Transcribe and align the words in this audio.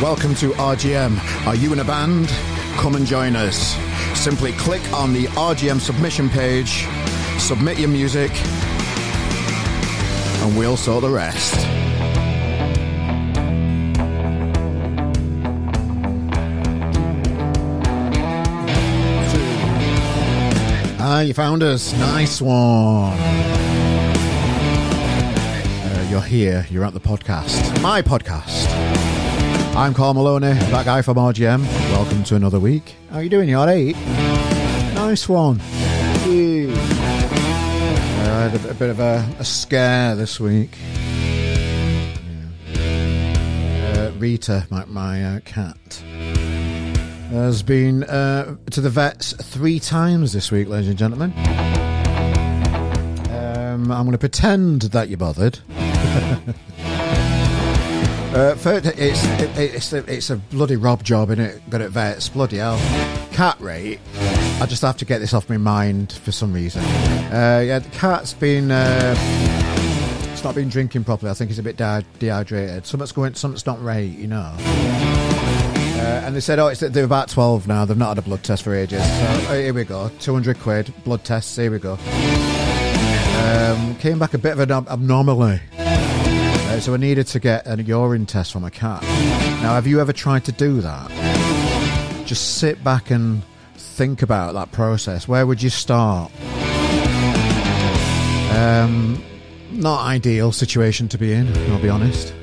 Welcome 0.00 0.36
to 0.36 0.50
RGM. 0.52 1.18
Are 1.44 1.56
you 1.56 1.72
in 1.72 1.80
a 1.80 1.84
band? 1.84 2.28
Come 2.76 2.94
and 2.94 3.04
join 3.04 3.34
us. 3.34 3.74
Simply 4.16 4.52
click 4.52 4.80
on 4.92 5.12
the 5.12 5.24
RGM 5.24 5.80
submission 5.80 6.28
page, 6.28 6.86
submit 7.40 7.80
your 7.80 7.88
music, 7.88 8.30
and 10.40 10.56
we'll 10.56 10.76
sort 10.76 11.02
the 11.02 11.10
rest. 11.10 11.52
Ah, 21.00 21.22
you 21.22 21.34
found 21.34 21.64
us. 21.64 21.92
Nice 21.94 22.40
one. 22.40 23.18
Uh, 25.82 26.06
you're 26.08 26.20
here. 26.20 26.64
You're 26.70 26.84
at 26.84 26.94
the 26.94 27.00
podcast. 27.00 27.82
My 27.82 28.00
podcast. 28.00 28.87
I'm 29.76 29.94
Carl 29.94 30.14
Maloney, 30.14 30.54
that 30.54 30.84
guy 30.84 31.02
from 31.02 31.16
RGM. 31.18 31.62
Welcome 31.92 32.24
to 32.24 32.34
another 32.34 32.58
week. 32.58 32.96
How 33.10 33.16
are 33.18 33.22
you 33.22 33.28
doing? 33.30 33.48
You 33.48 33.56
alright? 33.58 33.94
Nice 34.94 35.28
one. 35.28 35.58
Yeah. 36.26 36.74
I 36.74 38.48
had 38.48 38.64
a, 38.64 38.70
a 38.70 38.74
bit 38.74 38.90
of 38.90 38.98
a, 38.98 39.24
a 39.38 39.44
scare 39.44 40.16
this 40.16 40.40
week. 40.40 40.76
Yeah. 42.74 44.10
Uh, 44.10 44.10
Rita, 44.18 44.66
my, 44.70 44.84
my 44.86 45.24
uh, 45.36 45.40
cat, 45.44 45.76
has 47.30 47.62
been 47.62 48.02
uh, 48.04 48.56
to 48.70 48.80
the 48.80 48.90
vets 48.90 49.32
three 49.34 49.78
times 49.78 50.32
this 50.32 50.50
week, 50.50 50.66
ladies 50.68 50.88
and 50.88 50.98
gentlemen. 50.98 51.32
Um, 53.30 53.92
I'm 53.92 54.04
going 54.04 54.12
to 54.12 54.18
pretend 54.18 54.82
that 54.82 55.08
you 55.08 55.16
bothered. 55.16 55.60
Uh, 58.38 58.54
it's 58.96 59.24
it, 59.24 59.58
it's 59.58 59.92
a, 59.92 59.96
it's 60.12 60.30
a 60.30 60.36
bloody 60.36 60.76
rob 60.76 61.02
job 61.02 61.30
in 61.30 61.40
it, 61.40 61.60
but 61.68 61.80
at 61.80 61.90
vets, 61.90 62.28
bloody 62.28 62.58
hell. 62.58 62.78
Cat 63.32 63.60
rate. 63.60 63.98
I 64.60 64.66
just 64.66 64.82
have 64.82 64.96
to 64.98 65.04
get 65.04 65.18
this 65.18 65.34
off 65.34 65.50
my 65.50 65.56
mind 65.56 66.12
for 66.12 66.30
some 66.30 66.52
reason. 66.52 66.82
Uh, 66.84 67.62
yeah, 67.66 67.80
the 67.80 67.90
cat's 67.90 68.34
been. 68.34 68.70
Uh, 68.70 69.16
not 70.48 70.54
been 70.54 70.68
drinking 70.70 71.04
properly. 71.04 71.30
I 71.30 71.34
think 71.34 71.50
he's 71.50 71.58
a 71.58 71.62
bit 71.62 71.76
dehydrated. 71.76 72.86
Something's 72.86 73.12
going. 73.12 73.34
Something's 73.34 73.66
not 73.66 73.82
right, 73.82 74.08
you 74.08 74.26
know. 74.28 74.54
Uh, 74.56 76.22
and 76.24 76.34
they 76.34 76.40
said, 76.40 76.58
oh, 76.58 76.68
it's, 76.68 76.80
they're 76.80 77.04
about 77.04 77.28
12 77.28 77.66
now. 77.66 77.84
They've 77.84 77.98
not 77.98 78.08
had 78.10 78.18
a 78.18 78.22
blood 78.22 78.42
test 78.44 78.62
for 78.62 78.74
ages. 78.74 79.02
So 79.02 79.26
uh, 79.50 79.54
here 79.56 79.74
we 79.74 79.84
go. 79.84 80.10
200 80.20 80.58
quid, 80.60 80.94
blood 81.04 81.22
tests. 81.24 81.54
Here 81.54 81.70
we 81.70 81.78
go. 81.78 81.98
Um, 83.44 83.94
came 83.96 84.18
back 84.18 84.32
a 84.32 84.38
bit 84.38 84.52
of 84.52 84.60
an 84.60 84.70
ab- 84.70 84.88
abnormally. 84.88 85.60
Uh, 86.68 86.78
so 86.78 86.92
I 86.92 86.98
needed 86.98 87.26
to 87.28 87.40
get 87.40 87.66
a 87.66 87.82
urine 87.82 88.26
test 88.26 88.52
from 88.52 88.62
a 88.62 88.70
cat. 88.70 89.00
Now, 89.62 89.72
have 89.72 89.86
you 89.86 90.02
ever 90.02 90.12
tried 90.12 90.44
to 90.44 90.52
do 90.52 90.82
that? 90.82 91.10
Just 92.26 92.58
sit 92.58 92.84
back 92.84 93.10
and 93.10 93.42
think 93.74 94.20
about 94.20 94.52
that 94.52 94.70
process. 94.70 95.26
Where 95.26 95.46
would 95.46 95.62
you 95.62 95.70
start? 95.70 96.30
Um, 98.54 99.24
not 99.70 100.04
ideal 100.04 100.52
situation 100.52 101.08
to 101.08 101.16
be 101.16 101.32
in. 101.32 101.48
I'll 101.70 101.80
be 101.80 101.88
honest. 101.88 102.34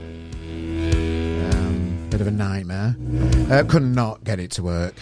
Um, 1.51 2.07
bit 2.09 2.19
of 2.19 2.25
a 2.25 2.31
nightmare. 2.31 2.95
Uh, 3.51 3.63
could 3.67 3.83
not 3.83 4.23
get 4.23 4.39
it 4.39 4.49
to 4.51 4.63
work. 4.63 4.95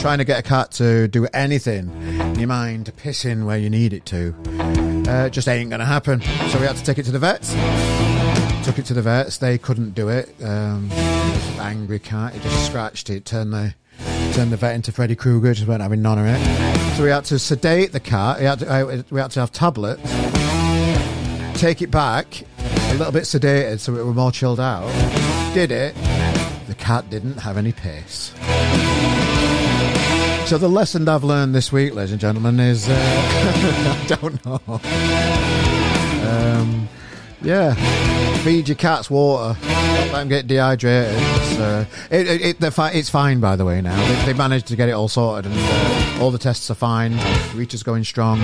Trying 0.00 0.18
to 0.18 0.24
get 0.24 0.38
a 0.38 0.42
cat 0.42 0.70
to 0.72 1.06
do 1.06 1.26
anything 1.34 1.90
in 2.18 2.38
your 2.38 2.48
mind, 2.48 2.90
pissing 2.96 3.44
where 3.44 3.58
you 3.58 3.68
need 3.68 3.92
it 3.92 4.06
to, 4.06 4.34
uh, 5.06 5.28
just 5.28 5.48
ain't 5.48 5.68
going 5.68 5.80
to 5.80 5.86
happen. 5.86 6.22
So 6.48 6.58
we 6.58 6.66
had 6.66 6.76
to 6.76 6.82
take 6.82 6.96
it 6.96 7.02
to 7.04 7.12
the 7.12 7.18
vets 7.18 7.54
took 8.64 8.78
it 8.78 8.86
to 8.86 8.94
the 8.94 9.02
vets. 9.02 9.38
They 9.38 9.58
couldn't 9.58 9.94
do 9.94 10.08
it. 10.08 10.34
Um, 10.42 10.90
angry 11.60 11.98
cat. 11.98 12.34
It 12.34 12.42
just 12.42 12.66
scratched 12.66 13.10
it. 13.10 13.24
Turned 13.24 13.52
the 13.52 13.74
turned 14.32 14.52
the 14.52 14.56
vet 14.56 14.74
into 14.74 14.92
Freddy 14.92 15.16
Krueger. 15.16 15.54
Just 15.54 15.68
weren't 15.68 15.82
having 15.82 16.02
none 16.02 16.18
of 16.18 16.26
it. 16.26 16.96
So 16.96 17.04
we 17.04 17.10
had 17.10 17.24
to 17.26 17.38
sedate 17.38 17.92
the 17.92 18.00
cat. 18.00 18.38
We 18.38 18.44
had 18.44 18.58
to, 18.60 18.70
uh, 18.70 19.02
we 19.10 19.20
had 19.20 19.30
to 19.32 19.40
have 19.40 19.52
tablets. 19.52 20.02
Take 21.60 21.82
it 21.82 21.90
back 21.90 22.44
a 22.90 22.94
little 22.94 23.12
bit 23.12 23.24
sedated 23.24 23.80
so 23.80 23.94
it 23.96 24.04
were 24.04 24.14
more 24.14 24.32
chilled 24.32 24.60
out. 24.60 24.88
Did 25.54 25.70
it. 25.70 25.94
The 26.66 26.74
cat 26.74 27.08
didn't 27.10 27.38
have 27.38 27.56
any 27.56 27.72
piss. 27.72 28.32
So 30.48 30.56
the 30.56 30.68
lesson 30.68 31.06
I've 31.08 31.24
learned 31.24 31.54
this 31.54 31.70
week, 31.70 31.94
ladies 31.94 32.12
and 32.12 32.20
gentlemen, 32.20 32.58
is 32.58 32.88
uh, 32.88 32.94
I 32.94 34.06
don't 34.06 34.44
know. 34.46 34.80
Um, 36.28 36.88
yeah, 37.42 37.74
feed 38.42 38.68
your 38.68 38.76
cats 38.76 39.10
water. 39.10 39.58
Don't 39.60 39.70
let 39.70 40.12
them 40.12 40.28
get 40.28 40.46
dehydrated. 40.46 41.14
It's, 41.14 41.58
uh, 41.58 41.84
it, 42.10 42.62
it, 42.62 42.70
fi- 42.72 42.90
it's 42.90 43.10
fine, 43.10 43.40
by 43.40 43.56
the 43.56 43.64
way. 43.64 43.80
Now 43.80 43.96
they, 43.96 44.32
they 44.32 44.38
managed 44.38 44.66
to 44.68 44.76
get 44.76 44.88
it 44.88 44.92
all 44.92 45.08
sorted, 45.08 45.50
and 45.50 45.60
uh, 45.60 46.22
all 46.22 46.30
the 46.30 46.38
tests 46.38 46.70
are 46.70 46.74
fine. 46.74 47.18
Rita's 47.54 47.82
going 47.82 48.04
strong. 48.04 48.40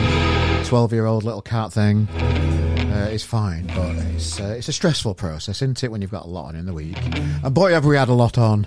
Twelve-year-old 0.65 1.25
little 1.25 1.43
cat 1.43 1.72
thing 1.72 2.09
uh, 2.09 3.09
is 3.12 3.22
fine, 3.22 3.66
but 3.69 3.97
it's 4.15 4.41
uh, 4.41 4.55
it's 4.56 4.69
a 4.69 4.72
stressful 4.72 5.15
process, 5.15 5.62
isn't 5.62 5.84
it? 5.84 5.91
When 5.91 6.00
you've 6.03 6.11
got 6.11 6.25
a 6.25 6.28
lot 6.28 6.49
on 6.49 6.56
in 6.56 6.66
the 6.66 6.72
week, 6.72 6.99
and 7.16 7.55
boy, 7.55 7.72
have 7.72 7.84
we 7.84 7.97
had 7.97 8.09
a 8.09 8.15
lot 8.15 8.38
on. 8.38 8.66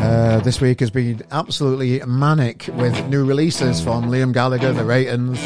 Uh, 0.00 0.40
this 0.42 0.60
week 0.62 0.80
has 0.80 0.90
been 0.90 1.22
absolutely 1.30 2.00
manic 2.06 2.68
with 2.72 3.06
new 3.08 3.24
releases 3.24 3.80
from 3.82 4.04
Liam 4.04 4.32
Gallagher, 4.32 4.72
The 4.72 4.82
Reytons, 4.84 5.38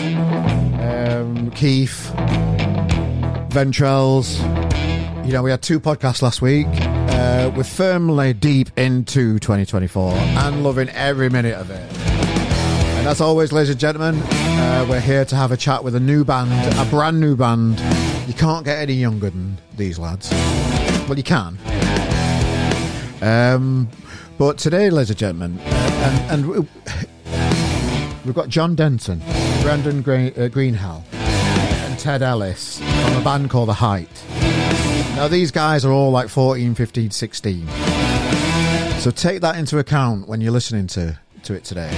um, 0.81 1.51
Keith, 1.51 2.11
Ventrells. 3.55 4.41
You 5.25 5.33
know, 5.33 5.45
we 5.45 5.51
had 5.53 5.63
two 5.63 5.79
podcasts 5.79 6.23
last 6.23 6.43
week. 6.43 6.67
Uh, 6.69 7.53
we're 7.55 7.63
firmly 7.63 8.33
deep 8.33 8.69
into 8.77 9.39
2024 9.39 10.13
and 10.13 10.65
loving 10.65 10.89
every 10.89 11.31
minute 11.31 11.55
of 11.55 11.71
it. 11.71 11.97
And 12.99 13.07
as 13.07 13.21
always, 13.21 13.53
ladies 13.53 13.71
and 13.71 13.79
gentlemen, 13.79 14.21
uh, 14.25 14.87
we're 14.91 14.99
here 14.99 15.25
to 15.27 15.37
have 15.37 15.53
a 15.53 15.57
chat 15.57 15.85
with 15.85 15.95
a 15.95 16.01
new 16.01 16.25
band, 16.25 16.51
a 16.79 16.91
brand 16.91 17.21
new 17.21 17.37
band. 17.37 17.79
You 18.27 18.35
can't 18.35 18.65
get 18.65 18.81
any 18.81 18.95
younger 18.95 19.31
than 19.31 19.57
these 19.77 20.01
lads. 20.01 20.33
Well, 21.09 21.17
you 21.17 21.23
can. 21.23 21.57
Um, 23.23 23.89
but 24.37 24.59
today, 24.59 24.91
ladies 24.91 25.11
and 25.11 25.19
gentlemen, 25.21 25.61
and, 25.61 26.49
and 26.49 26.69
we've 28.25 28.35
got 28.35 28.49
John 28.49 28.75
Denton, 28.75 29.21
Brandon 29.63 30.03
Green, 30.03 30.33
uh, 30.37 30.49
Greenhall, 30.49 31.05
Ted 32.05 32.21
Ellis 32.21 32.81
from 32.81 33.17
a 33.17 33.25
band 33.25 33.49
called 33.49 33.71
The 33.71 33.73
Height. 33.73 34.11
Now, 35.17 35.27
these 35.27 35.51
guys 35.51 35.87
are 35.87 35.91
all 35.91 36.11
like 36.11 36.29
14, 36.29 36.75
15, 36.75 37.11
16. 37.11 37.67
So 38.99 39.11
take 39.11 39.41
that 39.41 39.57
into 39.57 39.79
account 39.79 40.29
when 40.29 40.43
you're 40.43 40.53
listening 40.53 40.87
to, 40.89 41.19
to 41.45 41.55
it 41.55 41.65
today. 41.65 41.91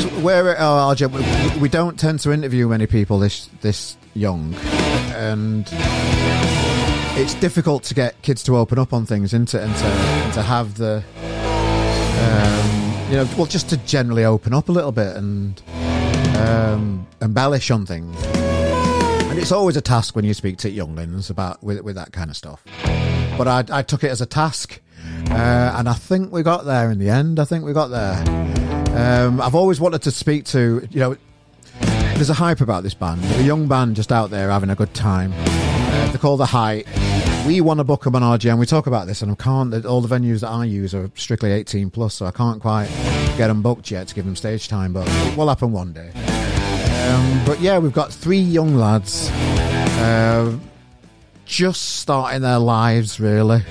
So 0.00 0.08
where 0.22 0.56
at 0.56 0.58
RJ, 0.58 1.60
we, 1.60 1.68
don't 1.68 2.00
tend 2.00 2.20
to 2.20 2.32
interview 2.32 2.66
many 2.66 2.86
people 2.86 3.18
this 3.18 3.50
this 3.60 3.98
young, 4.14 4.54
and 5.14 5.68
it's 7.20 7.34
difficult 7.34 7.82
to 7.84 7.94
get 7.94 8.22
kids 8.22 8.42
to 8.44 8.56
open 8.56 8.78
up 8.78 8.94
on 8.94 9.04
things, 9.04 9.34
isn't 9.34 9.52
it? 9.52 9.60
And 9.60 9.76
to, 9.76 9.84
and 9.84 10.32
to 10.32 10.40
have 10.40 10.78
the, 10.78 11.04
um, 12.22 13.10
you 13.10 13.16
know, 13.16 13.28
well, 13.36 13.44
just 13.44 13.68
to 13.68 13.76
generally 13.84 14.24
open 14.24 14.54
up 14.54 14.70
a 14.70 14.72
little 14.72 14.92
bit 14.92 15.14
and 15.14 15.60
um, 16.38 17.06
embellish 17.20 17.70
on 17.70 17.84
things. 17.84 18.16
And 19.36 19.42
it's 19.42 19.52
always 19.52 19.76
a 19.76 19.82
task 19.82 20.16
when 20.16 20.24
you 20.24 20.32
speak 20.32 20.56
to 20.60 20.70
younglings 20.70 21.28
about 21.28 21.62
with 21.62 21.82
with 21.82 21.96
that 21.96 22.10
kind 22.10 22.30
of 22.30 22.38
stuff. 22.38 22.62
But 23.36 23.46
I, 23.46 23.64
I 23.70 23.82
took 23.82 24.02
it 24.02 24.10
as 24.10 24.22
a 24.22 24.26
task, 24.26 24.80
uh, 25.28 25.74
and 25.76 25.90
I 25.90 25.92
think 25.92 26.32
we 26.32 26.42
got 26.42 26.64
there 26.64 26.90
in 26.90 26.98
the 26.98 27.10
end. 27.10 27.38
I 27.38 27.44
think 27.44 27.62
we 27.62 27.74
got 27.74 27.88
there. 27.88 28.16
Um, 28.96 29.42
I've 29.42 29.54
always 29.54 29.78
wanted 29.78 30.00
to 30.04 30.10
speak 30.10 30.46
to, 30.46 30.88
you 30.90 31.00
know, 31.00 31.16
there's 32.14 32.30
a 32.30 32.34
hype 32.34 32.62
about 32.62 32.82
this 32.82 32.94
band. 32.94 33.22
A 33.38 33.42
young 33.42 33.68
band 33.68 33.94
just 33.94 34.10
out 34.10 34.30
there 34.30 34.48
having 34.48 34.70
a 34.70 34.74
good 34.74 34.94
time. 34.94 35.34
Uh, 35.34 36.06
they're 36.06 36.16
called 36.16 36.40
The 36.40 36.46
Height. 36.46 36.86
We 37.46 37.60
want 37.60 37.76
to 37.80 37.84
book 37.84 38.04
them 38.04 38.16
on 38.16 38.22
RGM. 38.22 38.58
We 38.58 38.64
talk 38.64 38.86
about 38.86 39.06
this, 39.06 39.20
and 39.20 39.30
I 39.30 39.34
can't. 39.34 39.84
All 39.84 40.00
the 40.00 40.08
venues 40.08 40.40
that 40.40 40.48
I 40.48 40.64
use 40.64 40.94
are 40.94 41.10
strictly 41.14 41.52
18 41.52 41.90
plus, 41.90 42.14
so 42.14 42.24
I 42.24 42.30
can't 42.30 42.62
quite 42.62 42.88
get 43.36 43.48
them 43.48 43.60
booked 43.60 43.90
yet 43.90 44.08
to 44.08 44.14
give 44.14 44.24
them 44.24 44.34
stage 44.34 44.66
time. 44.66 44.94
But 44.94 45.06
it 45.06 45.36
will 45.36 45.50
happen 45.50 45.72
one 45.72 45.92
day. 45.92 46.35
But 47.46 47.60
yeah, 47.60 47.78
we've 47.78 47.92
got 47.92 48.12
three 48.12 48.40
young 48.40 48.74
lads, 48.74 49.30
uh, 49.30 50.58
just 51.44 52.00
starting 52.00 52.42
their 52.42 52.58
lives, 52.58 53.20
really. 53.20 53.62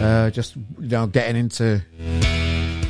Uh, 0.00 0.30
just 0.30 0.56
you 0.56 0.88
know, 0.88 1.06
getting 1.06 1.36
into 1.36 1.80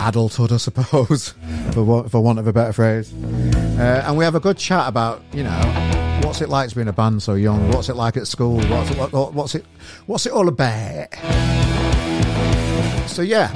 adulthood, 0.00 0.50
I 0.50 0.56
suppose, 0.56 1.34
for 1.73 1.84
want, 1.84 2.11
for 2.11 2.23
want 2.23 2.38
of 2.38 2.46
a 2.46 2.52
better 2.52 2.73
phrase. 2.73 3.12
Uh, 3.12 4.05
and 4.06 4.17
we 4.17 4.25
have 4.25 4.34
a 4.34 4.40
good 4.40 4.56
chat 4.56 4.88
about, 4.88 5.23
you 5.34 5.44
know, 5.44 6.20
what's 6.25 6.40
it 6.40 6.49
like 6.49 6.70
to 6.70 6.75
be 6.75 6.81
in 6.81 6.88
a 6.88 6.94
band 6.94 7.23
so 7.23 7.35
young? 7.35 7.70
What's 7.73 7.90
it 7.90 7.96
like 7.96 8.17
at 8.17 8.26
school? 8.26 8.56
What's 8.56 8.90
it, 8.90 8.96
what, 9.12 9.35
what's 9.35 9.55
it, 9.55 9.67
what's 10.06 10.25
it 10.25 10.32
all 10.32 10.49
about? 10.49 11.12
So 13.06 13.20
yeah, 13.20 13.52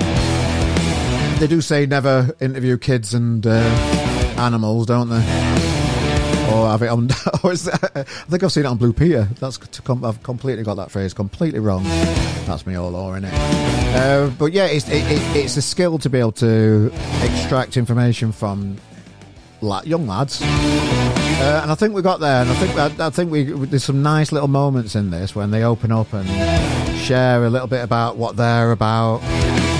they 1.38 1.46
do 1.46 1.62
say 1.62 1.87
never 1.87 2.37
interview 2.40 2.76
kids 2.76 3.14
and 3.14 3.46
uh, 3.46 3.50
animals, 4.37 4.84
don't 4.87 5.08
they? 5.08 5.45
Or 6.52 6.69
have 6.69 6.82
it 6.82 6.88
on. 6.88 7.08
Or 7.43 7.52
is 7.52 7.64
that, 7.64 7.93
I 7.94 8.02
think 8.02 8.43
I've 8.43 8.52
seen 8.52 8.64
it 8.64 8.69
on 8.69 8.76
Blue 8.76 8.93
Peter. 8.93 9.28
That's 9.40 9.58
I've 9.88 10.22
completely 10.22 10.64
got 10.64 10.75
that 10.75 10.90
phrase 10.90 11.14
completely 11.14 11.60
wrong. 11.60 11.84
That's 12.46 12.66
me 12.66 12.75
all 12.75 12.94
over, 12.94 13.16
isn't 13.16 13.28
it? 13.28 13.34
Uh, 13.34 14.31
but 14.38 14.52
yeah, 14.52 14.66
it's 14.66 14.88
it, 14.88 15.04
it, 15.10 15.37
it's 15.37 15.56
a 15.56 15.62
skill 15.62 15.98
to 15.98 16.10
be 16.10 16.19
able 16.19 16.32
to 16.32 16.90
extract 17.22 17.76
information 17.76 18.32
from 18.32 18.78
young 19.87 20.07
lads. 20.07 20.41
Uh, 20.43 21.61
and 21.63 21.71
I 21.71 21.75
think 21.75 21.95
we 21.95 22.03
got 22.03 22.21
there, 22.21 22.43
and 22.43 22.51
I 22.51 22.55
think 22.55 23.01
I, 23.01 23.07
I 23.07 23.11
think 23.11 23.31
we 23.31 23.45
there's 23.45 23.85
some 23.85 24.03
nice 24.03 24.33
little 24.33 24.49
moments 24.49 24.95
in 24.95 25.11
this 25.11 25.35
when 25.35 25.51
they 25.51 25.63
open 25.65 25.93
up 25.93 26.13
and 26.13 26.27
share 26.99 27.45
a 27.45 27.51
little 27.51 27.69
bit 27.69 27.83
about 27.83 28.17
what 28.17 28.37
they're 28.37 28.73
about. 28.73 29.23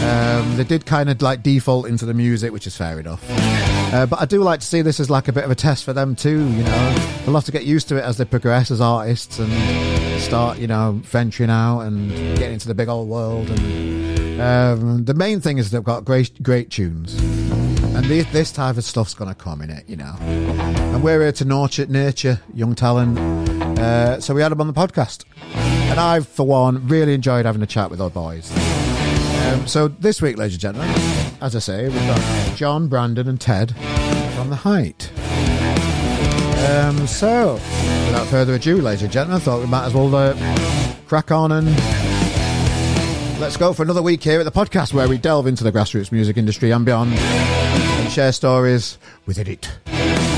Um, 0.07 0.57
they 0.57 0.65
did 0.65 0.87
kind 0.87 1.09
of 1.09 1.21
like 1.23 1.43
default 1.43 1.87
into 1.89 2.05
the 2.05 2.15
music, 2.15 2.53
which 2.53 2.67
is 2.67 2.77
fair 2.77 3.01
enough. 3.01 3.25
Uh, 3.93 4.07
but 4.07 4.21
I 4.21 4.27
do 4.27 4.43
like 4.43 4.61
to 4.61 4.67
see 4.67 4.83
this 4.83 5.01
as 5.01 5.09
like 5.09 5.29
a 5.29 5.33
bit 5.33 5.45
of 5.45 5.51
a 5.51 5.55
test 5.55 5.85
for 5.85 5.93
them 5.93 6.15
too. 6.15 6.47
You 6.49 6.63
know, 6.63 6.95
they'll 7.25 7.35
have 7.35 7.45
to 7.47 7.53
get 7.53 7.65
used 7.65 7.89
to 7.89 7.97
it 7.97 8.05
as 8.05 8.19
they 8.19 8.25
progress 8.25 8.71
as 8.71 8.81
artists 8.81 9.39
and 9.39 10.21
start, 10.21 10.59
you 10.59 10.67
know, 10.67 11.01
venturing 11.05 11.51
out 11.51 11.81
and 11.81 12.11
getting 12.37 12.55
into 12.55 12.69
the 12.69 12.75
big 12.75 12.89
old 12.89 13.09
world. 13.09 13.49
And 13.49 14.41
um, 14.41 15.05
the 15.07 15.15
main 15.15 15.41
thing 15.41 15.59
is 15.59 15.71
they've 15.71 15.83
got 15.83 16.05
great, 16.05 16.43
great 16.43 16.71
tunes. 16.71 17.15
And 17.97 18.05
this, 18.05 18.31
this 18.31 18.53
type 18.53 18.77
of 18.77 18.85
stuff's 18.85 19.15
going 19.15 19.31
to 19.31 19.35
come 19.35 19.63
in 19.63 19.71
it, 19.71 19.89
you 19.89 19.97
know. 19.97 20.15
And 20.21 21.03
we're 21.03 21.23
here 21.23 21.33
to 21.33 21.45
nurture, 21.47 21.87
nurture 21.87 22.43
young 22.53 22.75
talent. 22.75 23.19
Uh, 23.79 24.21
so 24.21 24.35
we 24.35 24.43
had 24.43 24.53
them 24.53 24.61
on 24.61 24.67
the 24.67 24.75
podcast. 24.75 25.25
And 25.55 25.99
I, 25.99 26.21
for 26.21 26.47
one, 26.47 26.87
really 26.89 27.15
enjoyed 27.15 27.47
having 27.47 27.63
a 27.63 27.67
chat 27.67 27.91
with 27.91 28.03
our 28.03 28.11
boys. 28.11 28.53
Um, 29.47 29.67
so 29.67 29.89
this 29.89 30.21
week, 30.21 30.37
ladies 30.37 30.55
and 30.55 30.61
gentlemen, 30.61 30.91
as 31.41 31.57
I 31.57 31.59
say, 31.59 31.85
we've 31.85 31.95
got 31.95 32.57
John, 32.57 32.87
Brandon, 32.89 33.29
and 33.29 33.41
Ted 33.41 33.75
from 34.35 34.51
The 34.51 34.57
Height. 34.57 35.11
Um, 36.69 37.07
so, 37.07 37.55
without 37.55 38.27
further 38.27 38.57
ado, 38.57 38.83
ladies 38.83 39.05
and 39.05 39.13
gentlemen, 39.13 39.41
I 39.41 39.45
thought 39.45 39.61
we 39.61 39.67
might 39.67 39.87
as 39.87 39.95
well 39.95 40.15
uh, 40.15 40.97
crack 41.07 41.31
on 41.31 41.51
and 41.51 41.69
let's 43.41 43.57
go 43.57 43.73
for 43.73 43.83
another 43.83 44.03
week 44.03 44.23
here 44.23 44.41
at 44.41 44.45
the 44.45 44.51
podcast 44.51 44.93
where 44.93 45.09
we 45.09 45.17
delve 45.17 45.47
into 45.47 45.63
the 45.63 45.73
grassroots 45.73 46.11
music 46.11 46.37
industry 46.37 46.71
and 46.73 46.85
beyond 46.85 47.13
share 48.17 48.33
stories 48.33 48.97
within 49.27 49.47
it. 49.47 49.71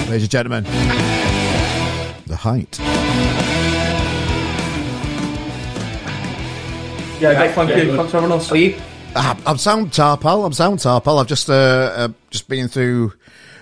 Ladies 0.08 0.22
and 0.22 0.30
gentlemen, 0.32 0.64
The 2.26 2.34
Height. 2.34 2.76
Yeah, 7.20 7.30
yeah 7.30 7.52
thank 7.52 7.70
you. 7.70 7.94
Thanks 7.94 8.10
for 8.10 8.20
having 8.20 8.32
us. 8.32 8.50
Are 8.50 8.56
you? 8.56 8.76
I'm 9.14 9.58
Sound 9.58 9.92
Tarpal. 9.92 10.44
I'm 10.44 10.52
Sound 10.52 10.80
Tarpal. 10.80 11.20
I've 11.20 11.28
just 11.28 11.48
uh, 11.48 11.52
uh, 11.52 12.08
just 12.30 12.48
been 12.48 12.66
through. 12.66 13.12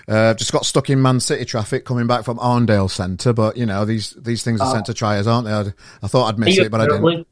Uh, 0.08 0.32
just 0.32 0.50
got 0.50 0.64
stuck 0.64 0.88
in 0.88 1.02
Man 1.02 1.20
City 1.20 1.44
traffic 1.44 1.84
coming 1.84 2.06
back 2.06 2.24
from 2.24 2.38
Arndale 2.38 2.90
Centre, 2.90 3.34
but 3.34 3.58
you 3.58 3.66
know 3.66 3.84
these 3.84 4.12
these 4.12 4.42
things 4.42 4.62
are 4.62 4.72
sent 4.72 4.86
to 4.86 4.94
tryers, 4.94 5.26
aren't 5.26 5.46
they? 5.46 5.52
I'd, 5.52 5.74
i 6.02 6.08
thought 6.08 6.32
I'd 6.32 6.38
miss 6.38 6.56
it, 6.56 6.70
but 6.70 6.80
I 6.80 6.86
didn't. 6.86 7.26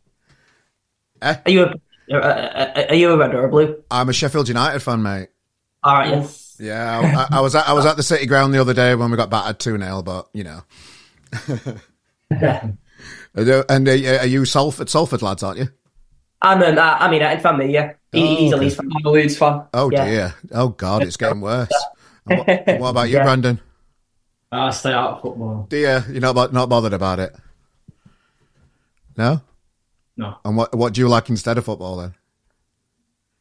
Eh? 1.23 1.37
Are 1.47 1.51
you 1.51 1.63
a, 1.63 1.75
uh, 2.13 2.17
uh, 2.19 2.87
are 2.91 2.95
you 2.95 3.11
a 3.11 3.17
red 3.17 3.35
or 3.35 3.47
a 3.47 3.49
blue? 3.49 3.83
I'm 3.91 4.11
a 4.11 4.13
Sheffield 4.13 4.49
United 4.49 4.81
fan, 4.81 5.03
mate. 5.03 5.29
All 5.83 5.95
right, 5.95 6.11
yes. 6.11 6.44
Yeah, 6.59 7.27
I, 7.31 7.39
I, 7.39 7.41
was 7.41 7.55
at, 7.55 7.69
I 7.69 7.73
was 7.73 7.87
at 7.87 7.97
the 7.97 8.03
City 8.03 8.27
Ground 8.27 8.55
the 8.55 8.61
other 8.61 8.75
day 8.75 8.95
when 8.95 9.11
we 9.11 9.17
got 9.17 9.31
battered 9.31 9.59
two 9.59 9.79
0 9.79 10.03
but 10.03 10.29
you 10.33 10.45
know. 10.45 10.63
and 12.31 12.79
uh, 13.37 13.65
uh, 13.69 14.19
are 14.21 14.27
you 14.27 14.45
Salford 14.45 14.89
Salford 14.89 15.23
lads, 15.23 15.43
aren't 15.43 15.59
you? 15.59 15.69
I'm 16.43 16.63
an 16.63 16.79
I'm 16.79 17.13
United 17.13 17.43
fan, 17.43 17.59
me. 17.59 17.73
Yeah, 17.73 17.95
he, 18.13 18.23
oh, 18.23 18.37
he's 18.37 18.53
okay. 18.53 18.61
a 18.61 18.63
Leeds 18.63 18.77
fan. 18.77 18.91
I'm 18.95 19.07
a 19.07 19.11
Leeds 19.11 19.37
fan. 19.37 19.63
Oh 19.73 19.91
yeah. 19.91 20.05
dear. 20.05 20.35
Oh 20.53 20.69
God, 20.69 21.03
it's 21.03 21.17
getting 21.17 21.41
worse. 21.41 21.73
what, 22.25 22.47
what, 22.47 22.89
about 22.91 23.09
you, 23.09 23.17
yeah. 23.17 23.25
Brandon? 23.25 23.61
I 24.53 24.71
stay 24.71 24.93
out 24.93 25.15
of 25.15 25.23
football. 25.23 25.67
Do 25.69 25.77
you? 25.77 26.01
You're 26.11 26.21
not 26.21 26.53
not 26.53 26.69
bothered 26.69 26.93
about 26.93 27.19
it? 27.19 27.35
No. 29.17 29.41
No. 30.17 30.39
And 30.45 30.57
what 30.57 30.75
what 30.75 30.93
do 30.93 31.01
you 31.01 31.09
like 31.09 31.29
instead 31.31 31.59
of 31.59 31.65
football 31.65 31.97
then? 31.97 32.15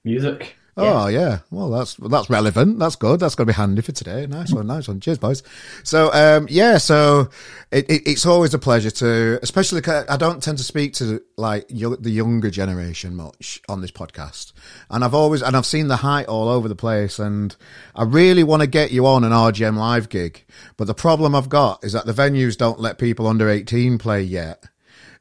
Music. 0.04 0.56
Oh 0.76 1.08
yeah. 1.08 1.40
Well, 1.52 1.70
that's 1.70 1.96
that's 1.96 2.30
relevant. 2.30 2.80
That's 2.80 2.96
good. 2.96 3.20
That's 3.20 3.36
going 3.36 3.46
to 3.48 3.54
be 3.54 3.56
handy 3.56 3.82
for 3.84 3.92
today. 3.92 4.26
Nice 4.26 4.52
one. 4.52 4.66
Nice 4.66 4.88
one. 4.88 5.00
Cheers, 5.00 5.20
boys. 5.20 5.44
So 5.84 6.12
um, 6.14 6.48
yeah. 6.50 6.80
So 6.80 7.30
it, 7.72 7.90
it, 7.90 8.08
it's 8.08 8.26
always 8.26 8.56
a 8.56 8.60
pleasure 8.60 8.90
to, 8.90 9.40
especially 9.44 9.82
I 9.86 10.18
don't 10.18 10.42
tend 10.42 10.58
to 10.58 10.64
speak 10.64 10.94
to 10.96 11.22
like 11.38 11.68
the 11.68 12.10
younger 12.10 12.50
generation 12.50 13.16
much 13.16 13.62
on 13.70 13.82
this 13.82 13.92
podcast, 13.92 14.54
and 14.90 15.04
I've 15.04 15.14
always 15.14 15.44
and 15.44 15.56
I've 15.56 15.66
seen 15.66 15.90
the 15.90 15.98
height 15.98 16.28
all 16.28 16.50
over 16.50 16.68
the 16.68 16.76
place, 16.76 17.20
and 17.20 17.56
I 17.96 18.04
really 18.04 18.44
want 18.44 18.62
to 18.62 18.68
get 18.68 18.92
you 18.92 19.06
on 19.06 19.24
an 19.24 19.32
RGM 19.32 19.78
live 19.78 20.10
gig, 20.10 20.44
but 20.78 20.86
the 20.86 20.96
problem 20.96 21.36
I've 21.36 21.50
got 21.50 21.84
is 21.84 21.94
that 21.94 22.08
the 22.08 22.14
venues 22.14 22.58
don't 22.58 22.80
let 22.80 22.98
people 22.98 23.28
under 23.28 23.48
eighteen 23.48 24.00
play 24.00 24.24
yet. 24.24 24.66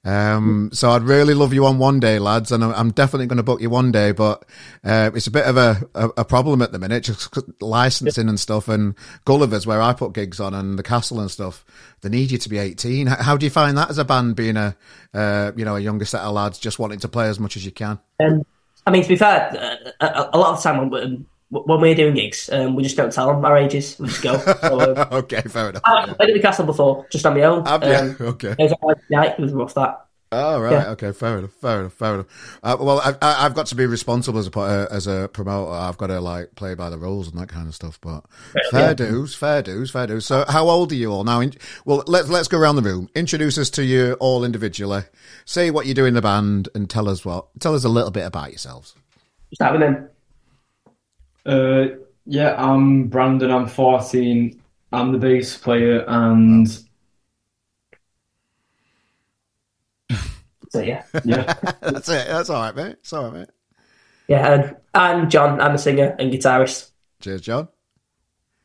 Um, 0.04 0.70
so 0.72 0.90
I'd 0.90 1.02
really 1.02 1.34
love 1.34 1.54
you 1.54 1.64
on 1.64 1.78
one 1.78 2.00
day, 2.00 2.18
lads, 2.18 2.50
and 2.50 2.64
I'm 2.64 2.90
definitely 2.90 3.26
going 3.26 3.36
to 3.36 3.44
book 3.44 3.60
you 3.60 3.70
one 3.70 3.92
day. 3.92 4.10
But 4.10 4.44
uh, 4.82 5.12
it's 5.14 5.28
a 5.28 5.30
bit 5.30 5.44
of 5.44 5.56
a, 5.56 5.80
a, 5.94 6.08
a, 6.18 6.24
problem 6.24 6.60
at 6.60 6.72
the 6.72 6.78
minute, 6.80 7.04
just 7.04 7.38
licensing 7.62 8.28
and 8.28 8.38
stuff. 8.38 8.68
And 8.68 8.96
Gulliver's, 9.24 9.64
where 9.64 9.80
I 9.80 9.92
put 9.92 10.12
gigs 10.12 10.40
on, 10.40 10.54
and 10.54 10.76
the 10.76 10.82
Castle 10.82 11.20
and 11.20 11.30
stuff, 11.30 11.64
they 12.00 12.08
need 12.08 12.32
you 12.32 12.38
to 12.38 12.48
be 12.48 12.58
18. 12.58 13.06
How 13.06 13.36
do 13.36 13.46
you 13.46 13.50
find 13.50 13.78
that 13.78 13.90
as 13.90 13.98
a 13.98 14.04
band, 14.04 14.34
being 14.34 14.56
a 14.56 14.76
uh, 15.14 15.52
you 15.54 15.64
know 15.64 15.76
a 15.76 15.80
younger 15.80 16.04
set 16.04 16.22
of 16.22 16.34
lads, 16.34 16.58
just 16.58 16.80
wanting 16.80 16.98
to 17.00 17.08
play 17.08 17.28
as 17.28 17.38
much 17.38 17.56
as 17.56 17.64
you 17.64 17.72
can? 17.72 18.00
Um, 18.18 18.44
I 18.84 18.90
mean, 18.90 19.04
to 19.04 19.08
be 19.08 19.16
fair, 19.16 19.80
uh, 20.00 20.30
a, 20.32 20.36
a 20.36 20.38
lot 20.38 20.56
of 20.56 20.62
time 20.62 20.90
when, 20.90 21.26
when 21.52 21.80
we're 21.80 21.94
doing 21.94 22.14
gigs, 22.14 22.48
um, 22.50 22.74
we 22.74 22.82
just 22.82 22.96
don't 22.96 23.12
tell 23.12 23.26
them 23.26 23.44
our 23.44 23.58
ages. 23.58 23.98
We 23.98 24.08
just 24.08 24.22
go. 24.22 24.38
So, 24.38 24.80
uh, 24.80 25.08
okay, 25.12 25.42
fair 25.42 25.68
enough. 25.68 25.82
I've 25.84 26.16
played 26.16 26.30
at 26.30 26.34
the 26.34 26.40
castle 26.40 26.64
before, 26.64 27.06
just 27.10 27.26
on 27.26 27.34
my 27.34 27.42
own. 27.42 27.66
Have 27.66 27.82
um, 27.82 28.16
you? 28.18 28.26
Okay. 28.32 28.54
It 28.58 28.72
was, 28.80 28.96
yeah, 29.10 29.24
it 29.24 29.38
was 29.38 29.52
rough 29.52 29.74
that. 29.74 30.06
Oh 30.34 30.58
right, 30.58 30.72
yeah. 30.72 30.90
okay, 30.92 31.12
fair 31.12 31.36
enough, 31.36 31.52
fair 31.52 31.80
enough, 31.80 31.92
fair 31.92 32.14
enough. 32.14 32.58
Uh, 32.62 32.78
well, 32.80 33.00
I, 33.00 33.14
I, 33.20 33.42
have 33.42 33.52
got 33.52 33.66
to 33.66 33.74
be 33.74 33.84
responsible 33.84 34.38
as 34.38 34.46
a 34.46 34.58
uh, 34.58 34.86
as 34.90 35.06
a 35.06 35.28
promoter. 35.30 35.72
I've 35.72 35.98
got 35.98 36.06
to 36.06 36.22
like 36.22 36.54
play 36.54 36.74
by 36.74 36.88
the 36.88 36.96
rules 36.96 37.28
and 37.28 37.38
that 37.38 37.50
kind 37.50 37.68
of 37.68 37.74
stuff. 37.74 38.00
But 38.00 38.24
fair 38.70 38.80
yeah. 38.80 38.94
dues, 38.94 39.34
fair 39.34 39.60
dues, 39.60 39.90
fair 39.90 40.06
dues. 40.06 40.24
So, 40.24 40.46
how 40.48 40.70
old 40.70 40.90
are 40.90 40.94
you 40.94 41.12
all 41.12 41.24
now? 41.24 41.42
Well, 41.84 42.02
let's 42.06 42.30
let's 42.30 42.48
go 42.48 42.58
around 42.58 42.76
the 42.76 42.82
room. 42.82 43.10
Introduce 43.14 43.58
us 43.58 43.68
to 43.70 43.84
you 43.84 44.14
all 44.20 44.42
individually. 44.42 45.02
Say 45.44 45.70
what 45.70 45.84
you 45.84 45.92
do 45.92 46.06
in 46.06 46.14
the 46.14 46.22
band, 46.22 46.70
and 46.74 46.88
tell 46.88 47.10
us 47.10 47.26
what. 47.26 47.48
Tell 47.60 47.74
us 47.74 47.84
a 47.84 47.90
little 47.90 48.10
bit 48.10 48.24
about 48.24 48.48
yourselves. 48.48 48.94
Start 49.52 49.72
with 49.72 49.82
them. 49.82 50.08
Uh, 51.44 51.86
yeah, 52.26 52.54
I'm 52.56 53.08
Brandon. 53.08 53.50
I'm 53.50 53.66
14. 53.66 54.60
I'm 54.92 55.12
the 55.12 55.18
bass 55.18 55.56
player, 55.56 56.04
and 56.06 56.68
so 60.68 60.80
yeah, 60.80 61.04
yeah, 61.24 61.44
that's 61.80 62.08
it. 62.08 62.26
That's 62.28 62.50
all 62.50 62.60
right, 62.60 62.74
mate. 62.74 62.96
It's 63.00 63.12
all 63.12 63.24
right, 63.24 63.32
mate. 63.32 63.48
Yeah, 64.28 64.52
and 64.52 64.76
I'm 64.94 65.30
John. 65.30 65.60
I'm 65.60 65.74
a 65.74 65.78
singer 65.78 66.14
and 66.18 66.32
guitarist. 66.32 66.90
Cheers, 67.20 67.40
John. 67.40 67.68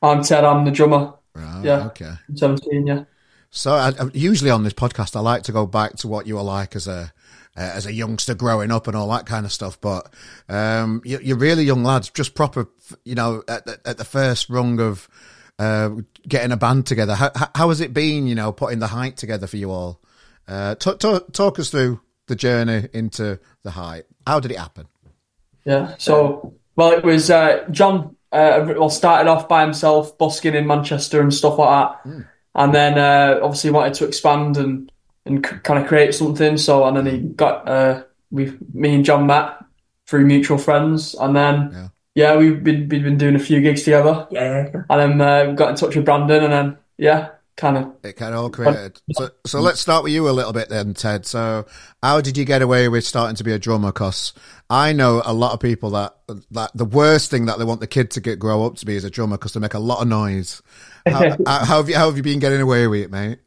I'm 0.01 0.24
Ted. 0.24 0.43
I'm 0.43 0.65
the 0.65 0.72
drummer. 0.72 1.13
Right, 1.34 1.63
yeah. 1.63 1.86
Okay. 1.88 2.13
I'm 2.29 2.38
17. 2.38 2.88
Yeah. 2.88 3.03
So 3.50 3.74
I, 3.74 3.93
usually 4.13 4.51
on 4.51 4.63
this 4.63 4.74
podcast, 4.74 5.15
I 5.15 5.19
like 5.19 5.43
to 5.43 5.51
go 5.51 5.65
back 5.65 5.96
to 5.98 6.07
what 6.07 6.27
you 6.27 6.36
were 6.36 6.41
like 6.41 6.75
as 6.75 6.88
a 6.88 7.13
uh, 7.57 7.71
as 7.73 7.85
a 7.85 7.93
youngster 7.93 8.35
growing 8.35 8.71
up 8.71 8.87
and 8.87 8.95
all 8.95 9.09
that 9.09 9.25
kind 9.25 9.45
of 9.45 9.51
stuff. 9.51 9.81
But 9.81 10.13
um, 10.47 11.01
you, 11.03 11.33
are 11.33 11.37
really 11.37 11.63
young 11.63 11.83
lads, 11.83 12.09
just 12.09 12.35
proper, 12.35 12.69
you 13.03 13.15
know, 13.15 13.43
at 13.47 13.65
the, 13.65 13.79
at 13.83 13.97
the 13.97 14.05
first 14.05 14.49
rung 14.49 14.79
of 14.79 15.09
uh, 15.57 15.89
getting 16.27 16.51
a 16.51 16.57
band 16.57 16.85
together. 16.85 17.15
How, 17.15 17.31
how, 17.55 17.69
has 17.69 17.81
it 17.81 17.93
been, 17.93 18.27
you 18.27 18.35
know, 18.35 18.51
putting 18.51 18.79
the 18.79 18.87
height 18.87 19.17
together 19.17 19.47
for 19.47 19.57
you 19.57 19.71
all? 19.71 19.99
Uh, 20.47 20.75
talk, 20.75 20.99
talk, 20.99 21.33
talk 21.33 21.59
us 21.59 21.71
through 21.71 21.99
the 22.27 22.35
journey 22.35 22.87
into 22.93 23.39
the 23.63 23.71
height. 23.71 24.05
How 24.25 24.39
did 24.39 24.51
it 24.51 24.59
happen? 24.59 24.87
Yeah, 25.65 25.95
so 25.97 26.53
well, 26.75 26.91
it 26.91 27.03
was 27.03 27.29
uh, 27.29 27.65
John. 27.71 28.15
Uh, 28.31 28.73
well, 28.77 28.89
started 28.89 29.29
off 29.29 29.47
by 29.47 29.63
himself, 29.63 30.17
busking 30.17 30.53
in 30.53 30.67
Manchester 30.67 31.21
and 31.21 31.33
stuff 31.33 31.57
like 31.57 31.69
that, 31.69 32.09
mm. 32.09 32.27
and 32.55 32.73
then 32.73 32.97
uh, 32.97 33.39
obviously 33.41 33.71
wanted 33.71 33.93
to 33.95 34.05
expand 34.05 34.57
and 34.57 34.91
and 35.27 35.46
c- 35.46 35.57
kind 35.63 35.81
of 35.81 35.88
create 35.88 36.13
something. 36.13 36.57
So 36.57 36.86
and 36.86 36.98
then 36.98 37.05
he 37.05 37.19
got 37.19 37.67
uh, 37.67 38.03
we 38.31 38.57
me 38.74 38.96
and 38.96 39.05
John 39.05 39.27
met 39.27 39.57
through 40.07 40.25
mutual 40.25 40.57
friends, 40.57 41.15
and 41.15 41.36
then 41.36 41.69
yeah, 41.74 41.88
yeah 42.15 42.36
we've 42.38 42.63
been 42.63 42.88
we've 42.89 43.03
been 43.03 43.17
doing 43.17 43.36
a 43.36 43.39
few 43.39 43.62
gigs 43.62 43.84
together. 43.84 44.27
Yeah, 44.31 44.69
yeah. 44.74 44.81
and 44.89 45.19
then 45.19 45.22
uh, 45.22 45.53
got 45.53 45.69
in 45.69 45.75
touch 45.75 45.96
with 45.96 46.05
Brandon, 46.05 46.43
and 46.43 46.53
then 46.53 46.77
yeah, 46.98 47.29
kind 47.57 47.77
of 47.77 47.93
it 48.03 48.13
kind 48.13 48.34
of 48.34 48.41
all 48.41 48.50
created. 48.50 49.01
So, 49.13 49.29
so 49.46 49.60
let's 49.60 49.81
start 49.81 50.03
with 50.03 50.13
you 50.13 50.29
a 50.29 50.31
little 50.31 50.53
bit 50.53 50.69
then, 50.69 50.93
Ted. 50.93 51.25
So, 51.25 51.65
how 52.01 52.22
did 52.22 52.38
you 52.38 52.46
get 52.46 52.62
away 52.62 52.88
with 52.88 53.03
starting 53.03 53.36
to 53.36 53.43
be 53.43 53.51
a 53.51 53.60
drummer? 53.60 53.89
Because 53.89 54.34
I 54.69 54.93
know 54.93 55.22
a 55.25 55.34
lot 55.34 55.53
of 55.53 55.60
people 55.60 55.89
that 55.91 56.15
that 56.51 56.72
the 56.74 56.86
worst 56.86 57.29
thing 57.29 57.48
that 57.48 57.60
they 57.60 57.65
want 57.65 57.81
the 57.81 57.88
kid 57.88 58.12
to 58.12 58.22
get 58.22 58.39
grow 58.39 58.65
up 58.65 58.75
to 58.77 58.86
be 58.86 58.96
is 58.96 59.03
a 59.03 59.10
drummer 59.10 59.38
because 59.38 59.53
they 59.53 59.60
make 59.60 59.74
a 59.74 59.79
lot 59.79 60.01
of 60.01 60.07
noise. 60.07 60.62
How, 61.07 61.38
how, 61.46 61.77
have 61.77 61.88
you 61.88 61.96
how 61.96 62.07
have 62.07 62.17
you 62.17 62.24
been 62.24 62.39
getting 62.39 62.60
away 62.60 62.86
with 62.86 63.03
it, 63.03 63.12
mate? 63.12 63.39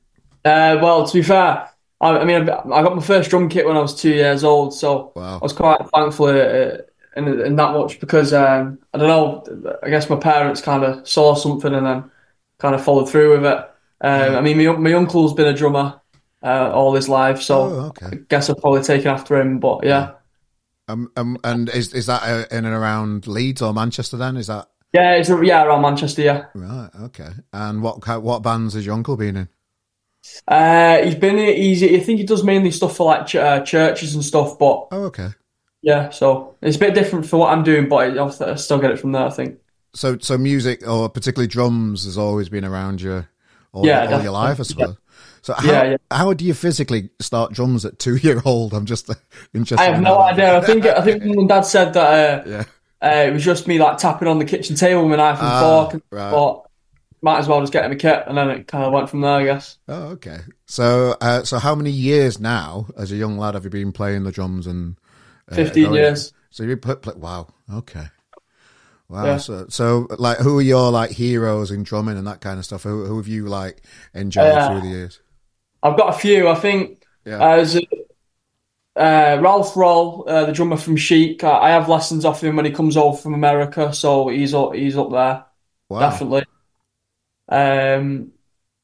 Uh, 0.45 0.79
well, 0.81 1.07
to 1.07 1.13
be 1.13 1.23
fair, 1.23 1.69
I, 2.01 2.19
I, 2.19 2.25
mean, 2.25 2.49
I 2.49 2.83
got 2.83 2.97
my 2.97 3.03
first 3.03 3.31
drum 3.31 3.49
kit 3.49 3.67
when 3.67 3.77
I 3.77 3.81
was 3.81 4.01
two 4.01 4.11
years 4.11 4.45
old, 4.45 4.75
so 4.75 5.13
wow. 5.15 5.37
I 5.37 5.39
was 5.39 5.53
quite 5.53 5.79
thankful 5.95 6.27
uh, 6.27 6.79
in, 7.17 7.41
in 7.41 7.57
that 7.57 7.73
much 7.75 8.01
because 8.01 8.33
um, 8.33 8.79
I 8.95 8.99
don't 8.99 9.09
know. 9.09 9.77
I 9.83 9.91
guess 9.91 10.09
my 10.09 10.17
parents 10.17 10.61
kind 10.63 10.85
of 10.85 11.07
saw 11.07 11.35
something 11.35 11.75
and 11.75 11.87
then 11.87 12.11
kind 12.59 12.75
of 12.75 12.83
followed 12.85 13.11
through 13.11 13.33
with 13.33 13.45
it. 13.45 13.71
Uh, 14.03 14.37
I 14.37 14.41
mean, 14.41 14.57
my, 14.57 14.77
my 14.77 14.93
uncle's 14.95 15.35
been 15.35 15.49
a 15.49 15.57
drummer 15.57 16.01
uh, 16.43 16.71
all 16.73 16.95
his 16.95 17.09
life, 17.09 17.43
so 17.43 17.63
Oh, 17.63 17.81
okay. 17.89 18.07
I 18.07 18.19
guess 18.29 18.49
I've 18.49 18.59
probably 18.59 18.83
taken 18.83 19.09
after 19.09 19.39
him. 19.39 19.59
But 19.61 19.85
yeah, 19.85 20.13
Um, 20.89 21.11
um, 21.17 21.37
and 21.45 21.69
is 21.69 21.93
is 21.93 22.07
that 22.07 22.23
uh, 22.23 22.47
in 22.51 22.65
and 22.65 22.75
around 22.75 23.27
Leeds 23.27 23.61
or 23.61 23.75
Manchester? 23.75 24.17
Then 24.17 24.37
is 24.37 24.47
that 24.47 24.69
yeah, 24.93 25.13
it's 25.13 25.29
yeah 25.29 25.65
around 25.65 25.83
Manchester. 25.83 26.23
Yeah, 26.23 26.47
right? 26.55 26.91
Okay. 27.03 27.29
And 27.53 27.83
what 27.83 28.07
what 28.23 28.43
bands 28.43 28.75
has 28.75 28.87
your 28.87 28.95
uncle 28.95 29.17
been 29.17 29.37
in? 29.37 29.49
Uh, 30.49 30.99
he's 31.03 31.15
been 31.15 31.39
he's 31.39 31.83
I 31.83 31.99
think 32.01 32.19
he 32.21 32.25
does 32.27 32.45
mainly 32.45 32.71
stuff 32.71 32.97
for 32.97 33.07
like 33.07 33.27
ch- 33.27 33.37
uh, 33.37 33.61
churches 33.61 34.15
and 34.15 34.25
stuff. 34.25 34.59
But 34.59 34.89
Oh, 34.93 35.05
okay. 35.05 35.29
yeah, 35.83 36.11
so 36.11 36.57
it's 36.63 36.77
a 36.77 36.81
bit 36.81 36.95
different 36.95 37.27
for 37.27 37.39
what 37.39 37.53
I'm 37.53 37.63
doing, 37.63 37.89
but 37.89 37.97
I, 38.19 38.53
I 38.53 38.55
still 38.57 38.79
get 38.79 38.91
it 38.91 38.99
from 38.99 39.13
there. 39.13 39.27
I 39.27 39.31
think. 39.31 39.59
So 39.95 40.19
so 40.19 40.39
music 40.39 40.87
or 40.87 41.09
particularly 41.09 41.49
drums 41.49 42.05
has 42.05 42.17
always 42.19 42.49
been 42.49 42.65
around 42.65 43.01
you 43.01 43.27
all, 43.73 43.87
Yeah, 43.87 44.13
all 44.15 44.23
your 44.23 44.33
life, 44.33 44.61
I 44.61 44.63
suppose. 44.65 44.97
So 45.43 45.55
how 45.55 45.71
Yeah, 45.73 45.83
yeah. 45.85 45.97
how 46.11 46.33
do 46.35 46.45
you 46.45 46.55
physically 46.55 47.11
start 47.21 47.53
drums 47.53 47.85
at 47.85 47.99
two 47.99 48.17
year 48.23 48.41
old? 48.45 48.75
I'm 48.75 48.87
just 48.87 49.09
uh, 49.11 49.15
interested. 49.55 49.83
I 49.83 49.93
have 49.95 50.03
no 50.03 50.19
that. 50.19 50.33
idea. 50.35 50.59
I 50.59 50.61
think 50.61 50.87
I 50.87 51.01
think 51.03 51.25
mum 51.25 51.39
and 51.39 51.49
dad 51.49 51.63
said 51.63 51.93
that 51.95 52.47
uh, 52.47 52.49
Yeah. 52.49 52.65
uh, 53.03 53.29
it 53.29 53.33
was 53.33 53.45
just 53.45 53.67
me 53.67 53.79
like 53.79 53.97
tapping 53.99 54.29
on 54.29 54.39
the 54.39 54.45
kitchen 54.45 54.77
table 54.77 55.05
with 55.05 55.15
a 55.15 55.17
knife 55.17 55.39
and 55.39 55.49
Ah, 55.49 55.61
fork, 55.61 55.95
and 55.95 56.03
right. 56.13 56.31
thought 56.31 56.70
might 57.23 57.39
as 57.39 57.49
well 57.49 57.61
just 57.61 57.73
get 57.73 57.85
him 57.85 57.93
a 57.93 57.97
kit, 57.97 58.25
and 58.27 58.37
then 58.37 58.51
it 58.51 58.67
kind 58.67 58.85
of 58.85 58.93
went 58.93 59.11
from 59.11 59.21
there. 59.21 59.33
I 59.33 59.45
guess. 59.45 59.79
Oh, 59.89 60.03
okay. 60.13 60.39
So 60.67 61.17
uh, 61.21 61.45
so 61.45 61.59
how 61.59 61.75
many 61.75 61.91
years 61.91 62.41
now, 62.41 62.87
as 62.97 63.13
a 63.13 63.17
young 63.17 63.39
lad, 63.39 63.55
have 63.55 63.65
you 63.65 63.71
been 63.71 63.93
playing 63.93 64.25
the 64.25 64.33
drums 64.33 64.67
and 64.67 64.97
uh, 65.51 65.55
15 65.57 65.85
going- 65.85 65.95
years. 65.97 66.33
So 66.53 66.65
you 66.65 66.77
put, 66.77 67.03
play, 67.03 67.15
wow. 67.17 67.47
Okay. 67.73 68.07
Wow. 69.09 69.25
Yeah. 69.25 69.37
So 69.39 69.67
so 69.69 70.07
like, 70.19 70.39
who 70.39 70.59
are 70.59 70.63
your 70.63 70.91
like 70.91 71.11
heroes 71.11 71.71
in 71.71 71.83
drumming 71.83 72.17
and 72.17 72.27
that 72.27 72.41
kind 72.41 72.59
of 72.59 72.65
stuff? 72.65 72.83
Who 72.83 73.05
who 73.07 73.17
have 73.19 73.29
you 73.29 73.47
like 73.47 73.83
enjoyed 74.15 74.47
Uh, 74.53 74.69
through 74.69 74.81
the 74.89 74.95
years? 74.97 75.21
I've 75.83 75.97
got 75.97 76.15
a 76.15 76.19
few. 76.19 76.49
I 76.49 76.55
think 76.55 77.05
Yeah. 77.25 77.39
uh, 77.39 77.65
uh, 78.97 79.39
Ralph 79.41 79.77
Rolle, 79.77 80.25
uh, 80.29 80.47
the 80.47 80.53
drummer 80.53 80.77
from 80.77 80.97
Chic. 80.97 81.43
I, 81.45 81.59
I 81.59 81.71
have 81.71 81.89
lessons 81.89 82.25
off 82.25 82.43
him 82.43 82.57
when 82.57 82.65
he 82.65 82.71
comes 82.73 82.97
over 82.97 83.17
from 83.17 83.35
America, 83.35 83.93
so 83.93 84.29
he's 84.29 84.53
up, 84.55 84.75
he's 84.75 84.97
up 84.97 85.11
there 85.11 85.45
Wow. 85.89 86.01
definitely. 86.01 86.45
Um, 87.51 88.33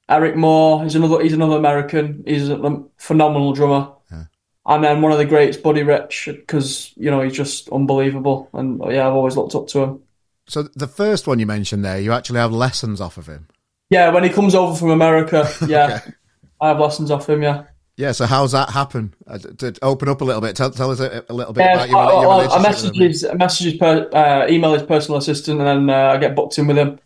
Eric 0.09 0.37
Moore 0.37 0.85
is 0.85 0.95
another. 0.95 1.23
He's 1.23 1.33
another 1.33 1.57
American. 1.57 2.23
He's 2.27 2.49
a 2.49 2.85
phenomenal 2.99 3.53
drummer. 3.53 3.93
Yeah. 4.11 4.25
And 4.67 4.85
then 4.85 5.01
one 5.03 5.13
of 5.13 5.19
the 5.19 5.25
greats, 5.25 5.57
Buddy 5.57 5.83
Rich, 5.83 6.29
because 6.33 6.93
you 6.97 7.11
know 7.11 7.23
he's 7.23 7.37
just 7.37 7.69
unbelievable, 7.71 8.49
and 8.53 8.81
yeah, 8.91 9.07
I've 9.07 9.15
always 9.15 9.37
looked 9.37 9.55
up 9.55 9.67
to 9.69 9.81
him. 9.83 10.03
So 10.49 10.63
the 10.63 10.87
first 10.87 11.27
one 11.27 11.39
you 11.41 11.47
mentioned 11.47 11.85
there, 11.85 12.01
you 12.01 12.13
actually 12.13 12.39
have 12.39 12.53
lessons 12.53 13.01
off 13.01 13.17
of 13.17 13.27
him. 13.27 13.49
Yeah, 13.91 14.11
when 14.11 14.23
he 14.25 14.31
comes 14.31 14.55
over 14.55 14.77
from 14.77 14.91
America, 14.91 15.49
yeah, 15.67 16.01
Okay. 16.03 16.13
I 16.61 16.69
have 16.69 16.79
lessons 16.81 17.11
off 17.11 17.29
him. 17.29 17.43
Yeah. 17.43 17.65
Yeah. 17.97 18.13
So 18.13 18.27
how's 18.27 18.53
that 18.53 18.71
happen? 18.71 19.15
Uh, 19.27 19.39
to 19.39 19.73
to 19.73 19.85
open 19.85 20.09
up 20.09 20.21
a 20.21 20.25
little 20.25 20.41
bit, 20.41 20.55
tell, 20.55 20.71
tell 20.71 20.91
us 20.93 21.01
a, 21.01 21.25
a 21.29 21.33
little 21.35 21.53
bit 21.53 21.65
Yeah, 21.65 21.75
about 21.85 21.89
your, 21.89 21.99
I, 21.99 22.11
your 22.23 22.33
I, 22.33 22.37
I 22.45 22.59
relationship. 22.61 22.63
message 22.63 22.97
his, 22.99 23.25
I 23.25 23.35
message 23.35 23.65
his 23.73 23.75
per, 23.75 24.09
uh, 24.13 24.47
email 24.49 24.73
his 24.75 24.83
personal 24.85 25.19
assistant, 25.19 25.61
and 25.61 25.89
then 25.89 25.91
uh, 25.91 26.13
I 26.13 26.19
get 26.19 26.37
booked 26.37 26.59
in 26.59 26.67
with 26.69 26.79
him 26.79 27.01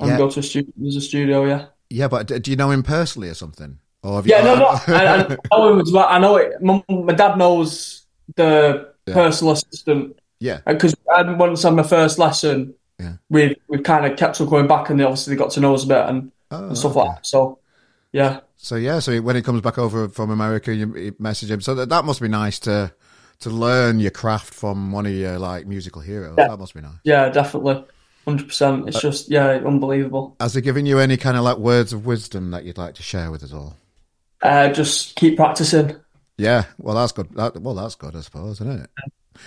and 0.00 0.10
Yeah. 0.10 0.18
go 0.18 0.30
to 0.30 0.40
a 0.40 0.42
studio. 0.42 0.72
There's 0.76 0.96
a 0.96 1.00
studio, 1.00 1.44
yeah. 1.44 1.66
Yeah, 1.90 2.08
but 2.08 2.26
do 2.42 2.50
you 2.50 2.56
know 2.56 2.70
him 2.70 2.82
personally 2.82 3.28
or 3.28 3.34
something? 3.34 3.78
Or 4.02 4.16
have 4.16 4.26
you, 4.26 4.34
Yeah, 4.34 4.42
no, 4.44 4.54
no. 4.56 4.66
I, 4.94 5.24
I 5.24 5.36
know 5.56 5.72
him 5.72 5.80
as 5.80 5.90
well. 5.92 6.06
I 6.08 6.18
know 6.18 6.36
it. 6.36 6.62
My, 6.62 6.82
my 6.88 7.12
dad 7.14 7.36
knows 7.38 8.04
the 8.36 8.92
Yeah. 9.06 9.14
personal 9.14 9.52
assistant 9.54 10.16
yeah. 10.40 10.60
Uh, 10.66 10.74
because 10.74 10.94
once 11.04 11.28
I 11.28 11.32
once 11.34 11.62
had 11.64 11.74
my 11.74 11.82
first 11.82 12.18
lesson. 12.18 12.74
Yeah. 13.00 13.14
We've 13.30 13.56
we've 13.68 13.82
kind 13.82 14.06
of 14.06 14.16
kept 14.16 14.40
on 14.40 14.48
going 14.48 14.66
back, 14.68 14.90
and 14.90 14.98
they 15.00 15.04
obviously 15.04 15.34
got 15.36 15.50
to 15.52 15.60
know 15.60 15.74
us 15.74 15.84
a 15.84 15.86
bit 15.88 16.04
and, 16.08 16.30
Oh, 16.50 16.68
and 16.68 16.78
stuff 16.78 16.92
okay. 16.96 17.00
like 17.08 17.16
that. 17.16 17.26
So, 17.26 17.58
yeah, 18.12 18.40
So 18.56 18.76
yeah, 18.76 19.00
so 19.00 19.20
when 19.20 19.34
he 19.36 19.42
comes 19.42 19.60
back 19.60 19.78
over 19.78 20.08
from 20.08 20.30
America, 20.30 20.74
you, 20.74 20.96
you 20.96 21.14
message 21.18 21.50
him. 21.50 21.60
So 21.60 21.74
that, 21.74 21.88
that 21.90 22.04
must 22.04 22.20
be 22.20 22.28
nice 22.28 22.58
to 22.60 22.92
to 23.40 23.50
learn 23.50 23.98
your 24.00 24.10
craft 24.10 24.52
from 24.54 24.90
one 24.92 25.06
of 25.06 25.12
your 25.12 25.38
like 25.38 25.66
musical 25.66 26.02
heroes. 26.02 26.34
Yeah. 26.38 26.48
That 26.48 26.58
must 26.58 26.74
be 26.74 26.80
nice. 26.80 26.92
yeah, 27.04 27.28
definitely, 27.30 27.84
hundred 28.28 28.48
percent. 28.48 28.88
It's 28.88 29.00
just 29.00 29.30
yeah, 29.30 29.48
unbelievable. 29.64 30.36
Has 30.40 30.54
he 30.54 30.60
given 30.60 30.86
you 30.86 30.98
any 30.98 31.16
kind 31.16 31.36
of 31.36 31.42
like 31.44 31.58
words 31.58 31.92
of 31.92 32.06
wisdom 32.06 32.50
that 32.52 32.64
you'd 32.64 32.78
like 32.78 32.94
to 32.94 33.02
share 33.02 33.30
with 33.30 33.42
us 33.42 33.52
all? 33.52 33.76
Uh, 34.42 34.68
just 34.72 35.16
keep 35.16 35.36
practicing. 35.36 35.96
Yeah, 36.36 36.64
well 36.78 36.94
that's 36.94 37.12
good. 37.12 37.28
That, 37.34 37.60
well, 37.60 37.74
that's 37.74 37.94
good, 37.96 38.14
I 38.14 38.20
suppose, 38.20 38.60
isn't 38.60 38.82
it? 38.82 38.90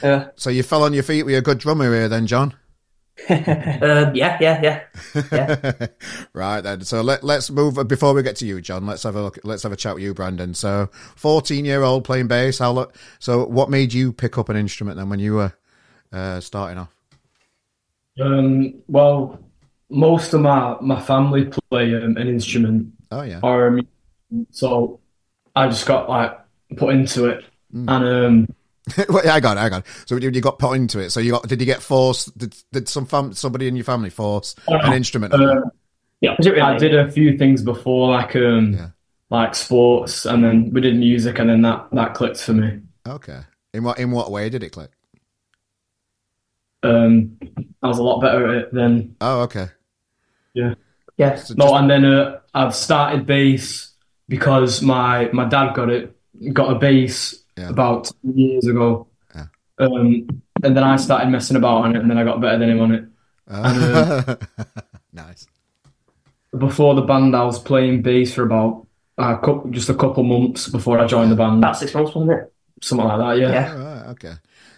Yeah. 0.04 0.28
So 0.36 0.50
you 0.50 0.64
fell 0.64 0.84
on 0.84 0.94
your 0.94 1.04
feet 1.04 1.24
with 1.24 1.36
a 1.36 1.42
good 1.42 1.58
drummer 1.58 1.92
here, 1.94 2.10
then, 2.10 2.28
John. 2.28 2.54
Um, 3.30 4.16
yeah, 4.16 4.38
yeah, 4.42 4.84
yeah. 5.14 5.88
right 6.34 6.62
then. 6.62 6.82
So 6.82 7.02
let 7.02 7.24
let's 7.24 7.52
move 7.52 7.76
before 7.88 8.14
we 8.14 8.24
get 8.24 8.36
to 8.38 8.46
you, 8.48 8.62
John. 8.62 8.86
Let's 8.88 9.04
have 9.04 9.16
a 9.16 9.22
look. 9.22 9.38
Let's 9.44 9.64
have 9.64 9.72
a 9.72 9.76
chat 9.76 9.96
with 9.96 10.04
you, 10.04 10.14
Brandon. 10.14 10.54
So, 10.54 10.90
fourteen 11.16 11.66
year 11.66 11.84
old 11.84 12.04
playing 12.04 12.28
bass. 12.28 12.60
How? 12.60 12.72
lo- 12.72 12.92
So, 13.20 13.46
what 13.46 13.70
made 13.70 13.94
you 13.94 14.12
pick 14.12 14.38
up 14.38 14.50
an 14.50 14.56
instrument 14.56 14.98
then 14.98 15.10
when 15.10 15.20
you 15.20 15.36
were 15.36 15.54
uh, 16.12 16.40
starting 16.40 16.78
off? 16.80 16.96
Um, 18.20 18.82
well, 18.88 19.40
most 19.90 20.34
of 20.34 20.42
my, 20.42 20.76
my 20.82 21.00
family 21.02 21.46
play 21.70 21.96
um, 21.96 22.18
an 22.18 22.28
instrument 22.28 22.94
Oh 23.12 23.22
yeah. 23.24 23.40
or 23.44 23.68
a 23.78 23.82
so 24.52 25.00
I 25.56 25.68
just 25.68 25.86
got 25.86 26.10
like 26.10 26.38
put 26.78 26.94
into 26.96 27.26
it, 27.26 27.44
and 27.74 27.90
um, 27.90 28.48
Wait, 29.10 29.26
I 29.26 29.40
got 29.42 29.58
it. 29.58 29.60
I 29.60 29.70
got 29.70 29.80
it. 29.86 29.86
So 30.06 30.16
you 30.16 30.30
you 30.30 30.40
got 30.42 30.60
put 30.60 30.74
into 30.78 31.00
it. 31.00 31.10
So 31.12 31.20
you 31.20 31.32
got? 31.32 31.48
Did 31.48 31.60
you 31.60 31.66
get 31.66 31.82
forced? 31.82 32.38
Did, 32.38 32.56
did 32.72 32.88
some 32.88 33.06
fam, 33.06 33.34
somebody 33.34 33.68
in 33.68 33.76
your 33.76 33.84
family 33.84 34.10
force 34.10 34.56
an 34.68 34.94
instrument? 34.94 35.34
uh, 35.34 35.62
Yeah, 36.22 36.36
was? 36.40 36.48
I 36.48 36.78
did 36.78 36.96
a 36.96 37.12
few 37.12 37.38
things 37.38 37.62
before, 37.62 38.12
like 38.12 38.34
um, 38.38 38.74
Yeah. 38.74 38.90
like 39.30 39.56
sports, 39.56 40.26
and 40.26 40.42
then 40.44 40.72
we 40.72 40.80
did 40.80 40.96
music, 40.96 41.38
and 41.40 41.50
then 41.50 41.62
that 41.64 41.88
that 41.92 42.14
clicked 42.14 42.38
for 42.38 42.54
me. 42.54 42.80
Okay. 43.06 43.42
In 43.74 43.84
what 43.84 44.00
in 44.00 44.12
what 44.12 44.32
way 44.32 44.50
did 44.50 44.64
it 44.64 44.70
click? 44.72 44.92
Um, 46.84 47.38
I 47.84 47.88
was 47.88 48.00
a 48.00 48.04
lot 48.04 48.22
better 48.22 48.48
at 48.50 48.56
it 48.64 48.74
than 48.74 49.16
Oh, 49.22 49.42
okay. 49.42 49.68
yeah. 50.54 50.74
Yeah. 51.18 51.36
So 51.36 51.54
No, 51.56 51.66
just- 51.66 51.76
and 51.76 51.90
then 51.90 52.06
uh, 52.06 52.40
I've 52.54 52.74
started 52.76 53.26
bass 53.26 53.92
because 54.28 54.82
my 54.82 55.30
my 55.34 55.46
dad 55.46 55.74
got 55.76 55.90
it 55.90 56.16
got 56.54 56.72
a 56.76 56.80
bass 56.80 57.36
Yeah. 57.58 57.70
about 57.70 58.10
years 58.24 58.66
ago. 58.68 59.08
Yeah. 59.36 59.46
Um, 59.80 60.28
and 60.64 60.76
then 60.76 60.84
I 60.84 60.96
started 60.98 61.30
messing 61.30 61.58
about 61.58 61.84
on 61.86 61.96
it, 61.96 62.02
and 62.02 62.10
then 62.10 62.18
I 62.18 62.24
got 62.24 62.42
better 62.42 62.58
than 62.58 62.70
him 62.70 62.80
on 62.82 62.92
it. 62.94 63.04
Uh, 63.48 64.36
nice. 65.14 65.48
Before 66.58 66.96
the 66.96 67.02
band, 67.02 67.36
I 67.36 67.44
was 67.46 67.60
playing 67.60 68.02
bass 68.02 68.34
for 68.34 68.44
about 68.44 68.88
a 69.18 69.36
couple, 69.38 69.70
just 69.72 69.90
a 69.90 69.94
couple 69.96 70.24
months 70.24 70.68
before 70.70 71.00
I 71.00 71.08
joined 71.08 71.32
the 71.32 71.36
band, 71.36 71.58
About 71.60 71.78
six 71.78 71.94
months, 71.94 72.14
wasn't 72.16 72.32
it? 72.40 72.54
something 72.82 73.08
like 73.08 73.20
that. 73.20 73.38
Yeah. 73.40 73.52
Yeah. 73.54 73.74
All 73.74 73.80
right. 73.80 74.06
Okay. 74.12 74.34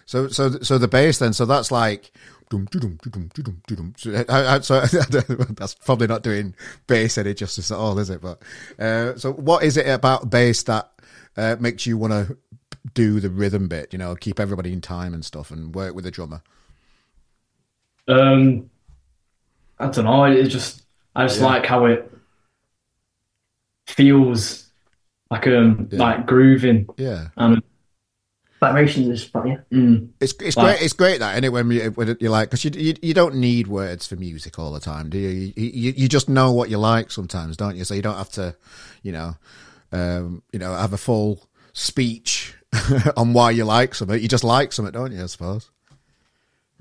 So 0.06 0.28
so 0.28 0.58
so 0.60 0.78
the 0.78 0.88
bass 0.88 1.18
then. 1.18 1.32
So 1.32 1.44
that's 1.46 1.70
like. 1.70 2.12
I- 2.52 4.24
I- 4.28 4.60
so 4.60 4.80
that's 5.56 5.74
probably 5.74 6.06
not 6.06 6.22
doing 6.22 6.54
bass 6.86 7.18
any 7.18 7.34
justice 7.34 7.70
at 7.72 7.78
all, 7.78 7.98
is 7.98 8.10
it? 8.10 8.20
But 8.20 8.42
uh, 8.78 9.16
so, 9.16 9.32
what 9.32 9.64
is 9.64 9.76
it 9.76 9.88
about 9.88 10.30
bass 10.30 10.62
that 10.64 10.90
uh, 11.36 11.56
makes 11.58 11.86
you 11.86 11.96
want 11.98 12.12
to 12.12 12.36
do 12.92 13.18
the 13.18 13.30
rhythm 13.30 13.66
bit? 13.66 13.92
You 13.92 13.98
know, 13.98 14.14
keep 14.14 14.38
everybody 14.38 14.72
in 14.72 14.80
time 14.82 15.14
and 15.14 15.24
stuff, 15.24 15.50
and 15.50 15.74
work 15.74 15.94
with 15.94 16.04
the 16.04 16.10
drummer. 16.12 16.42
Um, 18.06 18.70
I 19.80 19.88
don't 19.88 20.04
know. 20.04 20.24
It 20.24 20.44
just 20.48 20.84
I 21.16 21.26
just 21.26 21.40
Yeah. 21.40 21.46
like 21.46 21.66
how 21.66 21.86
it 21.86 22.08
feels 23.86 24.70
like 25.30 25.46
um 25.46 25.88
Yeah. 25.90 25.98
like 25.98 26.26
grooving 26.26 26.86
Yeah, 26.96 27.28
and 27.36 27.62
Vibrations 28.66 29.08
is 29.08 29.24
fun, 29.24 29.46
yeah. 29.48 29.56
mm, 29.72 30.08
it's 30.20 30.34
it's 30.40 30.56
Wow. 30.56 30.64
great. 30.64 30.82
It's 30.82 30.92
great 30.94 31.18
that 31.20 31.36
anyway. 31.36 31.62
When, 31.62 31.70
you, 31.70 31.90
when 31.92 32.16
you're 32.20 32.30
like, 32.30 32.50
because 32.50 32.64
you, 32.64 32.70
you 32.74 32.94
you 33.02 33.14
don't 33.14 33.36
need 33.36 33.66
words 33.68 34.06
for 34.06 34.16
music 34.16 34.58
all 34.58 34.72
the 34.72 34.80
time, 34.80 35.10
do 35.10 35.18
you? 35.18 35.52
You, 35.56 35.70
you? 35.70 35.92
you 35.96 36.08
just 36.08 36.28
know 36.28 36.52
what 36.52 36.70
you 36.70 36.78
like 36.78 37.10
sometimes, 37.10 37.56
don't 37.56 37.76
you? 37.76 37.84
So 37.84 37.94
you 37.94 38.02
don't 38.02 38.16
have 38.16 38.30
to, 38.32 38.56
you 39.02 39.12
know, 39.12 39.36
um, 39.92 40.42
you 40.52 40.58
know, 40.58 40.74
have 40.74 40.92
a 40.92 40.98
full 40.98 41.46
speech 41.72 42.54
on 43.16 43.32
why 43.32 43.50
you 43.50 43.64
like 43.64 43.94
something. 43.94 44.20
You 44.20 44.28
just 44.28 44.44
like 44.44 44.72
something, 44.72 44.92
don't 44.92 45.12
you? 45.12 45.22
I 45.22 45.26
suppose. 45.26 45.70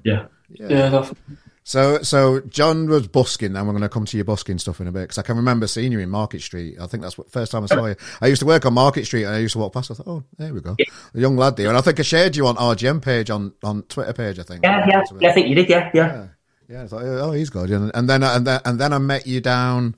yeah. 0.04 0.26
Yeah, 0.50 0.68
definitely. 0.90 1.38
So, 1.66 2.02
so 2.02 2.42
John 2.42 2.88
was 2.88 3.08
busking, 3.08 3.56
and 3.56 3.68
we're 3.68 3.74
going 3.74 3.84
to 3.84 3.90
come 3.90 4.06
to 4.06 4.18
your 4.18 4.26
busking 4.26 4.60
stuff 4.60 4.82
in 4.82 4.88
a 4.88 4.92
bit 4.92 5.02
because 5.04 5.18
I 5.18 5.22
can 5.22 5.38
remember 5.38 5.66
seeing 5.66 5.94
you 5.94 6.00
in 6.00 6.10
Market 6.10 6.42
Street. 6.42 6.78
I 6.80 6.88
think 6.88 7.04
that's 7.04 7.18
what 7.18 7.32
first 7.32 7.54
time 7.54 7.64
I 7.64 7.68
saw 7.68 7.86
you. 7.86 7.96
I 8.22 8.28
used 8.28 8.42
to 8.42 8.46
work 8.46 8.66
on 8.66 8.74
Market 8.74 9.06
Street, 9.06 9.24
and 9.24 9.34
I 9.34 9.40
used 9.40 9.54
to 9.54 9.60
walk 9.60 9.74
past. 9.74 9.90
I 9.90 9.94
thought, 9.94 10.08
oh, 10.08 10.24
there 10.38 10.54
we 10.54 10.60
go, 10.60 10.76
a 11.14 11.20
young 11.20 11.38
lad 11.38 11.56
there. 11.56 11.70
And 11.70 11.78
I 11.78 11.82
think 11.82 12.00
I 12.00 12.04
shared 12.04 12.36
you 12.36 12.48
on 12.48 12.58
RGM 12.58 13.02
page 13.02 13.30
on 13.30 13.54
on 13.64 13.84
Twitter 13.84 14.14
page. 14.14 14.40
I 14.40 14.44
think. 14.44 14.64
Yeah, 14.64 14.86
yeah. 14.88 15.04
yeah. 15.20 15.30
I 15.30 15.34
think 15.34 15.48
you 15.48 15.56
did, 15.56 15.70
yeah, 15.70 15.90
yeah. 15.94 16.08
Yeah, 16.08 16.28
yeah. 16.68 16.84
I 16.84 16.88
thought, 16.88 17.02
oh, 17.04 17.32
he's 17.32 17.50
good. 17.50 17.70
And, 17.70 18.10
then 18.10 18.24
and 18.24 18.46
then 18.46 18.62
and 18.66 18.80
then 18.80 18.92
I 18.92 18.98
met 18.98 19.26
you 19.26 19.40
down. 19.40 19.96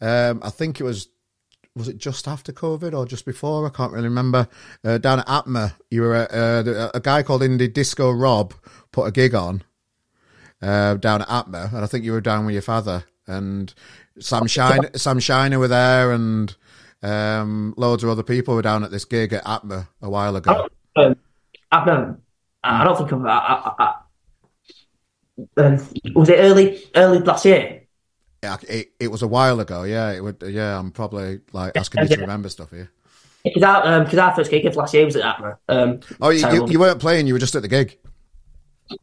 Um, 0.00 0.40
I 0.42 0.50
think 0.50 0.80
it 0.80 0.84
was 0.84 1.08
was 1.76 1.86
it 1.88 1.98
just 1.98 2.26
after 2.26 2.52
COVID 2.52 2.98
or 2.98 3.06
just 3.06 3.24
before? 3.24 3.64
I 3.64 3.70
can't 3.70 3.92
really 3.92 4.08
remember. 4.08 4.48
Uh, 4.82 4.98
down 4.98 5.20
at 5.20 5.26
Aatma, 5.26 5.74
you 5.88 6.02
were 6.02 6.16
uh, 6.16 6.68
uh, 6.68 6.90
a 6.94 7.00
guy 7.00 7.22
called 7.22 7.42
Indie 7.42 7.72
Disco 7.72 8.10
Rob 8.10 8.54
put 8.90 9.06
a 9.06 9.12
gig 9.12 9.34
on 9.34 9.62
uh, 10.62 10.94
down 10.94 11.22
at 11.22 11.28
Aatma, 11.28 11.72
and 11.72 11.84
I 11.84 11.86
think 11.86 12.04
you 12.04 12.12
were 12.12 12.20
down 12.20 12.46
with 12.46 12.54
your 12.54 12.62
father 12.62 13.04
and 13.26 13.72
Sam 14.18 14.46
Shine, 14.46 14.94
Sam 14.94 15.18
Shiner 15.18 15.58
were 15.58 15.68
there, 15.68 16.12
and 16.12 16.54
um, 17.02 17.74
loads 17.76 18.02
of 18.02 18.10
other 18.10 18.22
people 18.22 18.54
were 18.54 18.62
down 18.62 18.84
at 18.84 18.90
this 18.90 19.04
gig 19.04 19.32
at 19.32 19.44
Aatma 19.44 19.88
a 20.00 20.08
while 20.08 20.36
ago. 20.36 20.68
Um, 20.96 21.16
I've 21.70 21.86
known. 21.86 22.22
I 22.64 22.84
don't 22.84 22.96
think 22.96 23.12
I've. 23.12 23.24
I, 23.24 23.74
I, 23.78 23.94
I, 25.58 25.66
um, 25.66 25.88
was 26.14 26.28
it 26.28 26.38
early 26.38 26.82
early 26.94 27.18
last 27.18 27.44
year? 27.44 27.82
Yeah, 28.42 28.56
it, 28.68 28.92
it 29.00 29.08
was 29.08 29.22
a 29.22 29.26
while 29.26 29.60
ago. 29.60 29.82
Yeah, 29.82 30.12
it 30.12 30.22
would. 30.22 30.42
Yeah, 30.46 30.78
I'm 30.78 30.92
probably 30.92 31.40
like 31.52 31.76
asking 31.76 32.02
you 32.02 32.08
to 32.08 32.20
remember 32.20 32.48
stuff 32.48 32.70
here. 32.70 32.90
Because 33.44 33.62
our, 33.62 33.86
um, 33.86 34.18
our 34.18 34.34
first 34.34 34.50
gig 34.50 34.66
of 34.66 34.74
last 34.74 34.92
year 34.92 35.04
was 35.04 35.14
at 35.14 35.36
Aatma. 35.36 35.56
Um, 35.68 36.00
Oh, 36.20 36.30
you, 36.30 36.48
you, 36.52 36.68
you 36.68 36.80
weren't 36.80 37.00
playing; 37.00 37.26
you 37.26 37.34
were 37.34 37.38
just 37.38 37.54
at 37.54 37.62
the 37.62 37.68
gig. 37.68 37.98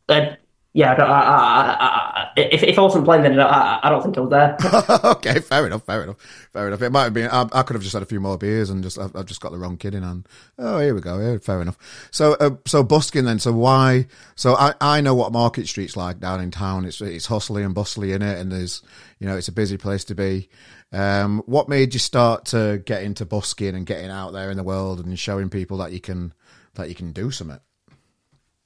and 0.09 0.37
yeah, 0.75 0.93
I 0.93 1.03
I, 1.03 2.23
I, 2.25 2.29
if, 2.35 2.63
if 2.63 2.79
I 2.79 2.81
wasn't 2.81 3.05
playing 3.05 3.21
then, 3.21 3.39
I, 3.39 3.79
I 3.83 3.89
don't 3.91 4.01
think 4.01 4.17
I 4.17 4.21
was 4.21 4.29
there. 4.31 4.57
okay, 5.11 5.39
fair 5.39 5.67
enough, 5.67 5.83
fair 5.83 6.01
enough, 6.01 6.17
fair 6.51 6.67
enough. 6.67 6.81
It 6.81 6.89
might 6.89 7.03
have 7.03 7.13
been. 7.13 7.29
I, 7.29 7.47
I 7.53 7.61
could 7.61 7.75
have 7.75 7.83
just 7.83 7.93
had 7.93 8.01
a 8.01 8.07
few 8.07 8.19
more 8.19 8.39
beers 8.39 8.71
and 8.71 8.81
just 8.81 8.97
I've, 8.97 9.15
I've 9.15 9.27
just 9.27 9.39
got 9.39 9.51
the 9.51 9.59
wrong 9.59 9.77
kid 9.77 9.93
in 9.93 10.01
hand. 10.01 10.27
Oh, 10.57 10.79
here 10.79 10.95
we 10.95 11.01
go. 11.01 11.19
Yeah, 11.19 11.37
fair 11.37 11.61
enough. 11.61 11.77
So, 12.09 12.33
uh, 12.39 12.55
so 12.65 12.81
busking 12.81 13.25
then. 13.25 13.37
So 13.37 13.53
why? 13.53 14.07
So 14.35 14.55
I, 14.55 14.73
I 14.81 15.01
know 15.01 15.13
what 15.13 15.31
Market 15.31 15.67
Street's 15.67 15.95
like 15.95 16.19
down 16.19 16.41
in 16.41 16.49
town. 16.49 16.85
It's 16.85 17.01
it's 17.01 17.27
hustly 17.27 17.61
and 17.61 17.75
bustly 17.75 18.13
in 18.13 18.23
it, 18.23 18.39
and 18.39 18.51
there's 18.51 18.81
you 19.19 19.27
know 19.27 19.37
it's 19.37 19.49
a 19.49 19.53
busy 19.53 19.77
place 19.77 20.03
to 20.05 20.15
be. 20.15 20.49
Um, 20.91 21.43
what 21.45 21.69
made 21.69 21.93
you 21.93 21.99
start 21.99 22.45
to 22.45 22.81
get 22.83 23.03
into 23.03 23.25
busking 23.25 23.75
and 23.75 23.85
getting 23.85 24.09
out 24.09 24.33
there 24.33 24.49
in 24.49 24.57
the 24.57 24.63
world 24.63 25.05
and 25.05 25.17
showing 25.19 25.51
people 25.51 25.77
that 25.77 25.91
you 25.91 26.01
can 26.01 26.33
that 26.73 26.89
you 26.89 26.95
can 26.95 27.11
do 27.11 27.29
something? 27.29 27.59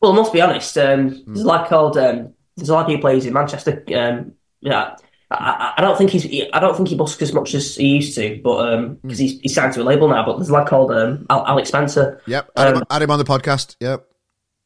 Well, 0.08 0.14
I 0.14 0.22
must 0.22 0.32
be 0.32 0.40
honest. 0.40 0.78
Um, 0.78 1.22
There's 1.28 1.42
a 1.42 1.48
lad 1.48 1.68
called. 1.68 1.98
Um, 1.98 2.34
there's 2.56 2.70
a 2.70 2.76
lad 2.76 2.90
who 2.90 2.98
plays 2.98 3.26
in 3.26 3.34
Manchester. 3.34 3.84
Um, 3.94 4.32
yeah, 4.62 4.96
I, 5.30 5.74
I, 5.78 5.82
don't 5.82 5.98
think 5.98 6.12
he's. 6.12 6.26
I 6.54 6.62
don't 6.62 6.78
think 6.78 6.88
he 6.88 6.96
busks 6.96 7.22
as 7.22 7.34
much 7.34 7.54
as 7.54 7.76
he 7.76 7.98
used 7.98 8.16
to, 8.16 8.40
but 8.42 9.02
because 9.02 9.20
he's, 9.20 9.38
he's 9.42 9.54
signed 9.54 9.74
to 9.74 9.82
a 9.82 9.84
label 9.84 10.08
now. 10.08 10.26
But 10.26 10.38
there's 10.38 10.48
a 10.48 10.54
lad 10.54 10.68
called 10.68 10.94
um, 10.94 11.26
Alex 11.30 11.68
Spencer. 11.68 12.22
Yep, 12.26 12.52
had, 12.56 12.68
him, 12.70 12.78
Um, 12.78 12.84
had 12.90 13.02
him 13.02 13.12
on 13.12 13.20
the 13.20 13.26
podcast. 13.26 13.76
Yep. 13.82 14.08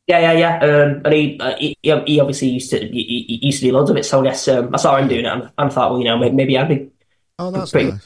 Yeah, 0.05 0.19
yeah, 0.19 0.33
yeah. 0.33 0.57
Um, 0.63 1.01
and 1.05 1.13
he, 1.13 1.39
uh, 1.39 1.55
he 1.57 1.75
he 1.81 2.19
obviously 2.19 2.49
used 2.49 2.69
to 2.69 2.79
he, 2.79 3.25
he 3.27 3.47
used 3.47 3.61
to 3.61 3.65
do 3.65 3.73
loads 3.73 3.89
of 3.89 3.97
it. 3.97 4.05
So 4.05 4.21
I 4.21 4.25
guess 4.25 4.47
um, 4.47 4.69
I 4.75 4.77
saw 4.77 4.95
him 4.97 5.07
doing 5.07 5.25
it, 5.25 5.33
and, 5.33 5.51
and 5.57 5.73
thought, 5.73 5.89
well, 5.89 5.99
you 5.99 6.05
know, 6.05 6.19
maybe, 6.19 6.35
maybe 6.35 6.57
I'd 6.57 6.69
be. 6.69 6.91
Oh, 7.39 7.49
that's 7.49 7.71
Pretty- 7.71 7.91
nice. 7.93 8.05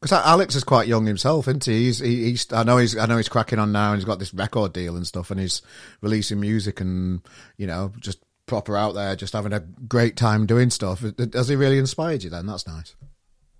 Because 0.00 0.12
Alex 0.24 0.54
is 0.54 0.64
quite 0.64 0.88
young 0.88 1.04
himself, 1.04 1.46
isn't 1.46 1.64
he? 1.66 1.84
He's, 1.84 1.98
he, 1.98 2.24
he's, 2.30 2.50
I 2.52 2.62
know 2.62 2.78
he's, 2.78 2.96
I 2.96 3.04
know 3.04 3.18
he's 3.18 3.28
cracking 3.28 3.58
on 3.58 3.70
now, 3.70 3.90
and 3.92 3.98
he's 4.00 4.06
got 4.06 4.18
this 4.18 4.32
record 4.32 4.72
deal 4.72 4.96
and 4.96 5.06
stuff, 5.06 5.30
and 5.30 5.38
he's 5.38 5.60
releasing 6.00 6.40
music 6.40 6.80
and 6.80 7.20
you 7.58 7.66
know 7.66 7.92
just 8.00 8.18
proper 8.46 8.76
out 8.78 8.94
there, 8.94 9.14
just 9.14 9.34
having 9.34 9.52
a 9.52 9.60
great 9.60 10.16
time 10.16 10.46
doing 10.46 10.70
stuff. 10.70 11.04
Has 11.34 11.48
he 11.48 11.56
really 11.56 11.78
inspired 11.78 12.22
you? 12.22 12.30
Then 12.30 12.46
that's 12.46 12.66
nice. 12.66 12.94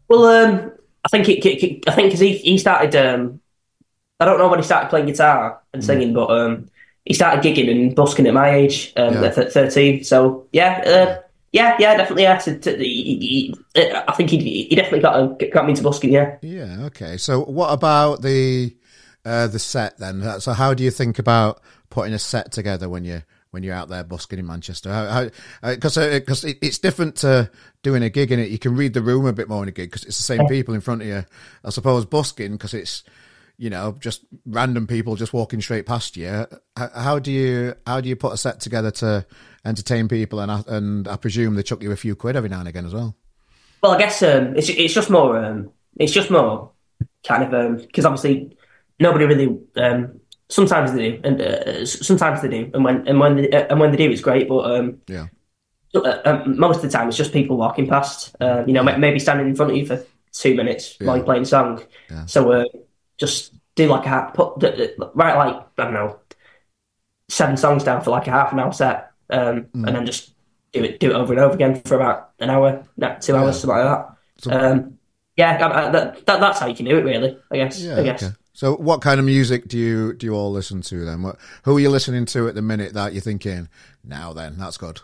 Well, 0.08 0.24
um, 0.24 0.72
I 1.04 1.08
think 1.08 1.28
it, 1.28 1.44
it- 1.46 1.88
I 1.88 1.94
think 1.94 2.06
because 2.08 2.20
he 2.20 2.38
he 2.38 2.56
started. 2.56 2.96
Um, 2.96 3.40
I 4.18 4.24
don't 4.24 4.38
know 4.38 4.48
when 4.48 4.58
he 4.58 4.64
started 4.64 4.88
playing 4.90 5.06
guitar 5.06 5.60
and 5.72 5.84
singing, 5.84 6.12
but 6.14 6.30
um, 6.30 6.68
he 7.04 7.14
started 7.14 7.42
gigging 7.44 7.70
and 7.70 7.94
busking 7.96 8.26
at 8.26 8.34
my 8.34 8.50
age, 8.50 8.92
um, 8.96 9.14
Yeah. 9.14 9.24
at 9.24 9.52
thirteen. 9.52 10.04
So 10.04 10.46
yeah, 10.52 10.82
uh, 10.86 10.90
yeah, 10.90 11.18
yeah, 11.52 11.76
yeah, 11.78 11.96
definitely. 11.96 12.22
Yeah, 12.22 12.38
to, 12.38 12.58
to, 12.58 12.76
he, 12.76 13.54
uh, 13.74 13.80
he, 13.80 13.92
I 13.92 14.12
think 14.12 14.30
he 14.30 14.64
he 14.64 14.76
definitely 14.76 15.00
got 15.00 15.38
got 15.52 15.64
me 15.64 15.70
into 15.70 15.82
busking. 15.82 16.12
Yeah. 16.12 16.36
Yeah. 16.42 16.84
Okay. 16.86 17.16
So 17.16 17.42
what 17.44 17.72
about 17.72 18.22
the 18.22 18.76
uh, 19.24 19.48
the 19.48 19.58
set 19.58 19.98
then? 19.98 20.22
Uh, 20.22 20.38
so 20.38 20.52
how 20.52 20.74
do 20.74 20.84
you 20.84 20.90
think 20.90 21.18
about 21.18 21.60
putting 21.90 22.14
a 22.14 22.18
set 22.18 22.52
together 22.52 22.88
when 22.88 23.04
you 23.04 23.22
when 23.50 23.64
you're 23.64 23.74
out 23.74 23.88
there 23.88 24.04
busking 24.04 24.38
in 24.38 24.46
Manchester? 24.46 24.92
How 24.92 25.28
because 25.62 25.96
uh, 25.96 26.10
because 26.20 26.44
it, 26.44 26.58
it's 26.62 26.78
different 26.78 27.16
to 27.16 27.50
doing 27.82 28.04
a 28.04 28.10
gig 28.10 28.30
in 28.30 28.38
it. 28.38 28.50
You 28.50 28.58
can 28.58 28.76
read 28.76 28.94
the 28.94 29.02
room 29.02 29.26
a 29.26 29.32
bit 29.32 29.48
more 29.48 29.62
in 29.64 29.68
a 29.68 29.72
gig 29.72 29.90
because 29.90 30.04
it's 30.04 30.18
the 30.18 30.22
same 30.22 30.46
people 30.46 30.74
in 30.74 30.80
front 30.80 31.02
of 31.02 31.08
you. 31.08 31.24
I 31.64 31.70
suppose 31.70 32.04
busking 32.04 32.52
because 32.52 32.74
it's 32.74 33.02
you 33.58 33.70
know 33.70 33.96
just 33.98 34.24
random 34.46 34.86
people 34.86 35.16
just 35.16 35.32
walking 35.32 35.60
straight 35.60 35.84
past 35.84 36.16
you. 36.16 36.46
How, 36.76 36.90
how 36.94 37.18
do 37.18 37.32
you 37.32 37.74
how 37.88 38.00
do 38.00 38.08
you 38.08 38.14
put 38.14 38.32
a 38.32 38.36
set 38.36 38.60
together 38.60 38.92
to 38.92 39.26
entertain 39.64 40.08
people 40.08 40.40
and 40.40 40.50
I, 40.50 40.62
and 40.66 41.06
I 41.08 41.16
presume 41.16 41.54
they 41.54 41.62
chuck 41.62 41.82
you 41.82 41.92
a 41.92 41.96
few 41.96 42.14
quid 42.16 42.36
every 42.36 42.48
now 42.48 42.60
and 42.60 42.68
again 42.68 42.86
as 42.86 42.94
well. 42.94 43.16
Well, 43.82 43.92
I 43.92 43.98
guess 43.98 44.22
um, 44.22 44.56
it's 44.56 44.68
it's 44.68 44.94
just 44.94 45.10
more 45.10 45.42
um, 45.42 45.70
it's 45.98 46.12
just 46.12 46.30
more 46.30 46.70
kind 47.26 47.54
of 47.54 47.80
because 47.82 48.04
obviously 48.04 48.56
nobody 48.98 49.24
really 49.24 49.58
um, 49.76 50.20
sometimes 50.48 50.92
they 50.92 51.12
do 51.12 51.20
and 51.24 51.40
uh, 51.40 51.86
sometimes 51.86 52.42
they 52.42 52.48
do 52.48 52.70
and 52.74 52.84
when 52.84 53.06
and 53.08 53.18
when 53.20 53.36
they, 53.36 53.50
uh, 53.50 53.66
and 53.70 53.80
when 53.80 53.90
they 53.90 53.96
do 53.96 54.10
it's 54.10 54.20
great 54.20 54.48
but 54.48 54.70
um, 54.70 55.00
Yeah. 55.06 55.28
uh, 55.94 56.18
um, 56.24 56.58
most 56.58 56.76
of 56.76 56.82
the 56.82 56.90
time 56.90 57.08
it's 57.08 57.16
just 57.16 57.32
people 57.32 57.56
walking 57.56 57.86
past 57.88 58.34
uh, 58.40 58.64
you 58.66 58.72
know 58.72 58.82
ma- 58.82 58.98
maybe 58.98 59.18
standing 59.18 59.48
in 59.48 59.56
front 59.56 59.70
of 59.72 59.76
you 59.78 59.86
for 59.86 60.04
two 60.32 60.54
minutes 60.54 60.96
while 61.00 61.16
you're 61.16 61.24
playing 61.24 61.42
a 61.42 61.46
song 61.46 61.82
Yeah. 62.10 62.26
so 62.26 62.52
uh, 62.52 62.64
just 63.16 63.54
do 63.76 63.86
like 63.86 64.06
a 64.06 64.30
put 64.34 64.62
write 65.14 65.36
like 65.36 65.54
I 65.78 65.82
don't 65.84 65.94
know 65.94 66.18
seven 67.28 67.56
songs 67.56 67.84
down 67.84 68.02
for 68.02 68.10
like 68.10 68.26
a 68.26 68.30
half 68.30 68.52
an 68.52 68.58
hour 68.58 68.72
set 68.72 69.09
um, 69.32 69.62
Mm. 69.74 69.86
and 69.86 69.96
then 69.96 70.06
just 70.06 70.32
do 70.72 70.84
it 70.84 71.00
do 71.00 71.10
it 71.10 71.14
over 71.14 71.32
and 71.32 71.40
over 71.40 71.54
again 71.54 71.80
for 71.82 71.96
about 71.96 72.30
an 72.38 72.50
hour 72.50 72.84
no, 72.96 73.16
two 73.20 73.34
hours 73.36 73.56
Yeah. 73.56 73.60
something 73.60 73.76
like 73.76 73.84
that 73.84 74.08
So- 74.38 74.50
um, 74.52 74.98
yeah, 75.36 75.56
I, 75.66 75.86
I, 75.88 75.90
that, 75.90 76.26
that, 76.26 76.40
that's 76.40 76.58
how 76.58 76.66
you 76.66 76.74
can 76.74 76.84
do 76.84 76.98
it, 76.98 77.02
really. 77.04 77.38
I 77.50 77.56
guess. 77.56 77.80
Yeah. 77.80 77.96
I 77.98 78.02
guess. 78.02 78.22
Okay. 78.22 78.34
So, 78.52 78.74
what 78.76 79.00
kind 79.00 79.18
of 79.18 79.24
music 79.24 79.68
do 79.68 79.78
you 79.78 80.12
do 80.12 80.26
you 80.26 80.34
all 80.34 80.52
listen 80.52 80.82
to 80.82 81.04
then? 81.04 81.22
What, 81.22 81.36
who 81.62 81.76
are 81.76 81.80
you 81.80 81.88
listening 81.88 82.26
to 82.26 82.46
at 82.48 82.54
the 82.54 82.60
minute 82.60 82.92
that 82.92 83.14
you're 83.14 83.22
thinking? 83.22 83.68
Now 84.04 84.34
then, 84.34 84.56
that's 84.58 84.76
good. 84.76 85.00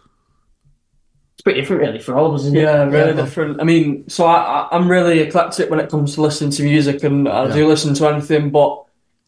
It's 1.34 1.42
pretty 1.42 1.60
different, 1.60 1.82
really, 1.82 1.98
for 2.00 2.16
all 2.16 2.26
of 2.26 2.34
us, 2.34 2.42
isn't 2.42 2.54
Yeah, 2.54 2.82
it? 2.82 2.86
really 2.90 3.14
different. 3.14 3.60
I 3.60 3.64
mean, 3.64 4.08
so 4.08 4.26
I, 4.26 4.36
I, 4.62 4.68
I'm 4.72 4.90
really 4.90 5.20
eclectic 5.20 5.70
when 5.70 5.80
it 5.80 5.88
comes 5.90 6.14
to 6.16 6.22
listening 6.22 6.50
to 6.50 6.62
music, 6.64 7.02
and 7.04 7.28
I 7.28 7.50
do 7.52 7.66
listen 7.66 7.94
to 7.94 8.08
anything. 8.08 8.50
But 8.50 8.84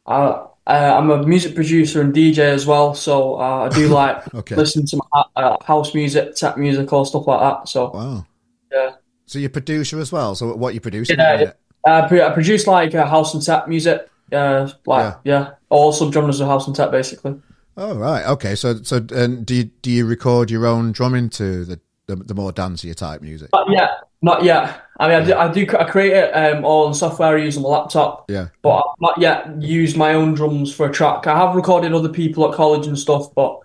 I, 0.07 0.45
uh, 0.69 0.97
I'm 0.99 1.11
a 1.11 1.27
music 1.27 1.55
producer 1.55 2.01
and 2.01 2.15
DJ 2.15 2.39
as 2.39 2.67
well, 2.67 2.95
so 2.95 3.37
uh, 3.41 3.69
I 3.71 3.75
do 3.75 3.89
like 4.03 4.35
Okay. 4.35 4.55
listen 4.55 4.87
to 4.87 5.01
my, 5.15 5.25
uh, 5.37 5.57
house 5.65 5.95
music, 5.95 6.35
tech 6.37 6.57
music, 6.59 6.93
or 6.93 7.07
stuff 7.07 7.27
like 7.27 7.41
that. 7.41 7.69
So 7.69 7.91
Wow. 7.91 8.27
yeah, 8.71 8.91
So 9.27 9.39
you're 9.39 9.49
a 9.49 9.51
producer 9.51 9.99
as 9.99 10.13
well. 10.13 10.35
So 10.35 10.55
what 10.55 10.75
you 10.75 10.81
producing? 10.81 11.19
Yeah, 11.19 11.37
the? 11.37 12.25
I, 12.25 12.31
produce 12.33 12.67
like 12.67 12.95
uh, 12.95 13.07
house 13.07 13.35
and 13.35 13.43
tech 13.43 13.67
music. 13.69 14.09
Uh, 14.31 14.69
like 14.85 15.17
yeah. 15.25 15.53
all 15.71 15.91
subgenres 15.91 16.41
of 16.41 16.49
house 16.49 16.67
and 16.67 16.77
tech, 16.77 16.91
basically. 16.91 17.41
Oh 17.79 17.97
right. 17.97 18.27
Okay. 18.27 18.55
So 18.55 18.83
so 18.83 19.01
and 19.15 19.47
do 19.47 19.55
you, 19.55 19.65
do 19.65 19.91
you 19.91 20.05
record 20.05 20.51
your 20.51 20.67
own 20.67 20.93
drumming 20.93 21.31
to 21.31 21.65
the 21.65 21.81
the, 22.09 22.17
the 22.17 22.35
more 22.35 22.51
dancey 22.51 22.93
type 22.95 23.23
music? 23.23 23.51
Not 23.53 23.71
yet, 23.71 23.91
not 24.21 24.43
yet. 24.43 24.83
I 24.99 25.09
mean, 25.09 25.23
I 25.23 25.25
do, 25.25 25.35
I 25.35 25.53
do 25.53 25.79
I 25.79 25.85
create 25.85 26.13
it 26.13 26.33
um, 26.33 26.65
all 26.65 26.89
on 26.89 26.95
software 26.95 27.37
I 27.37 27.41
use 27.41 27.57
on 27.57 27.63
my 27.63 27.69
laptop. 27.69 28.29
Yeah. 28.29 28.49
but 28.63 28.79
I've 28.79 29.01
not 29.01 29.19
yet 29.19 29.63
used 29.63 29.97
my 29.97 30.15
own 30.15 30.35
drums 30.35 30.75
for 30.75 30.87
a 30.87 30.93
track. 30.93 31.29
I 31.29 31.39
have 31.39 31.55
recorded 31.55 31.93
other 31.93 32.09
people 32.09 32.49
at 32.51 32.57
college 32.57 32.89
and 32.89 32.99
stuff, 32.99 33.33
but 33.35 33.61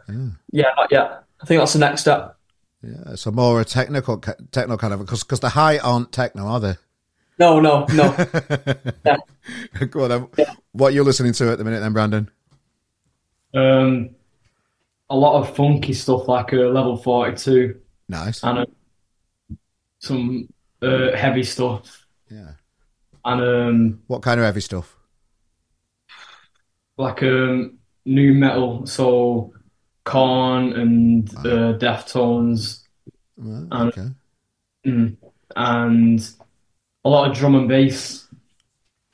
yeah, 0.51 0.67
not 0.77 0.91
yet. 0.91 1.23
I 1.41 1.45
think 1.45 1.59
that's 1.59 1.73
the 1.73 1.79
next 1.79 2.01
step. 2.01 2.37
Yeah. 2.83 3.15
So 3.15 3.31
more 3.31 3.61
a 3.61 3.65
technical 3.65 4.17
techno 4.51 4.77
kind 4.77 4.93
of 4.93 4.99
because 4.99 5.23
because 5.23 5.39
the 5.39 5.49
Height 5.49 5.79
aren't 5.83 6.11
techno, 6.11 6.45
are 6.45 6.59
they? 6.59 6.75
No, 7.39 7.59
no, 7.59 7.85
no. 7.93 8.15
yeah. 9.05 9.17
Go 9.89 10.03
on. 10.03 10.29
Then. 10.35 10.45
What 10.73 10.93
you're 10.93 11.03
listening 11.03 11.33
to 11.33 11.51
at 11.51 11.57
the 11.57 11.63
minute, 11.63 11.79
then, 11.79 11.93
Brandon? 11.93 12.29
Um, 13.53 14.11
a 15.09 15.15
lot 15.15 15.39
of 15.39 15.55
funky 15.55 15.93
stuff 15.93 16.27
like 16.27 16.53
uh, 16.53 16.57
level 16.57 16.97
42 16.97 17.79
Nice. 18.13 18.43
and 18.43 18.59
uh, 18.59 18.65
some 19.99 20.47
uh, 20.81 21.11
heavy 21.15 21.43
stuff 21.43 22.05
Yeah. 22.29 22.51
and 23.25 23.41
um, 23.41 23.99
What 24.07 24.21
kind 24.21 24.39
of 24.39 24.45
heavy 24.45 24.61
stuff? 24.61 24.95
like 26.97 27.23
um, 27.23 27.77
nu 28.05 28.33
metal, 28.33 28.85
so 28.85 29.53
Korn 30.05 30.73
and 30.73 31.29
uh, 31.37 31.77
Deftones 31.79 32.83
Well, 33.37 33.67
And- 33.71 33.89
okay. 33.89 34.07
mm, 34.85 35.17
and 35.55 36.29
a 37.05 37.09
lot 37.09 37.29
of 37.29 37.35
drum 37.37 37.55
and 37.55 37.67
bass. 37.67 38.27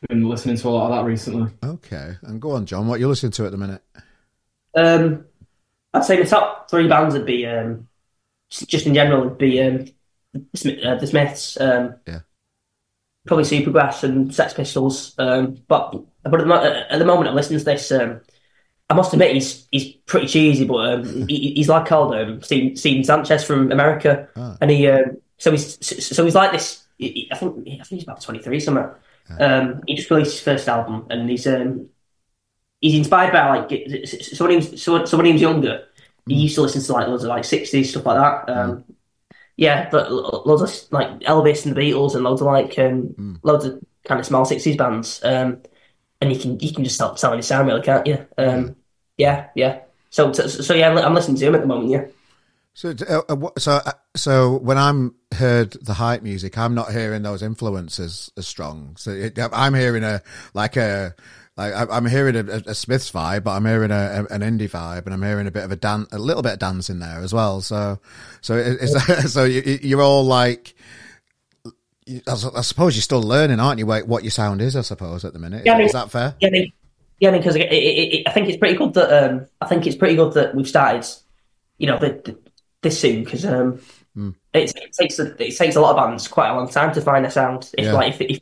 Been 0.08 0.30
listening 0.30 0.56
to 0.56 0.68
a 0.68 0.70
lot 0.70 0.92
of 0.92 0.98
that 0.98 1.06
recently. 1.06 1.52
Okay. 1.62 2.16
And 2.22 2.42
go 2.42 2.52
on, 2.52 2.66
John. 2.66 2.88
What 2.88 3.02
you're 3.02 3.10
listening 3.10 3.34
to 3.34 3.46
at 3.46 3.52
the 3.52 3.58
minute? 3.58 3.82
Um, 4.74 5.26
I'd 5.94 6.06
say 6.06 6.22
the 6.24 6.30
top 6.30 6.70
three 6.70 6.88
bands 6.88 7.16
would 7.16 7.26
be, 7.26 7.46
um, 7.46 7.82
s- 7.82 7.89
just 8.50 8.86
in 8.86 8.94
general, 8.94 9.24
would 9.26 9.38
be 9.38 9.62
um, 9.62 9.86
the 10.34 10.58
Smith- 10.58 10.84
uh, 10.84 10.96
the 10.96 11.08
Smiths, 11.08 11.60
um, 11.60 11.96
Yeah. 12.08 12.20
probably 13.28 13.46
Supergrass 13.46 14.04
and 14.04 14.34
Sex 14.34 14.54
Pistols. 14.54 15.14
Um, 15.18 15.58
but 15.68 15.92
but 16.24 16.42
at 16.42 16.48
the, 16.48 16.94
at 16.94 17.00
the 17.00 17.06
moment 17.06 17.30
I'm 17.30 17.36
listening 17.36 17.60
to 17.60 17.66
this, 17.66 17.92
um, 17.92 18.22
I 18.90 18.94
must 18.96 19.14
admit 19.14 19.34
he's 19.34 19.68
he's 19.72 19.94
pretty 20.06 20.28
cheesy, 20.28 20.66
but 20.66 20.76
um, 20.94 21.28
he, 21.28 21.54
he's 21.56 21.70
like 21.70 21.86
called 21.86 22.16
um, 22.16 22.42
Stephen, 22.42 22.76
Stephen 22.76 23.04
Sanchez 23.04 23.44
from 23.44 23.72
America, 23.72 24.28
Ah. 24.36 24.58
and 24.62 24.72
he 24.72 24.88
um, 24.88 25.18
so 25.38 25.52
he's 25.52 25.78
so 26.16 26.26
he's 26.26 26.36
like 26.36 26.52
this. 26.52 26.86
I 27.02 27.36
think 27.36 27.68
I 27.68 27.84
think 27.84 27.88
he's 27.88 28.04
about 28.04 28.22
twenty 28.22 28.40
three 28.42 28.60
somewhere. 28.60 29.00
Um, 29.40 29.84
he 29.86 29.94
just 29.96 30.10
released 30.10 30.32
his 30.32 30.42
first 30.42 30.68
album, 30.68 31.06
and 31.12 31.30
he's 31.30 31.46
um, 31.46 31.88
he's 32.82 32.96
inspired 32.98 33.32
by 33.32 33.58
like 33.60 34.06
so 34.08 34.44
when 34.46 34.52
he 34.52 34.58
was 34.58 34.82
so, 34.82 35.06
so 35.06 35.16
when 35.18 35.28
he 35.28 35.34
was 35.34 35.42
younger, 35.42 35.86
he 36.30 36.44
used 36.44 36.56
to 36.56 36.62
listen 36.62 36.82
to 36.82 36.94
like 36.94 37.08
loads 37.08 37.24
of 37.24 37.30
like 37.30 37.46
sixties 37.46 37.92
stuff 37.92 38.06
like 38.06 38.18
that. 38.18 38.52
Um, 38.52 38.84
yeah, 39.58 39.90
but 39.90 40.12
loads 40.12 40.62
of 40.62 40.92
like 40.92 41.20
Elvis 41.22 41.66
and 41.66 41.76
the 41.76 41.82
Beatles 41.82 42.16
and 42.16 42.24
loads 42.24 42.42
of 42.42 42.48
like 42.48 42.78
um, 42.80 43.40
loads 43.44 43.66
of 43.66 43.84
kind 44.06 44.20
of 44.20 44.26
small 44.26 44.46
sixties 44.46 44.78
bands. 44.78 45.20
Um, 45.24 45.62
and 46.22 46.32
you 46.32 46.40
can 46.40 46.60
you 46.60 46.74
can 46.74 46.84
just 46.84 46.96
stop 46.96 47.20
selling 47.20 47.38
his 47.38 47.48
sound 47.48 47.68
really, 47.68 47.82
can't 47.82 48.08
you? 48.08 48.26
Um, 48.38 48.76
yeah, 49.18 49.48
yeah. 49.56 49.82
So, 50.10 50.32
so 50.34 50.48
so 50.48 50.74
yeah, 50.74 50.90
I'm 50.90 51.14
listening 51.14 51.38
to 51.38 51.48
him 51.48 51.56
at 51.56 51.62
the 51.62 51.68
moment. 51.68 51.90
Yeah. 51.90 52.06
So, 52.74 52.94
uh, 53.10 53.22
uh, 53.28 53.50
so, 53.58 53.72
uh, 53.74 53.92
so 54.16 54.58
when 54.60 54.78
I'm 54.78 55.16
heard 55.34 55.72
the 55.82 55.96
Height 55.96 56.24
music, 56.24 56.58
I'm 56.58 56.74
not 56.74 56.92
hearing 56.92 57.24
those 57.24 57.44
influences 57.44 58.32
as 58.38 58.48
strong. 58.48 58.96
So 58.98 59.12
it, 59.12 59.38
I'm 59.52 59.74
hearing 59.74 60.04
a 60.04 60.22
like 60.54 60.78
a 60.78 61.16
like 61.60 61.74
I- 61.74 61.96
I'm 61.96 62.06
hearing 62.06 62.36
a, 62.36 62.40
a 62.68 62.74
Smiths 62.74 63.12
vibe, 63.12 63.44
but 63.44 63.52
I'm 63.52 63.66
hearing 63.66 63.92
a, 63.92 64.26
an 64.30 64.42
indie 64.42 64.70
vibe, 64.70 65.06
and 65.06 65.14
I'm 65.14 65.22
hearing 65.24 65.46
a 65.48 65.52
bit 65.52 65.64
of 65.64 65.72
a 65.72 65.76
dan- 65.76 66.08
a 66.12 66.18
little 66.18 66.42
bit 66.44 66.54
of 66.54 66.60
dance 66.60 66.90
in 66.90 67.00
there 67.00 67.20
as 67.20 67.34
well. 67.34 67.62
So, 67.62 68.00
so 68.42 68.56
it's, 68.56 69.34
so 69.34 69.44
you, 69.44 69.80
you're 69.82 70.02
all 70.02 70.24
like. 70.26 70.74
I 72.28 72.62
suppose 72.64 72.96
you're 72.96 73.04
still 73.04 73.22
learning, 73.22 73.60
aren't 73.60 73.78
you? 73.78 73.86
What 73.86 74.08
what 74.08 74.24
your 74.24 74.32
sound 74.32 74.62
is, 74.62 74.76
I 74.76 74.82
suppose, 74.82 75.24
at 75.24 75.34
the 75.34 75.40
minute. 75.40 75.60
Is, 75.62 75.66
Yeah, 75.68 75.74
I 75.74 75.78
mean- 75.78 75.86
is 75.88 75.94
that 75.94 76.10
fair? 76.10 76.36
Yeah, 76.40 76.48
I 76.48 76.52
mean, 76.52 76.72
yeah, 77.20 77.32
because 77.32 77.56
I, 77.56 77.60
I, 77.60 78.24
I 78.26 78.32
think 78.32 78.48
it's 78.48 78.58
pretty 78.58 78.76
good 78.78 78.94
that 78.96 79.12
um, 79.30 79.46
I 79.62 79.68
think 79.68 79.86
it's 79.86 79.96
pretty 79.96 80.16
good 80.16 80.34
that 80.34 80.56
we've 80.56 80.68
started, 80.68 81.06
you 81.78 81.86
know, 81.86 82.00
the, 82.00 82.20
the, 82.26 82.38
this 82.82 83.00
soon 83.00 83.24
because 83.26 83.46
um, 83.46 83.80
it's, 84.54 84.74
it 84.76 84.94
takes 85.00 85.20
a, 85.20 85.36
it 85.44 85.56
takes 85.56 85.76
a 85.76 85.82
lot 85.82 85.92
of 85.92 85.98
bands 85.98 86.28
quite 86.28 86.50
a 86.50 86.56
long 86.56 86.68
time 86.70 86.94
to 86.94 87.02
find 87.02 87.26
a 87.26 87.30
sound. 87.32 87.70
If 87.78 87.86
Yeah. 87.86 87.94
like 87.94 88.14
if, 88.16 88.22
if 88.22 88.40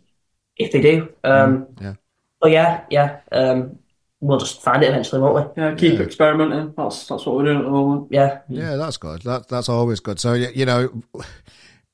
if 0.55 0.71
they 0.71 0.81
do, 0.81 1.09
um, 1.25 1.67
Yeah. 1.81 1.95
Oh 2.41 2.47
yeah, 2.47 2.83
yeah, 2.89 3.19
um, 3.31 3.79
we'll 4.19 4.39
just 4.39 4.61
find 4.61 4.83
it 4.83 4.89
eventually, 4.89 5.21
won't 5.21 5.55
we? 5.55 5.61
Yeah, 5.61 5.75
keep 5.75 5.93
Yeah. 5.99 6.05
experimenting. 6.05 6.73
That's 6.77 7.07
that's 7.07 7.25
what 7.25 7.35
we're 7.35 7.45
doing 7.45 7.57
at 7.59 7.63
the 7.63 7.69
moment. 7.71 8.07
Yeah, 8.11 8.39
Yeah, 8.49 8.75
that's 8.75 8.97
good. 8.97 9.21
That 9.23 9.47
that's 9.47 9.69
always 9.69 9.99
good. 9.99 10.19
So 10.19 10.33
you 10.33 10.65
know, 10.65 11.01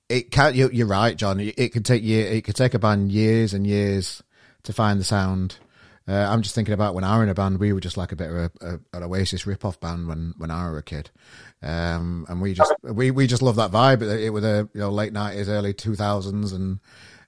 it 0.09 0.31
can. 0.31 0.55
You, 0.55 0.69
you're 0.71 0.87
right, 0.87 1.15
John. 1.15 1.39
It 1.39 1.55
it 1.57 1.69
could 1.69 1.85
take 1.85 2.03
year. 2.03 2.27
It 2.27 2.43
could 2.43 2.55
take 2.55 2.73
a 2.73 2.79
band 2.79 3.11
years 3.11 3.53
and 3.53 3.65
years 3.65 4.21
to 4.63 4.73
find 4.73 4.99
the 4.99 5.03
sound. 5.05 5.57
Uh, 6.05 6.13
I'm 6.29 6.41
just 6.41 6.53
thinking 6.53 6.73
about 6.73 6.93
when 6.95 7.05
I 7.05 7.15
were 7.15 7.23
in 7.23 7.29
a 7.29 7.33
band, 7.33 7.59
we 7.59 7.71
were 7.71 7.79
just 7.79 7.95
like 7.95 8.11
a 8.11 8.15
bit 8.17 8.29
of 8.29 8.35
a, 8.35 8.51
a, 8.59 8.97
an 8.97 9.03
Oasis 9.03 9.47
rip-off 9.47 9.79
band 9.79 10.05
when, 10.09 10.33
when 10.37 10.51
I 10.51 10.69
were 10.69 10.77
a 10.77 10.83
kid, 10.83 11.09
um, 11.61 12.25
and 12.27 12.41
we 12.41 12.53
just 12.53 12.73
we, 12.83 13.09
we 13.09 13.25
just 13.25 13.41
love 13.41 13.55
that 13.55 13.71
vibe. 13.71 14.01
It, 14.01 14.25
it 14.25 14.29
was 14.31 14.43
a 14.43 14.67
you 14.73 14.81
know 14.81 14.89
late 14.89 15.13
nineties, 15.13 15.47
early 15.47 15.73
two 15.73 15.95
thousands, 15.95 16.51
and 16.51 16.81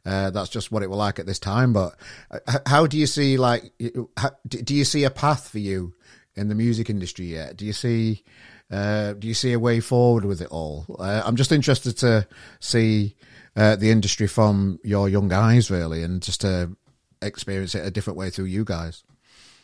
uh, 0.06 0.30
that's 0.30 0.50
just 0.50 0.72
what 0.72 0.84
it 0.84 0.90
will 0.90 0.98
like 0.98 1.20
at 1.20 1.26
this 1.26 1.40
time. 1.40 1.74
But 1.74 1.96
uh, 2.32 2.60
how 2.66 2.88
do 2.88 2.98
you 2.98 3.08
see 3.08 3.38
like 3.38 3.72
how, 4.18 4.32
do 4.48 4.76
you 4.76 4.86
see 4.86 5.04
a 5.04 5.10
path 5.10 5.50
for 5.50 5.60
you 5.60 5.94
in 6.36 6.48
the 6.48 6.56
music 6.56 6.90
industry 6.90 7.26
yet? 7.26 7.58
Do 7.58 7.66
you 7.66 7.74
see 7.74 8.24
uh, 8.72 9.14
do 9.14 9.28
you 9.28 9.34
see 9.34 9.54
a 9.54 9.60
way 9.60 9.80
forward 9.80 10.26
with 10.26 10.42
it 10.42 10.50
all? 10.50 10.86
Uh, 10.98 11.22
I'm 11.24 11.36
just 11.36 11.52
interested 11.52 11.98
to 12.00 12.28
see 12.60 13.16
uh, 13.56 13.76
the 13.76 13.92
industry 13.92 14.28
from 14.28 14.80
your 14.84 15.08
young 15.08 15.32
eyes, 15.32 15.70
really, 15.70 16.04
and 16.04 16.22
just 16.22 16.42
to 16.42 16.76
experience 17.22 17.76
it 17.76 17.86
a 17.86 17.92
different 17.92 18.18
way 18.18 18.30
through 18.30 18.46
you 18.46 18.64
guys. 18.64 19.04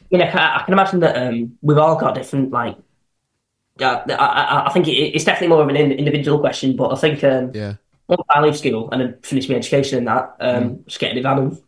You 0.09 0.17
know, 0.17 0.25
I 0.25 0.63
can, 0.65 0.73
imagine 0.73 0.99
that 0.99 1.15
um, 1.15 1.57
we've 1.61 1.77
all 1.77 1.95
got 1.95 2.15
different 2.15 2.51
like. 2.51 2.77
I, 3.79 4.03
I, 4.09 4.67
I 4.67 4.73
think 4.73 4.87
it's 4.87 5.23
definitely 5.23 5.47
more 5.47 5.63
of 5.63 5.69
an 5.69 5.75
individual 5.75 6.39
question, 6.39 6.75
but 6.75 6.91
I 6.91 6.95
think 6.95 7.23
um, 7.23 7.51
Yeah, 7.53 7.75
once 8.11 8.27
I 8.29 8.41
leave 8.41 8.57
school 8.57 8.89
and 8.91 9.01
then 9.01 9.17
finish 9.23 9.49
my 9.49 9.55
education 9.55 9.97
in 9.97 10.05
that, 10.05 10.35
um, 10.39 10.83
just 10.85 10.99
get 10.99 11.11
in 11.11 11.17
a 11.17 11.21
van 11.21 11.37
and 11.37 11.61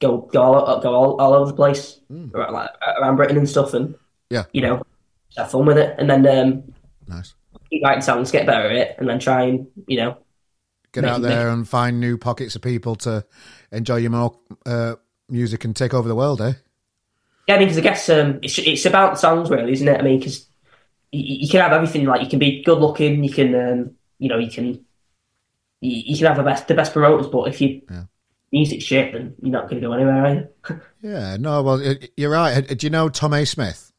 go 0.00 0.18
go 0.18 0.42
all, 0.42 0.80
go 0.80 0.94
all, 0.94 1.20
all 1.20 1.34
over 1.34 1.50
the 1.50 1.56
place, 1.56 2.00
around, 2.10 2.52
like, 2.52 2.70
around 3.00 3.16
Britain 3.16 3.38
and 3.38 3.48
stuff, 3.48 3.74
and 3.74 3.94
Yeah. 4.30 4.44
you 4.52 4.62
know, 4.62 4.82
have 5.36 5.50
fun 5.50 5.66
with 5.66 5.78
it, 5.78 5.94
and 5.98 6.08
then 6.08 6.26
um, 6.26 6.74
nice. 7.08 7.34
keep 7.70 7.82
writing 7.82 8.02
songs, 8.02 8.30
get 8.30 8.46
better 8.46 8.68
at 8.68 8.76
it, 8.76 8.96
and 8.98 9.08
then 9.08 9.18
try 9.18 9.44
and 9.44 9.66
you 9.86 9.96
know, 9.96 10.18
Get 10.92 11.04
out 11.04 11.20
there 11.20 11.48
and 11.50 11.68
find 11.68 12.00
new 12.00 12.16
pockets 12.16 12.56
of 12.56 12.62
people 12.62 12.94
to 12.96 13.24
enjoy 13.70 13.96
your 13.96 14.10
more 14.10 14.38
uh, 14.64 14.94
music 15.28 15.64
and 15.64 15.76
take 15.76 15.92
over 15.92 16.08
the 16.08 16.14
world, 16.14 16.40
eh? 16.40 16.54
yeah. 17.48 17.56
I 17.56 17.58
mean, 17.58 17.68
because 17.68 17.78
I 17.78 17.82
guess 17.82 18.08
um, 18.08 18.38
it's 18.42 18.58
it's 18.58 18.86
about 18.86 19.14
the 19.14 19.18
songs, 19.18 19.50
really, 19.50 19.72
isn't 19.72 19.88
it? 19.88 19.98
I 20.00 20.02
mean, 20.02 20.18
because 20.18 20.48
you, 21.12 21.40
you 21.40 21.48
can 21.48 21.60
have 21.60 21.72
everything. 21.72 22.06
Like 22.06 22.22
you 22.22 22.28
can 22.28 22.38
be 22.38 22.62
good 22.62 22.78
looking, 22.78 23.22
you 23.24 23.30
can 23.32 23.54
um, 23.54 23.90
you 24.18 24.28
know, 24.28 24.38
you 24.38 24.50
can 24.50 24.85
you, 25.80 26.02
you 26.06 26.16
can 26.16 26.26
have 26.26 26.36
the 26.36 26.42
best 26.42 26.68
the 26.68 26.74
best 26.74 26.92
promoters, 26.92 27.26
but 27.28 27.48
if 27.48 27.60
you 27.60 27.82
Yeah. 27.90 28.04
music 28.52 28.80
shit, 28.82 29.12
then 29.12 29.34
you're 29.42 29.52
not 29.52 29.68
going 29.68 29.80
to 29.82 29.86
go 29.86 29.92
anywhere, 29.92 30.24
are 30.26 30.34
you? 30.34 30.80
Yeah, 31.02 31.36
no, 31.38 31.62
well, 31.62 31.94
you're 32.16 32.30
right. 32.30 32.66
Do 32.66 32.86
you 32.86 32.90
know 32.90 33.08
Tom 33.08 33.32
A. 33.34 33.44
Smith? 33.44 33.92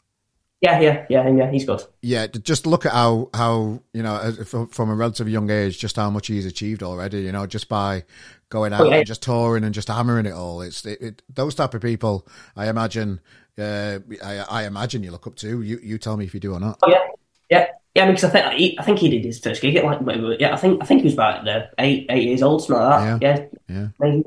yeah, 0.60 0.80
yeah, 0.82 1.06
yeah, 1.10 1.30
yeah. 1.30 1.52
He's 1.52 1.64
good. 1.66 1.82
Yeah, 2.02 2.28
just 2.28 2.66
look 2.66 2.86
at 2.86 2.92
how 2.92 3.30
how 3.34 3.82
you 3.94 4.02
know 4.04 4.34
from, 4.46 4.68
from 4.68 4.90
a 4.90 4.96
relatively 4.96 5.32
young 5.32 5.50
age, 5.50 5.78
just 5.80 5.96
how 5.96 6.10
much 6.10 6.28
he's 6.28 6.46
achieved 6.46 6.82
already. 6.84 7.22
You 7.22 7.32
know, 7.32 7.46
just 7.46 7.70
by 7.70 8.04
going 8.50 8.74
out 8.74 8.82
Oh, 8.82 8.90
yeah. 8.90 8.98
and 8.98 9.06
just 9.08 9.22
touring 9.22 9.64
and 9.64 9.74
just 9.74 9.88
hammering 9.88 10.26
it 10.26 10.34
all. 10.34 10.62
It's 10.62 10.84
it, 10.86 11.00
it, 11.02 11.22
those 11.34 11.54
type 11.56 11.74
of 11.76 11.82
people. 11.82 12.28
I 12.56 12.68
imagine. 12.70 13.22
Uh, 13.58 14.00
I, 14.24 14.38
I 14.50 14.64
imagine 14.66 15.04
you 15.04 15.12
look 15.12 15.28
up 15.28 15.36
to. 15.38 15.62
You 15.62 15.80
you 15.82 15.98
tell 16.00 16.18
me 16.18 16.26
if 16.26 16.34
you 16.34 16.40
do 16.40 16.54
or 16.54 16.60
not. 16.60 16.80
Oh 16.84 16.90
yeah, 16.90 17.08
yeah, 17.50 17.68
yeah. 17.98 18.04
I 18.04 18.06
mean, 18.06 18.16
because 18.16 18.30
I 18.30 18.30
think 18.42 18.54
he, 18.54 18.80
I 18.80 18.84
think 18.84 19.00
he 19.00 19.10
did 19.10 19.26
his 19.26 19.40
first 19.40 19.62
gig 19.62 19.76
at 19.76 19.84
like 19.84 20.02
maybe- 20.02 20.38
yeah. 20.40 20.54
I 20.54 20.58
think 20.58 20.82
I 20.82 20.86
think 20.86 21.02
he 21.02 21.06
was 21.06 21.14
about 21.14 21.48
uh, 21.48 21.66
eight 21.80 22.06
eight 22.10 22.24
years 22.24 22.42
old, 22.42 22.64
something 22.64 22.82
like 22.84 23.20
that. 23.20 23.52
Yeah, 23.68 23.76
Yeah. 23.76 23.88
Amazing. 24.00 24.26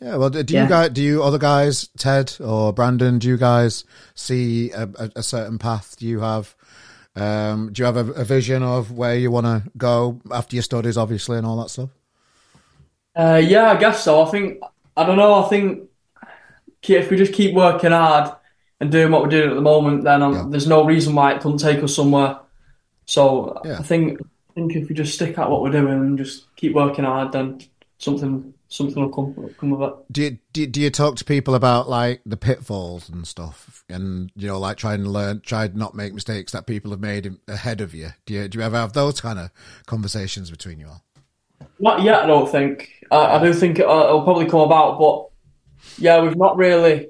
Yeah. 0.00 0.16
Well, 0.16 0.30
do 0.30 0.42
do 0.42 0.54
Yeah. 0.54 0.62
you 0.62 0.68
guys? 0.68 0.90
Do 0.90 1.02
you 1.02 1.22
other 1.22 1.38
guys, 1.38 1.88
Ted 1.98 2.34
or 2.40 2.72
Brandon? 2.72 3.18
Do 3.18 3.28
you 3.28 3.36
guys 3.36 3.84
see 4.14 4.70
a, 4.70 4.84
a, 4.98 5.10
a 5.16 5.22
certain 5.22 5.58
path? 5.58 5.96
Do 5.98 6.06
you 6.06 6.20
have? 6.20 6.54
Um, 7.16 7.72
do 7.72 7.82
you 7.82 7.86
have 7.86 7.96
a, 7.96 8.12
a 8.12 8.24
vision 8.24 8.62
of 8.62 8.92
where 8.92 9.16
you 9.16 9.30
want 9.30 9.46
to 9.46 9.64
go 9.76 10.20
after 10.30 10.54
your 10.56 10.62
studies, 10.62 10.96
obviously, 10.96 11.36
and 11.36 11.46
all 11.46 11.56
that 11.60 11.68
stuff? 11.68 11.90
Uh, 13.16 13.42
yeah, 13.44 13.72
I 13.72 13.76
guess 13.76 14.04
so. 14.04 14.22
I 14.22 14.30
think 14.30 14.62
I 14.96 15.04
don't 15.04 15.16
know. 15.18 15.44
I 15.44 15.48
think 15.48 15.88
if 16.88 17.10
we 17.10 17.16
just 17.18 17.34
keep 17.34 17.54
working 17.54 17.90
hard 17.90 18.32
and 18.80 18.90
doing 18.90 19.10
what 19.12 19.22
we're 19.22 19.28
doing 19.28 19.50
at 19.50 19.54
the 19.54 19.60
moment, 19.60 20.04
then 20.04 20.22
um, 20.22 20.32
Yeah. 20.34 20.44
there's 20.48 20.66
no 20.66 20.84
reason 20.84 21.14
why 21.14 21.32
it 21.32 21.40
couldn't 21.40 21.58
take 21.58 21.82
us 21.82 21.94
somewhere. 21.94 22.38
So 23.06 23.60
Yeah. 23.64 23.78
I 23.78 23.82
think 23.82 24.20
I 24.20 24.52
think 24.54 24.74
if 24.74 24.88
we 24.88 24.94
just 24.94 25.14
stick 25.14 25.38
at 25.38 25.48
what 25.50 25.62
we're 25.62 25.70
doing 25.70 25.92
and 25.94 26.18
just 26.18 26.54
keep 26.56 26.74
working 26.74 27.04
hard, 27.04 27.32
then 27.32 27.60
something 27.98 28.52
something 28.68 29.02
will 29.02 29.10
come 29.10 29.50
come 29.58 29.72
of 29.72 29.82
it. 29.82 29.94
Do 30.12 30.22
you, 30.22 30.38
do, 30.52 30.60
you- 30.62 30.66
do 30.66 30.80
you 30.80 30.90
talk 30.90 31.16
to 31.16 31.24
people 31.24 31.54
about 31.54 31.88
like 31.88 32.20
the 32.24 32.36
pitfalls 32.36 33.08
and 33.08 33.26
stuff, 33.26 33.84
and 33.88 34.30
you 34.36 34.46
know, 34.48 34.58
like 34.58 34.76
trying 34.76 35.02
to 35.04 35.10
learn, 35.10 35.40
try 35.40 35.68
not 35.74 35.94
make 35.94 36.14
mistakes 36.14 36.52
that 36.52 36.66
people 36.66 36.90
have 36.92 37.00
made 37.00 37.36
ahead 37.48 37.80
of 37.80 37.94
you? 37.94 38.08
Do 38.26 38.34
you 38.34 38.48
do 38.48 38.58
you 38.58 38.64
ever 38.64 38.76
have 38.76 38.92
those 38.92 39.20
kind 39.20 39.38
of 39.38 39.50
conversations 39.86 40.50
between 40.50 40.78
you 40.80 40.86
all? 40.88 41.02
Not 41.78 42.02
yet, 42.02 42.22
I 42.24 42.26
don't 42.26 42.50
think. 42.50 42.90
I, 43.10 43.36
I 43.38 43.42
do 43.42 43.52
think 43.52 43.78
it, 43.78 43.86
uh, 43.86 44.04
it'll 44.08 44.22
probably 44.22 44.46
come 44.46 44.60
about, 44.60 44.98
but 44.98 45.28
yeah, 45.98 46.20
we've 46.20 46.36
not 46.36 46.56
really, 46.56 47.08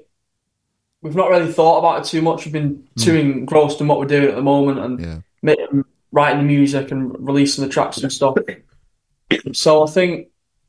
we've 1.01 1.15
not 1.15 1.29
really 1.29 1.51
thought 1.51 1.79
about 1.79 2.01
it 2.05 2.09
too 2.09 2.21
much. 2.21 2.45
We've 2.45 2.53
been 2.53 2.87
too 2.97 3.15
engrossed 3.15 3.81
in 3.81 3.87
what 3.87 3.99
we're 3.99 4.05
doing 4.05 4.29
at 4.29 4.35
the 4.35 4.41
moment 4.41 4.79
and 4.79 4.99
Yeah, 4.99 5.19
ma- 5.41 5.81
writing 6.11 6.39
the 6.39 6.45
music 6.45 6.91
and 6.91 7.15
releasing 7.25 7.63
the 7.63 7.69
tracks 7.69 7.97
and 7.97 8.11
stuff. 8.11 8.37
So 9.53 9.83
I 9.83 9.89
think, 9.89 10.27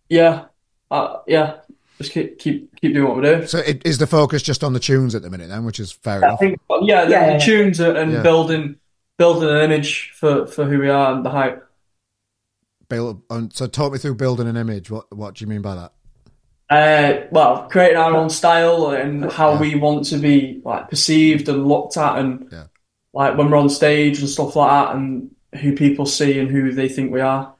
yeah, 0.09 0.45
uh, 0.91 1.19
yeah, 1.27 1.57
just 1.99 2.13
keep 2.13 2.39
keep 2.39 2.75
keep 2.81 2.95
doing 2.95 3.07
what 3.09 3.17
we're 3.17 3.35
doing. 3.37 3.47
so 3.47 3.59
it, 3.59 3.83
is 3.85 3.99
the 3.99 4.07
focus 4.07 4.43
just 4.43 4.63
on 4.65 4.73
the 4.73 4.81
tunes 4.81 5.15
at 5.15 5.23
the 5.23 5.31
minute 5.31 5.49
then, 5.49 5.65
which 5.65 5.81
is 5.81 5.91
fair 5.93 6.23
I 6.25 6.29
enough. 6.29 6.41
think, 6.41 6.61
yeah, 6.83 7.05
the, 7.05 7.11
Yeah, 7.11 7.27
the 7.27 7.33
yeah. 7.33 7.39
tunes 7.39 7.81
and 7.81 8.13
Yeah. 8.13 8.23
building 8.23 8.77
building 9.19 9.49
an 9.51 9.59
image 9.59 10.13
for 10.15 10.47
for 10.47 10.65
who 10.65 10.79
we 10.79 10.89
are 10.89 11.13
and 11.15 11.25
the 11.25 11.31
Height. 11.31 11.59
Build, 12.89 13.23
and 13.31 13.53
so 13.53 13.67
talk 13.67 13.93
me 13.93 13.99
through 13.99 14.17
building 14.17 14.47
an 14.47 14.57
image. 14.57 14.91
What 14.91 15.15
what 15.17 15.35
do 15.35 15.45
you 15.45 15.49
mean 15.49 15.63
by 15.63 15.75
that? 15.75 15.93
Uh, 16.73 17.27
well, 17.31 17.69
creating 17.71 17.97
our 17.99 18.15
own 18.15 18.31
style 18.31 18.91
and 18.91 19.31
how 19.31 19.53
Yeah. 19.55 19.61
we 19.61 19.75
want 19.75 20.07
to 20.07 20.17
be 20.17 20.61
like 20.65 20.89
perceived 20.89 21.49
and 21.49 21.67
looked 21.67 21.97
at, 21.97 22.19
and 22.19 22.47
Yeah. 22.51 22.65
like 23.13 23.37
when 23.37 23.51
we're 23.51 23.59
on 23.59 23.69
stage 23.69 24.21
and 24.21 24.29
stuff 24.29 24.57
like 24.57 24.71
that, 24.71 24.95
and 24.97 25.31
who 25.61 25.75
people 25.75 26.07
see 26.07 26.39
and 26.39 26.49
who 26.51 26.73
they 26.73 26.89
think 26.89 27.13
we 27.13 27.21
are. 27.21 27.53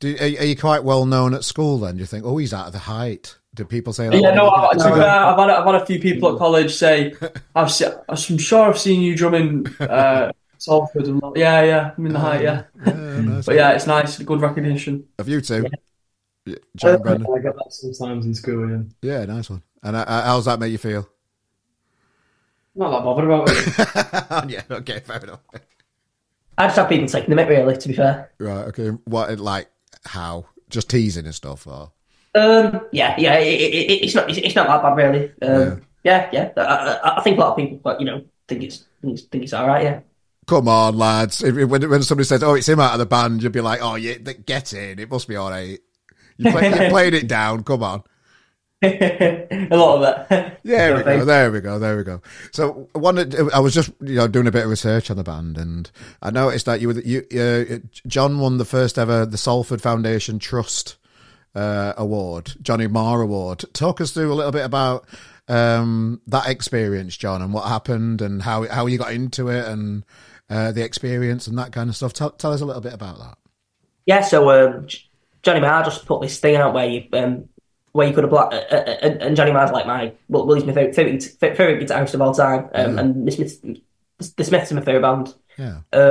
Do, 0.00 0.14
are, 0.20 0.24
are 0.24 0.44
you 0.44 0.56
quite 0.56 0.84
well 0.84 1.06
known 1.06 1.34
at 1.34 1.44
school 1.44 1.78
then? 1.78 1.94
Do 1.96 2.00
you 2.00 2.06
think, 2.06 2.24
oh, 2.24 2.36
he's 2.36 2.52
out 2.54 2.66
of 2.66 2.72
the 2.72 2.78
height? 2.80 3.36
Do 3.54 3.64
people 3.64 3.92
say 3.92 4.08
that? 4.08 4.20
Yeah, 4.20 4.34
no, 4.34 4.50
I, 4.50 4.72
to 4.72 4.84
be 4.84 4.90
No. 4.90 5.06
I've 5.06 5.38
had 5.38 5.50
I've 5.50 5.64
had 5.64 5.74
a 5.76 5.86
few 5.86 6.00
people 6.00 6.32
at 6.32 6.38
college 6.38 6.74
say, 6.74 7.14
"I've 7.54 7.70
se- 7.70 7.94
I'm 8.08 8.16
sure 8.38 8.62
I've 8.68 8.78
seen 8.78 9.00
you 9.00 9.16
drumming 9.16 9.66
uh, 9.80 10.32
Salford." 10.58 11.06
And 11.06 11.22
yeah, 11.36 11.62
yeah, 11.62 11.90
I'm 11.96 12.06
in 12.06 12.12
the 12.12 12.18
height, 12.18 12.42
yeah. 12.42 12.64
Yeah, 12.86 13.20
nice. 13.20 13.46
But 13.46 13.54
yeah, 13.54 13.70
it's 13.72 13.86
nice, 13.86 14.18
good 14.18 14.40
recognition. 14.40 15.04
Of 15.18 15.28
you 15.28 15.40
two? 15.40 15.66
Yeah. 16.46 16.56
John, 16.76 17.00
Brandon? 17.02 17.26
I 17.34 17.38
get 17.40 17.56
that 17.56 17.72
sometimes 17.72 18.26
in 18.26 18.34
school. 18.34 18.68
Yeah. 18.70 18.82
Yeah, 19.20 19.24
nice 19.26 19.48
one. 19.50 19.62
And 19.82 19.96
uh, 19.96 20.04
how's 20.24 20.44
that 20.46 20.60
make 20.60 20.72
you 20.72 20.78
feel? 20.78 21.08
Not 22.74 22.90
that 22.90 23.04
bothered 23.04 23.24
about 23.24 23.48
it. 23.50 24.50
yeah, 24.50 24.76
okay, 24.78 25.00
fair 25.00 25.18
enough. 25.22 25.40
I 26.58 26.66
just 26.66 26.76
have 26.76 26.88
people 26.88 27.06
taking 27.06 27.30
the 27.34 27.40
mick, 27.40 27.48
really. 27.48 27.76
To 27.76 27.88
be 27.88 27.94
fair, 27.94 28.30
Right, 28.38 28.64
okay. 28.68 28.88
What, 29.04 29.38
like, 29.38 29.70
how? 30.04 30.46
Just 30.70 30.90
teasing 30.90 31.24
and 31.26 31.34
stuff, 31.34 31.66
or? 31.66 31.92
um, 32.34 32.80
yeah, 32.90 33.14
yeah, 33.16 33.34
it, 33.38 33.60
it, 33.60 33.74
it- 33.74 34.04
it's 34.04 34.14
not 34.14 34.28
it's, 34.28 34.38
it's 34.38 34.54
not 34.56 34.66
that 34.66 34.82
bad, 34.82 34.96
really. 34.96 35.32
Um, 35.42 35.82
yeah, 36.02 36.28
yeah. 36.32 36.50
I, 36.56 36.62
I, 36.62 37.18
I 37.18 37.22
think 37.22 37.36
a 37.38 37.40
lot 37.40 37.50
of 37.52 37.56
people, 37.56 37.78
but 37.82 38.00
you 38.00 38.06
know, 38.06 38.24
think 38.48 38.62
it's 38.64 38.84
think 39.00 39.14
it's, 39.18 39.22
think 39.28 39.44
it's 39.44 39.52
all 39.52 39.66
right. 39.68 39.84
Yeah. 39.84 40.00
come 40.46 40.66
on, 40.68 40.96
lads. 40.98 41.42
If, 41.44 41.56
if- 41.56 41.68
when, 41.68 41.88
when 41.88 42.02
somebody 42.02 42.26
says, 42.26 42.42
"Oh, 42.42 42.54
it's 42.54 42.68
him 42.68 42.80
out 42.80 42.92
of 42.94 42.98
the 42.98 43.06
band," 43.06 43.42
you'd 43.42 43.52
be 43.52 43.60
like, 43.60 43.80
"Oh, 43.82 43.94
yeah, 43.94 44.14
get 44.16 44.72
in. 44.72 44.98
It 44.98 45.10
must 45.10 45.28
be 45.28 45.36
all 45.36 45.50
right." 45.50 45.78
You 46.36 46.50
play, 46.50 46.68
you're 46.68 46.88
playing 46.90 47.14
it 47.14 47.28
down. 47.28 47.64
Come 47.64 47.82
on. 47.82 48.02
a 48.82 49.68
lot 49.70 49.96
of 49.96 50.28
that. 50.28 50.60
There 50.64 50.96
we 50.96 51.02
go. 51.02 51.24
There 51.24 51.50
we 51.52 51.60
go. 51.60 51.78
There 51.78 51.96
we 51.96 52.04
go. 52.04 52.22
So 52.50 52.88
I 52.94 52.98
wanted. 52.98 53.34
I 53.52 53.60
was 53.60 53.74
just 53.74 53.90
you 54.00 54.16
know 54.16 54.26
doing 54.26 54.46
a 54.46 54.50
bit 54.50 54.64
of 54.64 54.70
research 54.70 55.10
on 55.10 55.16
the 55.16 55.22
band, 55.22 55.58
and 55.58 55.90
I 56.22 56.30
noticed 56.30 56.66
that 56.66 56.80
you 56.80 56.88
were 56.88 57.00
you 57.00 57.22
uh, 57.38 57.78
John 58.06 58.38
won 58.38 58.58
the 58.58 58.64
first 58.64 58.98
ever 58.98 59.26
the 59.26 59.36
Salford 59.36 59.82
Foundation 59.82 60.38
Trust 60.38 60.96
uh, 61.54 61.92
award, 61.96 62.54
Johnny 62.62 62.86
Marr 62.86 63.20
Award. 63.20 63.64
Talk 63.74 64.00
us 64.00 64.12
through 64.12 64.32
a 64.32 64.34
little 64.34 64.52
bit 64.52 64.64
about 64.64 65.06
um, 65.48 66.20
that 66.26 66.48
experience, 66.48 67.16
John, 67.16 67.42
and 67.42 67.52
what 67.52 67.68
happened, 67.68 68.22
and 68.22 68.42
how 68.42 68.66
how 68.66 68.86
you 68.86 68.98
got 68.98 69.12
into 69.12 69.48
it, 69.48 69.66
and 69.66 70.04
uh, 70.48 70.72
the 70.72 70.82
experience 70.82 71.46
and 71.46 71.58
that 71.58 71.72
kind 71.72 71.88
of 71.88 71.96
stuff. 71.96 72.12
Tell, 72.12 72.30
tell 72.30 72.52
us 72.52 72.60
a 72.60 72.66
little 72.66 72.82
bit 72.82 72.94
about 72.94 73.18
that. 73.18 73.38
Yeah, 74.06 74.22
so 74.22 74.50
um, 74.50 74.86
Johnny 75.44 75.60
Marr 75.60 75.84
just 75.84 76.06
put 76.06 76.20
this 76.22 76.38
thing 76.40 76.56
out 76.56 76.74
where 76.74 76.86
you 76.88 77.04
um, 77.12 77.48
where 77.92 78.08
you 78.08 78.14
could 78.14 78.24
apply, 78.24 78.44
uh, 78.46 78.74
uh, 78.74 78.96
and, 79.02 79.22
and 79.22 79.36
Johnny 79.36 79.52
Marr's 79.52 79.70
like 79.70 79.86
my 79.86 80.12
well, 80.28 80.52
he's 80.54 80.64
my 80.64 80.72
favorite 80.72 80.94
favorite, 80.96 81.22
favorite 81.40 81.86
guitarist 81.88 82.14
of 82.14 82.22
all 82.22 82.34
time, 82.34 82.68
um, 82.74 82.94
Yeah. 82.94 83.00
and 83.00 83.28
the 83.28 83.30
Smiths, 83.32 83.56
the 84.36 84.44
Smiths 84.44 84.72
are 84.72 84.76
my 84.76 84.80
favorite 84.80 85.02
band. 85.02 85.34
Yeah. 85.58 86.10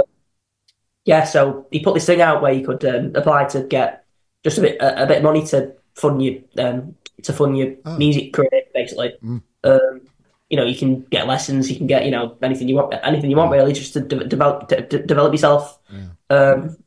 Yeah, 1.06 1.26
so 1.26 1.68
he 1.72 1.84
put 1.84 1.96
this 1.96 2.06
thing 2.06 2.22
out 2.22 2.42
where 2.42 2.54
you 2.54 2.66
could 2.66 2.86
um, 2.86 3.12
apply 3.16 3.46
to 3.46 3.64
get 3.64 4.06
just 4.44 4.58
a 4.58 4.62
bit 4.62 4.78
a, 4.82 5.04
a 5.04 5.06
bit 5.08 5.18
of 5.18 5.24
money 5.24 5.46
to 5.48 5.74
fund 5.96 6.24
your 6.24 6.36
um, 6.58 6.96
to 7.24 7.34
fund 7.34 7.58
your 7.58 7.74
Oh. 7.86 7.98
music 7.98 8.32
career, 8.32 8.62
basically. 8.74 9.14
Mm. 9.22 9.42
Um, 9.66 10.02
you 10.50 10.56
know, 10.58 10.64
you 10.66 10.78
can 10.78 11.02
get 11.02 11.28
lessons, 11.28 11.70
you 11.70 11.76
can 11.76 11.88
get 11.88 12.06
you 12.06 12.12
know 12.12 12.38
anything 12.42 12.70
you 12.70 12.76
want, 12.76 12.94
anything 13.04 13.30
you 13.30 13.36
want 13.36 13.52
really, 13.52 13.74
just 13.74 13.92
to 13.94 14.00
de- 14.02 14.24
develop 14.26 14.70
de- 14.70 14.82
de- 14.82 15.04
develop 15.06 15.34
yourself. 15.34 15.78
Um, 16.30 16.78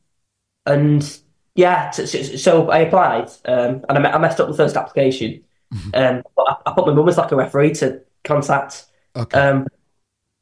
and 0.65 1.19
yeah, 1.57 1.89
so, 1.91 2.05
so, 2.05 2.21
so 2.37 2.69
I 2.69 2.79
applied, 2.79 3.29
um, 3.45 3.83
and 3.89 3.97
I, 3.97 3.99
me- 3.99 4.09
I 4.09 4.17
messed 4.17 4.39
up 4.39 4.47
the 4.47 4.53
first 4.53 4.77
application. 4.77 5.43
Um, 5.93 6.23
but 6.37 6.43
I, 6.47 6.55
I 6.67 6.73
put 6.73 6.87
my 6.87 6.93
mum 6.93 7.09
as 7.09 7.17
like 7.17 7.31
a 7.33 7.35
referee 7.35 7.73
to 7.75 7.99
contact. 8.23 8.85
Okay. 9.17 9.37
Um, 9.37 9.67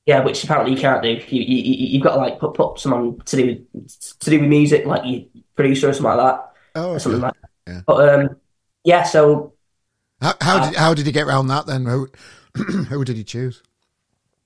yeah, 0.06 0.24
which 0.24 0.44
apparently 0.44 0.76
you 0.76 0.80
can't 0.80 1.02
do. 1.02 1.10
You, 1.10 1.22
you, 1.42 1.42
you- 1.42 1.88
you've 1.94 2.04
got 2.04 2.14
to 2.14 2.22
like 2.22 2.38
put 2.40 2.54
put 2.54 2.80
someone 2.80 3.20
to 3.26 3.36
do 3.36 3.66
with, 3.74 4.20
to 4.20 4.30
do 4.30 4.40
with 4.42 4.50
music, 4.50 4.86
like 4.86 5.02
your 5.04 5.24
producer 5.56 5.90
or 5.90 5.94
something 5.94 6.16
like 6.16 6.36
that, 6.36 6.52
oh, 6.76 6.90
okay. 6.92 7.00
something 7.00 7.22
like. 7.22 7.34
That. 7.42 7.50
Yeah. 7.74 7.82
But 7.88 8.10
um, 8.10 8.36
yeah, 8.84 9.02
so 9.04 9.54
How, 10.22 10.34
how 10.42 10.66
did 10.70 10.76
how 10.78 10.94
did 10.94 11.08
you 11.08 11.12
get 11.12 11.26
around 11.26 11.48
that 11.48 11.66
then? 11.66 11.86
Who 11.86 12.08
who 12.56 13.04
did 13.04 13.18
you 13.18 13.24
choose? 13.24 13.64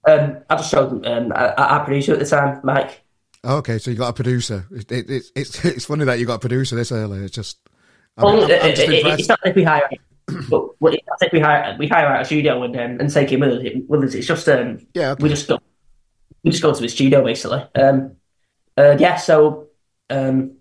um, 0.08 0.38
I 0.50 0.56
just 0.56 0.72
showed 0.72 1.06
um, 1.06 1.34
our, 1.34 1.60
our 1.60 1.84
producer 1.84 2.14
at 2.14 2.20
the 2.20 2.26
time, 2.26 2.62
Mike. 2.64 3.02
Okay, 3.46 3.78
so 3.78 3.90
you 3.92 3.98
got 3.98 4.10
a 4.10 4.14
producer. 4.14 4.66
It, 4.72 4.92
it, 4.92 5.10
it's 5.10 5.32
it's 5.36 5.66
it's 5.66 5.86
funny 5.86 6.06
that 6.06 6.20
you 6.20 6.26
got 6.26 6.36
a 6.36 6.40
producer 6.40 6.76
this 6.76 6.92
early. 6.92 7.20
It's 7.24 7.34
just 7.36 7.58
I'm, 8.18 8.26
Well, 8.26 8.42
I'm- 8.44 8.52
I'm 8.62 8.70
just 8.76 8.82
it- 8.82 8.90
it- 9.06 9.20
it's 9.20 9.30
not 9.30 9.40
like 9.46 9.56
we 9.56 9.64
hire, 9.64 9.90
but 10.50 10.82
we- 10.82 10.94
it's 10.98 11.22
like 11.22 11.32
we 11.32 11.40
hire 11.40 11.76
we 11.80 11.88
hire 11.88 12.08
out 12.08 12.22
a 12.22 12.26
studio 12.26 12.62
and 12.64 12.76
um, 12.76 12.98
and 13.00 13.10
take 13.12 13.32
him 13.32 13.40
with 13.42 13.52
us. 13.52 13.64
With 13.88 14.04
us. 14.04 14.14
It's 14.16 14.28
just 14.28 14.48
um, 14.50 14.86
yeah, 14.94 15.12
okay. 15.12 15.24
we 15.24 15.30
just 15.30 15.48
go 15.48 15.58
we 16.44 16.52
just 16.52 16.62
go 16.64 16.74
to 16.74 16.82
the 16.82 16.90
studio 16.90 17.24
basically. 17.24 17.64
Um, 17.76 18.16
uh, 18.78 18.98
yeah, 19.00 19.16
so 19.16 19.68
um, 20.10 20.52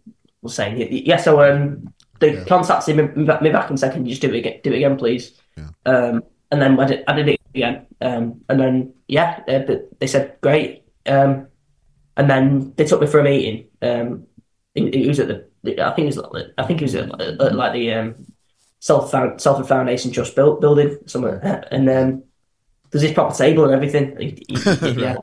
we'll 0.43 0.51
say 0.51 0.89
yeah. 1.05 1.17
So 1.17 1.43
um, 1.43 1.93
they 2.21 2.35
Yeah. 2.35 2.45
contacted 2.45 2.97
me, 2.97 3.09
me 3.09 3.25
back- 3.25 3.43
me 3.43 3.51
back 3.51 3.71
and 3.71 3.79
said, 3.79 3.93
"Can 3.93 4.05
you 4.07 4.11
just 4.11 4.23
do 4.23 4.33
it 4.33 4.39
again? 4.39 4.61
Do 4.63 4.73
it 4.73 4.77
again, 4.77 4.97
please?" 4.97 5.33
Yeah. 5.57 5.69
Um, 5.85 6.23
and 6.53 6.63
then 6.63 6.79
I 6.79 6.85
did, 6.87 7.05
I 7.09 7.13
did 7.15 7.29
it 7.29 7.41
again. 7.57 7.87
Um, 8.01 8.41
and 8.49 8.61
then 8.61 8.95
yeah, 9.09 9.41
uh, 9.49 9.75
they 9.99 10.07
said 10.07 10.37
great. 10.41 10.85
Um, 11.07 11.48
and 12.19 12.29
then 12.29 12.75
they 12.77 12.85
took 12.85 13.01
me 13.01 13.07
for 13.07 13.21
a 13.21 13.25
meeting. 13.25 13.69
Um, 13.81 14.27
it, 14.75 14.95
it 14.95 15.09
was 15.09 15.21
at 15.21 15.29
the 15.29 15.49
I 15.65 15.93
think 15.95 16.05
it 16.05 16.17
was 16.17 16.17
like- 16.19 16.47
I 16.59 16.65
think 16.65 16.83
it 16.83 16.85
was 16.85 16.95
at, 16.95 17.21
at 17.21 17.55
like 17.55 17.73
the 17.73 17.93
um, 17.95 18.27
Self 18.81 19.11
Self 19.41 19.69
Foundation 19.69 20.13
Trust 20.13 20.37
built 20.37 20.61
building 20.61 20.99
somewhere, 21.07 21.67
and 21.71 21.89
um, 21.89 22.25
there's 22.91 23.03
this 23.03 23.13
proper 23.13 23.35
table 23.35 23.65
and 23.65 23.73
everything. 23.73 24.39
yeah. 24.99 25.17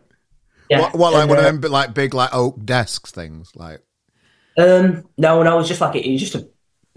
Yeah. 0.67 0.79
what 0.79 0.95
what 0.95 1.13
like 1.13 1.21
and, 1.21 1.29
one 1.29 1.39
of 1.39 1.45
uh, 1.45 1.51
them 1.51 1.71
like 1.71 1.93
big 1.93 2.15
like 2.15 2.33
oak 2.33 2.65
desks 2.65 3.11
things 3.11 3.51
like 3.55 3.81
Um, 4.57 5.07
no, 5.15 5.43
no, 5.43 5.53
it 5.53 5.57
was 5.57 5.67
just 5.67 5.79
like 5.79 5.95
it 5.95 6.11
was 6.11 6.21
just 6.21 6.35
a 6.35 6.47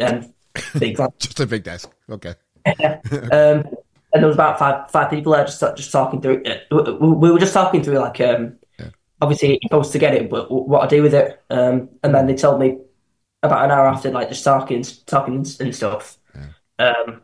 um, 0.01 0.33
big 0.79 0.99
like, 0.99 1.11
just 1.19 1.39
a 1.41 1.47
big 1.47 1.65
desk. 1.65 1.91
Okay. 2.09 2.35
um, 2.67 3.65
and 4.13 4.23
there 4.23 4.27
was 4.27 4.37
about 4.37 4.59
five 4.59 4.91
five 4.91 5.11
people 5.11 5.33
there 5.33 5.45
just 5.45 5.61
just 5.77 5.93
talking 5.93 6.21
through. 6.21 6.43
it. 6.45 6.67
We, 6.71 7.13
we 7.13 7.31
were 7.31 7.39
just 7.39 7.53
talking 7.53 7.83
through 7.83 7.99
like 7.99 8.21
um, 8.21 8.57
Yeah. 9.21 9.25
obviously 9.25 9.49
you're 9.51 9.69
supposed 9.69 9.93
to 9.93 9.99
get 9.99 10.15
it, 10.15 10.31
but 10.31 10.51
what 10.51 10.83
I 10.83 10.87
do 10.87 11.03
with 11.03 11.15
it. 11.15 11.43
Um, 11.51 11.89
and 12.03 12.15
then 12.15 12.27
they 12.27 12.35
told 12.35 12.61
me 12.61 12.79
about 13.43 13.65
an 13.65 13.71
hour 13.71 13.87
after, 13.87 14.11
like 14.11 14.29
just 14.29 14.45
talking, 14.45 14.83
talking 15.07 15.47
and, 15.61 15.75
stuff. 15.75 16.19
Um, 16.79 17.23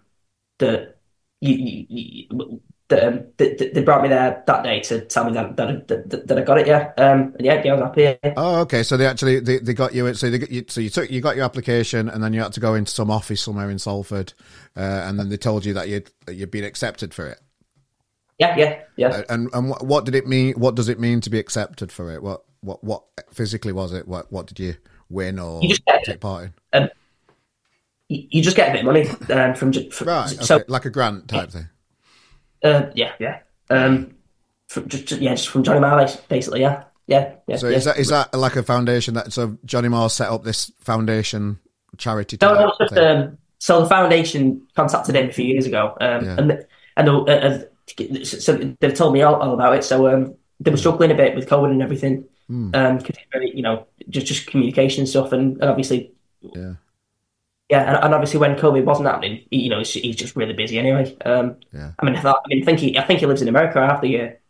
that 0.59 0.99
you, 1.41 1.55
you, 1.55 1.87
you 1.89 2.61
that, 2.89 3.05
um, 3.05 3.25
that, 3.39 3.73
they 3.75 3.83
brought 3.83 4.03
me 4.03 4.09
there 4.09 4.43
that 4.47 4.63
day 4.63 4.81
to 4.81 5.01
tell 5.07 5.25
me 5.25 5.33
that 5.33 5.57
that, 5.57 5.89
that, 5.89 6.27
that 6.29 6.39
I 6.39 6.43
got 6.43 6.59
it. 6.59 6.67
Yeah. 6.67 6.93
Um, 6.99 7.35
and 7.37 7.41
yeah, 7.41 7.63
yeah, 7.65 7.73
I 7.73 7.75
was 7.75 7.83
happy. 7.83 8.03
Yeah. 8.03 8.35
Oh, 8.37 8.61
okay. 8.61 8.83
So 8.83 8.97
they 8.97 9.07
actually 9.07 9.41
they, 9.41 9.59
they 9.59 9.75
got 9.75 9.95
you. 9.95 10.13
So 10.15 10.31
they 10.31 10.39
got 10.39 10.51
you. 10.51 10.65
So 10.69 10.81
you 10.81 10.91
took 10.91 11.11
you 11.11 11.21
got 11.21 11.37
your 11.37 11.45
application, 11.45 12.09
and 12.09 12.23
then 12.23 12.33
you 12.33 12.43
had 12.43 12.53
to 12.55 12.61
go 12.61 12.75
into 12.75 12.93
some 12.93 13.11
office 13.11 13.41
somewhere 13.41 13.71
in 13.71 13.79
Salford, 13.79 14.35
uh, 14.77 14.81
and 14.81 15.19
then 15.19 15.29
they 15.29 15.37
told 15.37 15.65
you 15.65 15.75
that 15.75 15.89
you'd 15.89 16.11
that 16.27 16.35
you'd 16.35 16.51
been 16.51 16.65
accepted 16.65 17.15
for 17.15 17.27
it. 17.27 17.41
Yeah, 18.39 18.57
yeah, 18.57 18.81
yeah. 18.97 19.09
Uh, 19.09 19.23
And 19.29 19.49
and 19.53 19.71
what, 19.81 20.05
did 20.05 20.15
it 20.15 20.27
mean? 20.27 20.55
What 20.55 20.75
does 20.75 20.89
it 20.89 20.99
mean 20.99 21.21
to 21.23 21.31
be 21.31 21.39
accepted 21.39 21.93
for 21.93 22.13
it? 22.13 22.23
What 22.23 22.43
what 22.63 22.83
what 22.83 23.05
physically 23.33 23.73
was 23.73 23.93
it? 23.93 24.09
What 24.09 24.31
what 24.33 24.47
did 24.47 24.59
you 24.59 24.75
win 25.09 25.39
or 25.39 25.63
You 25.63 25.69
just 25.69 25.85
get- 25.85 26.05
take 26.05 26.21
part 26.21 26.51
in? 26.73 26.91
You, 28.09 28.27
you 28.31 28.43
just 28.43 28.57
get 28.57 28.69
a 28.69 28.73
bit 28.73 28.81
of 28.81 28.87
money 28.87 29.09
um, 29.33 29.55
from, 29.55 29.73
from 29.91 30.07
Right. 30.09 30.33
Okay. 30.33 30.45
so 30.45 30.63
like 30.69 30.85
a 30.85 30.91
grant 30.91 31.29
type 31.29 31.51
thing. 31.51 31.69
uh, 32.63 32.91
yeah, 32.95 33.13
yeah. 33.19 33.39
Um, 33.71 34.15
from, 34.69 34.89
just, 34.89 35.07
just- 35.07 35.21
yeah, 35.23 35.35
just 35.35 35.49
from 35.49 35.63
Johnny 35.63 35.81
Marley, 35.81 36.13
basically. 36.29 36.61
Yeah, 36.61 36.85
yeah, 37.07 37.35
yeah. 37.47 37.57
So 37.57 37.69
yeah. 37.69 37.77
is 37.77 37.85
that 37.85 37.99
is 37.99 38.09
that 38.09 38.35
like 38.35 38.57
a 38.57 38.63
foundation 38.63 39.15
that 39.15 39.33
so 39.33 39.57
Johnny 39.65 39.89
Marr 39.89 40.11
set 40.11 40.29
up 40.29 40.45
this 40.45 40.71
foundation 40.81 41.59
charity? 41.97 42.37
No, 42.43 42.55
no, 42.55 42.73
just 42.81 42.97
um, 42.99 43.39
so 43.59 43.83
the 43.83 43.89
foundation 43.89 44.67
contacted 44.77 45.15
him 45.17 45.29
a 45.29 45.33
few 45.33 45.45
years 45.47 45.67
ago, 45.67 45.97
um, 46.01 46.25
Yeah. 46.25 46.37
and 46.39 46.67
and 46.97 47.09
uh, 47.09 47.59
uh, 47.99 48.25
so 48.25 48.57
they've 48.81 48.95
told 48.95 49.13
me 49.13 49.23
all, 49.23 49.37
all 49.37 49.55
about 49.55 49.75
it. 49.77 49.85
So 49.85 50.09
um, 50.13 50.35
they 50.61 50.71
were 50.71 50.77
struggling 50.77 51.11
a 51.11 51.15
bit 51.15 51.35
with 51.35 51.49
COVID 51.49 51.71
and 51.71 51.83
everything, 51.83 52.25
Hmm. 52.49 52.71
um, 52.75 52.99
you 53.55 53.63
know, 53.63 53.87
just 54.11 54.27
just 54.27 54.47
communication 54.47 55.07
stuff, 55.07 55.33
and, 55.33 55.55
and 55.61 55.71
obviously, 55.71 56.13
Yeah. 56.43 56.75
yeah, 57.71 57.95
and, 57.95 58.05
and 58.05 58.15
obviously 58.15 58.39
when 58.39 58.55
COVID 58.57 58.85
wasn't 58.85 59.09
happening, 59.09 59.47
he- 59.51 59.63
you 59.63 59.71
know, 59.71 59.79
he's, 59.79 59.95
he's 59.95 60.17
just 60.17 60.37
really 60.37 60.53
busy 60.53 60.79
anyway. 60.79 61.17
Um, 61.25 61.57
Yeah. 61.73 61.93
I 61.99 62.05
mean, 62.05 62.17
I, 62.17 62.21
thought, 62.21 62.43
I 62.45 62.49
mean, 62.49 62.63
I 62.63 62.67
think 62.67 62.81
he, 62.81 62.99
I 62.99 63.03
think 63.05 63.21
he 63.21 63.27
lives 63.27 63.41
in 63.43 63.49
America 63.49 63.81
half 63.87 64.01
the 64.03 64.09
year. 64.09 64.41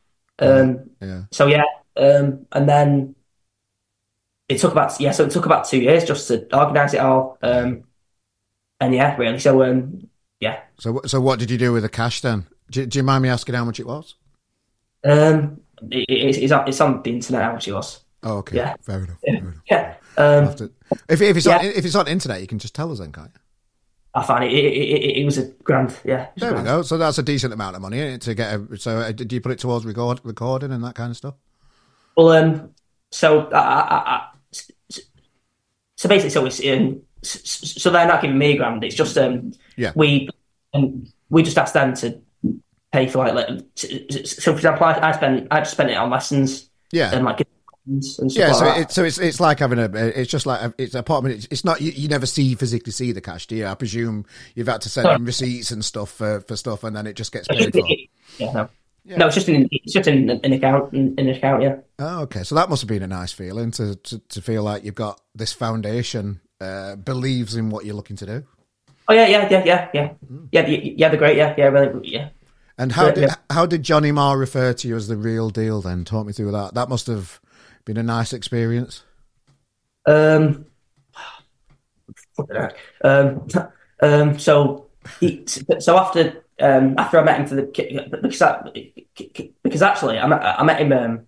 Um, 0.41 0.91
Yeah. 1.01 1.23
So 1.31 1.47
yeah, 1.47 1.63
um, 1.97 2.47
and 2.51 2.69
then 2.69 3.15
it 4.49 4.59
took 4.59 4.73
about 4.73 5.01
yeah, 5.01 5.13
so 5.13 5.25
it 5.25 5.31
took 5.31 5.47
about 5.47 5.65
two 5.65 5.79
years 5.81 6.05
just 6.05 6.27
to 6.29 6.47
organise 6.57 6.95
it 6.95 6.99
all. 7.01 7.39
Um, 7.43 7.85
and 8.81 8.93
yeah, 8.93 9.17
really. 9.17 9.39
So 9.39 9.63
um, 9.63 10.09
yeah, 10.41 10.61
So 10.79 11.01
so 11.07 11.21
what 11.21 11.39
did 11.39 11.51
you 11.51 11.59
do 11.59 11.73
with 11.73 11.85
the 11.85 11.89
cash 11.89 12.21
then? 12.21 12.47
Do, 12.71 12.87
do 12.87 12.99
you 12.99 13.03
mind 13.03 13.23
me 13.23 13.29
asking 13.29 13.55
how 13.55 13.65
much 13.65 13.81
it 13.81 13.87
was? 13.87 14.15
um, 15.05 15.61
it, 15.91 16.07
it's, 16.09 16.39
it's 16.39 16.53
on 16.53 16.67
it's 16.69 16.81
on 16.81 17.03
the 17.03 17.11
internet 17.11 17.43
how 17.43 17.53
much 17.53 17.69
it 17.69 17.73
was. 17.73 18.01
Oh, 18.23 18.39
okay. 18.39 18.57
Yeah. 18.57 18.75
Fair 18.81 19.05
enough. 19.05 19.19
Fair 19.21 19.37
enough. 19.37 19.55
Yeah, 19.71 19.95
um, 20.17 20.55
to- 20.57 20.73
if 21.09 21.21
if 21.21 21.37
it's 21.37 21.47
Yeah. 21.47 21.59
on 21.59 21.65
if 21.67 21.85
it's 21.85 21.95
on 21.95 22.09
internet, 22.09 22.41
you 22.41 22.47
can 22.47 22.59
just 22.59 22.75
tell 22.75 22.91
us 22.93 22.99
then, 23.01 23.13
can't 23.13 23.31
you? 23.35 23.41
I 24.17 24.23
found 24.23 24.45
it. 24.45 24.53
It, 24.53 24.65
it, 24.65 24.77
it, 24.77 25.17
it 25.23 25.25
was 25.25 25.39
a 25.39 25.47
grand. 25.65 25.95
Yeah, 26.05 26.29
it 26.37 26.41
There 26.41 26.55
we 26.55 26.63
go. 26.63 26.83
So 26.83 26.97
that's 26.97 27.19
a 27.19 27.23
decent 27.23 27.53
amount 27.53 27.75
of 27.77 27.83
money 27.83 27.99
isn't 27.99 28.15
it, 28.15 28.21
to 28.23 28.35
get. 28.35 28.55
A, 28.55 28.77
so 28.79 28.99
uh, 28.99 29.13
did 29.13 29.33
you 29.33 29.41
put 29.41 29.51
it 29.53 29.59
towards 29.59 29.85
record 29.85 30.21
recording 30.23 30.71
and 30.73 30.83
that 30.85 30.95
kind 30.95 31.11
of 31.11 31.17
stuff? 31.17 31.35
Well, 32.17 32.31
um, 32.31 32.71
so 33.11 33.49
I, 33.51 33.59
I, 33.59 33.97
I, 34.07 34.29
so 35.97 36.09
basically, 36.09 36.31
so 36.31 36.47
it's 36.47 36.65
um, 36.67 37.03
so 37.23 37.91
they're 37.91 38.07
not 38.07 38.23
giving 38.23 38.39
me 38.39 38.53
a 38.53 38.57
grand. 38.57 38.85
It's 38.85 38.95
just 38.95 39.19
um, 39.19 39.53
Yeah. 39.77 39.93
we 39.95 40.29
um, 40.73 41.07
we 41.31 41.43
just 41.43 41.59
asked 41.59 41.75
them 41.75 41.95
to 41.97 42.21
pay 42.95 43.07
for 43.09 43.19
like, 43.19 43.35
like 43.35 43.61
so 43.77 44.53
for 44.53 44.57
example, 44.57 44.87
I, 44.87 45.09
I 45.09 45.13
spent 45.13 45.49
I 45.51 45.59
just 45.61 45.73
spent 45.73 45.91
it 45.91 45.97
on 45.97 46.09
lessons 46.11 46.71
Yeah. 46.93 47.11
and 47.15 47.25
like 47.25 47.47
Yeah, 47.87 48.47
like 48.49 48.55
so 48.57 48.65
that. 48.65 48.79
it, 48.81 48.91
so 48.93 49.05
it's 49.05 49.19
it's 49.19 49.41
like 49.41 49.59
having 49.59 49.79
a 49.79 49.91
it's 49.95 50.31
just 50.31 50.47
like 50.47 50.61
a, 50.63 50.75
it's 50.79 50.95
an 50.95 51.01
apartment. 51.01 51.35
It's, 51.35 51.49
it's 51.51 51.65
not 51.65 51.81
you, 51.81 51.91
you 51.91 52.09
never 52.09 52.27
see 52.27 52.55
physically 52.55 52.93
see 52.93 53.13
the 53.13 53.21
cash, 53.21 53.47
do 53.47 53.57
you? 53.57 53.67
I 53.67 53.75
presume 53.75 54.25
you've 54.55 54.69
had 54.69 54.81
to 54.83 54.89
send 54.89 55.09
in 55.09 55.25
receipts 55.25 55.71
and 55.71 55.85
stuff 55.85 56.11
for, 56.11 56.41
for 56.41 56.57
stuff, 56.57 56.85
and 56.85 56.97
then 56.97 57.07
it 57.07 57.15
just 57.15 57.33
gets 57.33 57.49
paid 57.49 57.73
for. 57.73 57.87
yeah, 58.39 58.53
no. 58.53 58.69
No, 59.07 59.27
it's 59.27 59.35
just 59.35 59.49
an 59.49 59.69
it's 59.71 59.93
just 59.93 60.09
an, 60.09 60.31
an 60.31 60.53
account 60.55 60.93
an, 60.95 61.15
an 61.19 61.29
account, 61.29 61.63
yeah. 61.63 61.77
Oh, 61.99 62.23
okay, 62.23 62.43
so 62.43 62.55
that 62.55 62.71
must 62.71 62.81
have 62.81 62.89
been 62.89 63.03
a 63.03 63.07
nice 63.07 63.33
feeling 63.33 63.71
to 63.73 63.97
to, 63.97 64.19
to 64.19 64.41
feel 64.41 64.63
like 64.63 64.85
you've 64.85 64.95
got 64.95 65.21
this 65.35 65.53
foundation 65.53 66.41
uh, 66.61 66.97
believes 66.97 67.55
in 67.55 67.69
what 67.69 67.85
you're 67.85 67.97
looking 67.97 68.17
to 68.17 68.25
do. 68.27 68.45
Oh 69.07 69.13
yeah, 69.13 69.27
yeah, 69.27 69.47
yeah, 69.51 69.63
yeah, 69.67 69.89
yeah, 69.93 70.13
yeah, 70.53 70.67
yeah, 70.67 70.79
yeah. 70.97 71.09
They're 71.11 71.19
great, 71.19 71.37
yeah, 71.37 71.55
yeah, 71.59 71.67
really, 71.67 72.09
yeah. 72.09 72.29
And 72.79 72.93
how 72.93 73.07
Yeah, 73.07 73.13
did 73.13 73.23
yeah. 73.23 73.35
how 73.51 73.67
did 73.67 73.83
Johnny 73.83 74.13
Marr 74.13 74.37
refer 74.37 74.73
to 74.73 74.89
you 74.89 74.97
as 74.97 75.09
the 75.09 75.17
real 75.17 75.51
deal? 75.51 75.81
Then 75.81 76.05
talk 76.05 76.27
me 76.27 76.33
through 76.33 76.53
that. 76.53 76.75
That 76.75 76.89
must 76.89 77.07
have 77.07 77.41
been 77.85 77.97
a 77.97 78.03
nice 78.03 78.33
experience? 78.33 79.05
Um, 80.07 80.67
um, 83.03 83.47
um, 84.03 84.39
so 84.39 84.87
he, 85.21 85.45
so 85.79 85.97
after 85.99 86.45
um, 86.61 86.95
after 86.99 87.19
I 87.19 87.25
met 87.25 87.41
him 87.41 87.47
for 87.47 87.55
the 87.57 87.63
because 88.23 88.43
I, 88.43 88.93
because 89.63 89.83
actually 89.83 90.19
I 90.19 90.27
met, 90.27 90.43
I 90.43 90.63
met 90.63 90.81
him 90.81 90.93
um, 90.93 91.27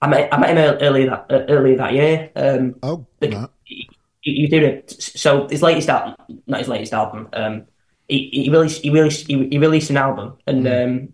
I 0.00 0.06
met 0.08 0.32
I 0.32 0.38
met 0.38 0.50
him 0.50 0.78
earlier 0.80 1.10
that 1.10 1.26
earlier 1.30 1.76
that 1.76 1.92
year. 1.92 2.30
Um, 2.36 2.74
Oh, 2.82 3.06
no. 3.22 3.48
he, 3.64 3.88
he 4.20 4.56
it. 4.56 4.90
So 4.90 5.48
his 5.48 5.62
latest 5.62 5.88
album, 5.88 6.14
not 6.46 6.60
his 6.60 6.68
latest 6.68 6.92
album. 6.92 7.28
Um, 7.32 7.66
he, 8.12 8.44
he 8.44 8.50
released 8.50 8.82
he 8.82 8.90
released 8.90 9.26
he, 9.26 9.48
he 9.48 9.58
released 9.58 9.90
an 9.90 9.96
album, 9.96 10.36
and 10.46 10.66
um, 10.68 11.08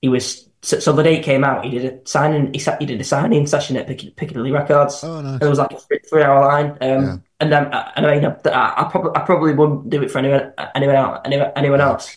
he 0.00 0.08
was 0.08 0.48
so, 0.62 0.78
so 0.78 0.92
the 0.92 1.02
day 1.02 1.16
it 1.18 1.24
came 1.24 1.42
out, 1.44 1.64
he 1.64 1.70
did 1.70 1.84
a 1.92 2.06
signing. 2.06 2.52
He 2.54 2.58
sat, 2.60 2.80
he 2.80 2.86
did 2.86 3.00
a 3.00 3.04
signing 3.04 3.46
session 3.46 3.76
at 3.76 3.86
Pic- 3.88 4.14
Piccadilly 4.16 4.52
Records. 4.52 5.02
Oh, 5.02 5.20
nice. 5.20 5.34
And 5.34 5.42
it 5.42 5.48
was 5.48 5.58
like 5.58 5.72
a 5.72 5.78
three, 5.78 5.98
three 6.08 6.22
hour 6.22 6.40
line. 6.46 6.70
Um, 6.80 7.02
Yeah. 7.04 7.16
and 7.40 7.52
then 7.52 7.64
and 7.96 8.06
I 8.06 8.14
mean, 8.14 8.24
I, 8.24 8.74
I 8.78 8.88
probably 8.90 9.10
I 9.16 9.20
probably 9.24 9.54
wouldn't 9.54 9.90
do 9.90 10.02
it 10.02 10.10
for 10.10 10.18
anyone 10.18 10.52
anyone 10.74 10.94
else, 10.96 11.20
anyone, 11.24 11.52
anyone 11.56 11.80
else. 11.80 12.16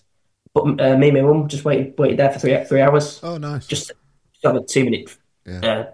But 0.54 0.64
uh, 0.80 0.96
me 0.98 1.10
and 1.10 1.18
my 1.18 1.22
mum 1.24 1.48
just 1.48 1.66
waited 1.66 1.98
waited 1.98 2.18
there 2.20 2.32
for 2.32 2.40
three 2.40 2.64
three 2.66 2.82
hours 2.82 3.20
Oh, 3.24 3.38
nice. 3.38 3.66
just 3.68 3.88
to 3.90 3.96
have 4.48 4.56
a 4.56 4.64
two 4.64 4.84
minute, 4.86 5.18
Yeah. 5.46 5.60
uh, 5.60 5.86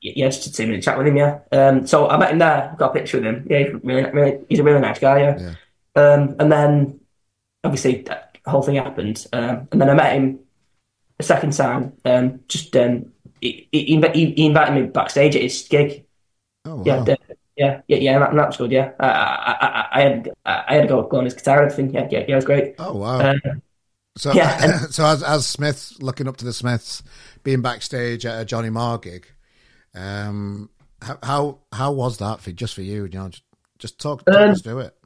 yeah, 0.00 0.28
just 0.28 0.46
a 0.46 0.52
two 0.52 0.66
minute 0.68 0.82
chat 0.84 0.96
with 0.96 1.06
him. 1.08 1.16
Yeah. 1.16 1.40
Um, 1.52 1.86
so 1.86 2.08
I 2.08 2.16
met 2.18 2.30
him 2.30 2.38
there, 2.38 2.74
got 2.78 2.90
a 2.90 2.94
picture 2.94 3.18
with 3.18 3.26
him. 3.26 3.46
Yeah, 3.50 3.58
he's 3.64 3.74
really, 3.82 4.10
really 4.12 4.38
he's 4.48 4.60
a 4.60 4.62
really 4.62 4.80
nice 4.80 4.98
guy. 5.00 5.18
Yeah. 5.20 5.54
Um, 5.96 6.36
and 6.38 6.50
then 6.52 7.00
obviously 7.64 8.02
that 8.02 8.38
whole 8.46 8.62
thing 8.62 8.76
happened. 8.76 9.26
Um, 9.32 9.68
and 9.72 9.80
then 9.80 9.90
I 9.90 9.94
met 9.94 10.14
him 10.14 10.40
a 11.18 11.22
second 11.22 11.52
time. 11.54 11.94
Um, 12.04 12.40
just 12.48 12.76
um, 12.76 13.12
he, 13.40 13.68
he, 13.72 14.00
he 14.36 14.46
invited 14.46 14.74
me 14.74 14.88
backstage 14.88 15.36
at 15.36 15.42
his 15.42 15.66
gig. 15.68 16.04
Oh, 16.64 16.76
wow. 16.76 16.84
Yeah, 16.84 17.00
the- 17.04 17.18
yeah, 17.56 17.82
yeah, 17.88 17.96
yeah. 17.98 18.18
That, 18.18 18.34
that 18.34 18.46
was 18.48 18.56
good. 18.56 18.72
Yeah, 18.72 18.92
I, 18.98 19.06
I, 19.06 19.52
I, 19.66 19.88
I 19.92 20.00
had 20.02 20.30
I 20.46 20.74
had 20.76 20.82
to 20.82 20.88
go, 20.88 21.02
go 21.02 21.18
on 21.18 21.24
his 21.24 21.34
guitar 21.34 21.62
and 21.62 21.70
everything. 21.70 21.94
Yeah, 21.94 22.08
yeah, 22.10 22.20
yeah, 22.20 22.32
it 22.32 22.36
was 22.36 22.44
great. 22.46 22.74
Oh, 22.78 22.96
wow. 22.96 23.18
Uh, 23.20 23.34
So, 24.16 24.32
Yeah, 24.32 24.78
so 24.90 25.04
as 25.04 25.22
as 25.22 25.46
Smith 25.46 25.94
looking 26.00 26.28
up 26.28 26.36
to 26.38 26.44
the 26.44 26.52
Smiths, 26.52 27.02
being 27.42 27.62
backstage 27.62 28.26
at 28.26 28.40
a 28.40 28.44
Johnny 28.44 28.70
Marr 28.70 28.98
gig, 28.98 29.26
um, 29.94 30.70
how 31.02 31.18
how, 31.22 31.58
how 31.72 31.92
was 31.92 32.18
that 32.18 32.40
for 32.40 32.52
just 32.52 32.74
for 32.74 32.82
you? 32.82 33.04
You 33.04 33.10
know, 33.18 33.28
just, 33.28 33.44
just 33.78 34.00
talk, 34.00 34.24
talk 34.30 34.40
Um, 34.40 34.50
us 34.50 34.62
through 34.62 34.80
it. 34.80 34.96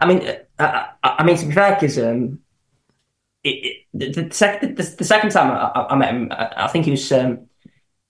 I 0.00 0.06
mean, 0.06 0.26
uh, 0.26 0.34
I, 0.58 0.88
I, 1.02 1.14
I 1.18 1.24
mean 1.24 1.36
to 1.36 1.46
be 1.46 1.52
fair, 1.52 1.74
because 1.74 1.98
um, 1.98 2.40
it, 3.44 3.48
it, 3.48 3.76
the, 4.14 4.22
the, 4.22 4.34
sec- 4.34 4.60
the, 4.60 4.94
the 4.98 5.04
second 5.04 5.30
time 5.30 5.50
I, 5.50 5.70
I- 5.80 5.92
I 5.92 5.96
met 5.96 6.14
him, 6.14 6.28
I, 6.32 6.52
I 6.56 6.68
think 6.68 6.84
he 6.84 6.90
was 6.90 7.10
um, 7.12 7.46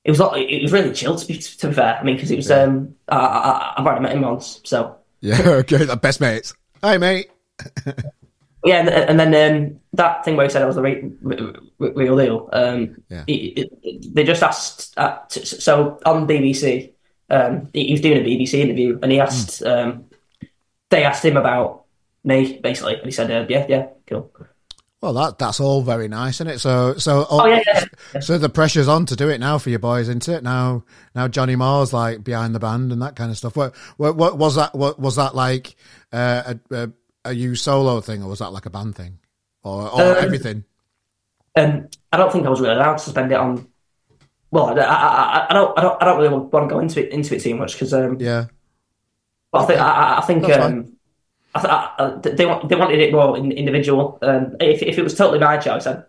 it 0.04 0.10
was 0.10 0.20
it 0.36 0.62
was 0.62 0.72
really 0.72 0.92
chill 0.92 1.16
to 1.18 1.26
be 1.26 1.38
to 1.38 1.68
be 1.68 1.74
fair. 1.74 1.98
I 2.00 2.02
mean, 2.02 2.16
because 2.16 2.30
it 2.30 2.36
was 2.36 2.50
um, 2.50 2.94
I, 3.08 3.16
I, 3.16 3.74
I've 3.78 3.86
already 3.86 4.02
met 4.02 4.12
him 4.12 4.22
once, 4.22 4.60
so 4.64 4.96
Yeah, 5.20 5.40
okay, 5.48 5.84
the 5.84 5.96
best 5.96 6.20
mates. 6.20 6.54
Hi, 6.82 6.98
mate. 6.98 7.30
yeah, 8.64 8.80
and, 8.80 8.88
and 8.88 9.20
then 9.20 9.56
um, 9.56 9.80
that 9.94 10.24
thing 10.24 10.36
where 10.36 10.46
he 10.46 10.50
said 10.50 10.62
I 10.62 10.66
was 10.66 10.76
the 10.76 10.82
re- 10.82 11.10
re- 11.22 11.54
re- 11.78 11.92
real 11.94 12.16
deal. 12.16 12.48
Um, 12.52 12.96
Yeah. 13.08 13.24
it- 13.26 13.70
it- 13.82 14.14
they 14.14 14.24
just 14.24 14.42
asked. 14.42 14.92
Uh, 14.98 15.18
t- 15.28 15.44
so 15.44 15.98
on 16.04 16.26
BBC, 16.26 16.92
um, 17.30 17.68
he 17.72 17.86
he 17.86 17.92
was 17.92 18.00
doing 18.00 18.18
a 18.18 18.24
BBC 18.24 18.54
interview, 18.54 18.98
and 19.02 19.12
he 19.12 19.20
asked. 19.20 19.62
Um, 19.62 20.05
they 20.90 21.04
asked 21.04 21.24
him 21.24 21.36
about 21.36 21.84
me 22.24 22.58
basically, 22.62 22.94
and 22.96 23.04
he 23.04 23.10
said, 23.12 23.30
uh, 23.30 23.46
"Yeah, 23.48 23.66
yeah, 23.68 23.86
cool." 24.06 24.32
Well, 25.02 25.12
that 25.12 25.38
that's 25.38 25.60
all 25.60 25.82
very 25.82 26.08
nice, 26.08 26.36
isn't 26.36 26.48
it? 26.48 26.58
So, 26.58 26.94
so, 26.96 27.26
Oh 27.28 27.46
yeah, 27.46 27.62
yeah. 27.66 28.20
so 28.20 28.38
the 28.38 28.48
pressure's 28.48 28.88
on 28.88 29.06
to 29.06 29.16
do 29.16 29.28
it 29.28 29.38
now 29.38 29.58
for 29.58 29.70
you 29.70 29.78
boys, 29.78 30.08
isn't 30.08 30.26
it? 30.28 30.42
Now, 30.42 30.84
now 31.14 31.28
Johnny 31.28 31.54
Marr's 31.54 31.92
like 31.92 32.24
behind 32.24 32.54
the 32.54 32.58
band 32.58 32.92
and 32.92 33.02
that 33.02 33.14
kind 33.14 33.30
of 33.30 33.36
stuff. 33.36 33.56
What, 33.56 33.76
what, 33.98 34.16
what 34.16 34.38
was 34.38 34.54
that? 34.56 34.74
What 34.74 34.98
was 34.98 35.16
that 35.16 35.34
like? 35.34 35.76
Uh, 36.12 36.54
a, 36.70 36.74
a, 36.74 36.90
a 37.26 37.32
you 37.34 37.54
solo 37.56 38.00
thing, 38.00 38.22
or 38.22 38.28
was 38.30 38.38
that 38.38 38.52
like 38.52 38.66
a 38.66 38.70
band 38.70 38.96
thing, 38.96 39.18
or, 39.62 39.88
or 39.90 40.16
Um, 40.16 40.16
everything? 40.16 40.64
Um, 41.56 41.88
I 42.12 42.16
don't 42.16 42.32
think 42.32 42.46
I 42.46 42.50
was 42.50 42.60
really 42.60 42.74
allowed 42.74 42.98
to 42.98 43.10
spend 43.10 43.32
it 43.32 43.38
on. 43.38 43.66
Well, 44.50 44.78
I, 44.78 44.82
I, 44.82 44.84
I, 44.84 45.46
I 45.50 45.52
don't, 45.54 45.78
I 45.78 45.82
don't, 45.82 46.02
I 46.02 46.04
don't 46.04 46.18
really 46.18 46.28
want, 46.34 46.52
want 46.52 46.68
to 46.68 46.74
go 46.74 46.80
into 46.80 47.04
it 47.04 47.12
into 47.12 47.34
it 47.34 47.42
too 47.42 47.54
much 47.54 47.72
because, 47.74 47.92
um, 47.92 48.18
Yeah, 48.18 48.46
I 49.56 49.66
think, 49.66 49.80
I, 49.80 50.18
I- 50.18 50.20
think, 50.22 50.44
um, 50.50 50.92
I, 51.54 52.18
th- 52.22 52.36
they 52.36 52.44
want, 52.44 52.68
they 52.68 52.76
wanted 52.76 53.00
it 53.00 53.12
more 53.12 53.36
in, 53.38 53.50
individual. 53.50 54.18
Um, 54.20 54.56
if 54.60 54.82
if 54.82 54.98
it 54.98 55.02
was 55.02 55.14
totally 55.14 55.38
my 55.38 55.56
choice, 55.56 55.86
I'd 55.86 56.04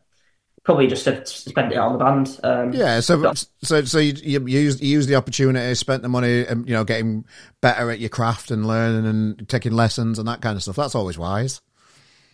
probably 0.63 0.88
just 0.88 1.05
have 1.05 1.25
spent 1.25 1.71
it 1.71 1.77
on 1.77 1.93
the 1.93 2.03
band. 2.03 2.39
Um, 2.43 2.73
yeah. 2.73 2.99
So, 2.99 3.33
so, 3.63 3.86
so 3.86 3.97
you, 3.99 4.13
you 4.21 4.60
used 4.60 4.81
you 4.81 4.89
used 4.89 5.07
the 5.07 5.15
opportunity, 5.15 5.73
spent 5.75 6.01
the 6.03 6.10
money, 6.10 6.45
um, 6.47 6.65
you 6.67 6.73
know, 6.73 6.83
getting 6.83 7.23
better 7.62 7.89
at 7.89 7.99
your 7.99 8.10
craft 8.10 8.51
and 8.51 8.67
learning 8.67 9.05
and 9.05 9.47
taking 9.47 9.71
lessons 9.71 10.19
and 10.19 10.27
that 10.27 10.41
kind 10.41 10.57
of 10.57 10.63
stuff. 10.63 10.75
That's 10.75 10.95
always 10.95 11.17
wise. 11.17 11.62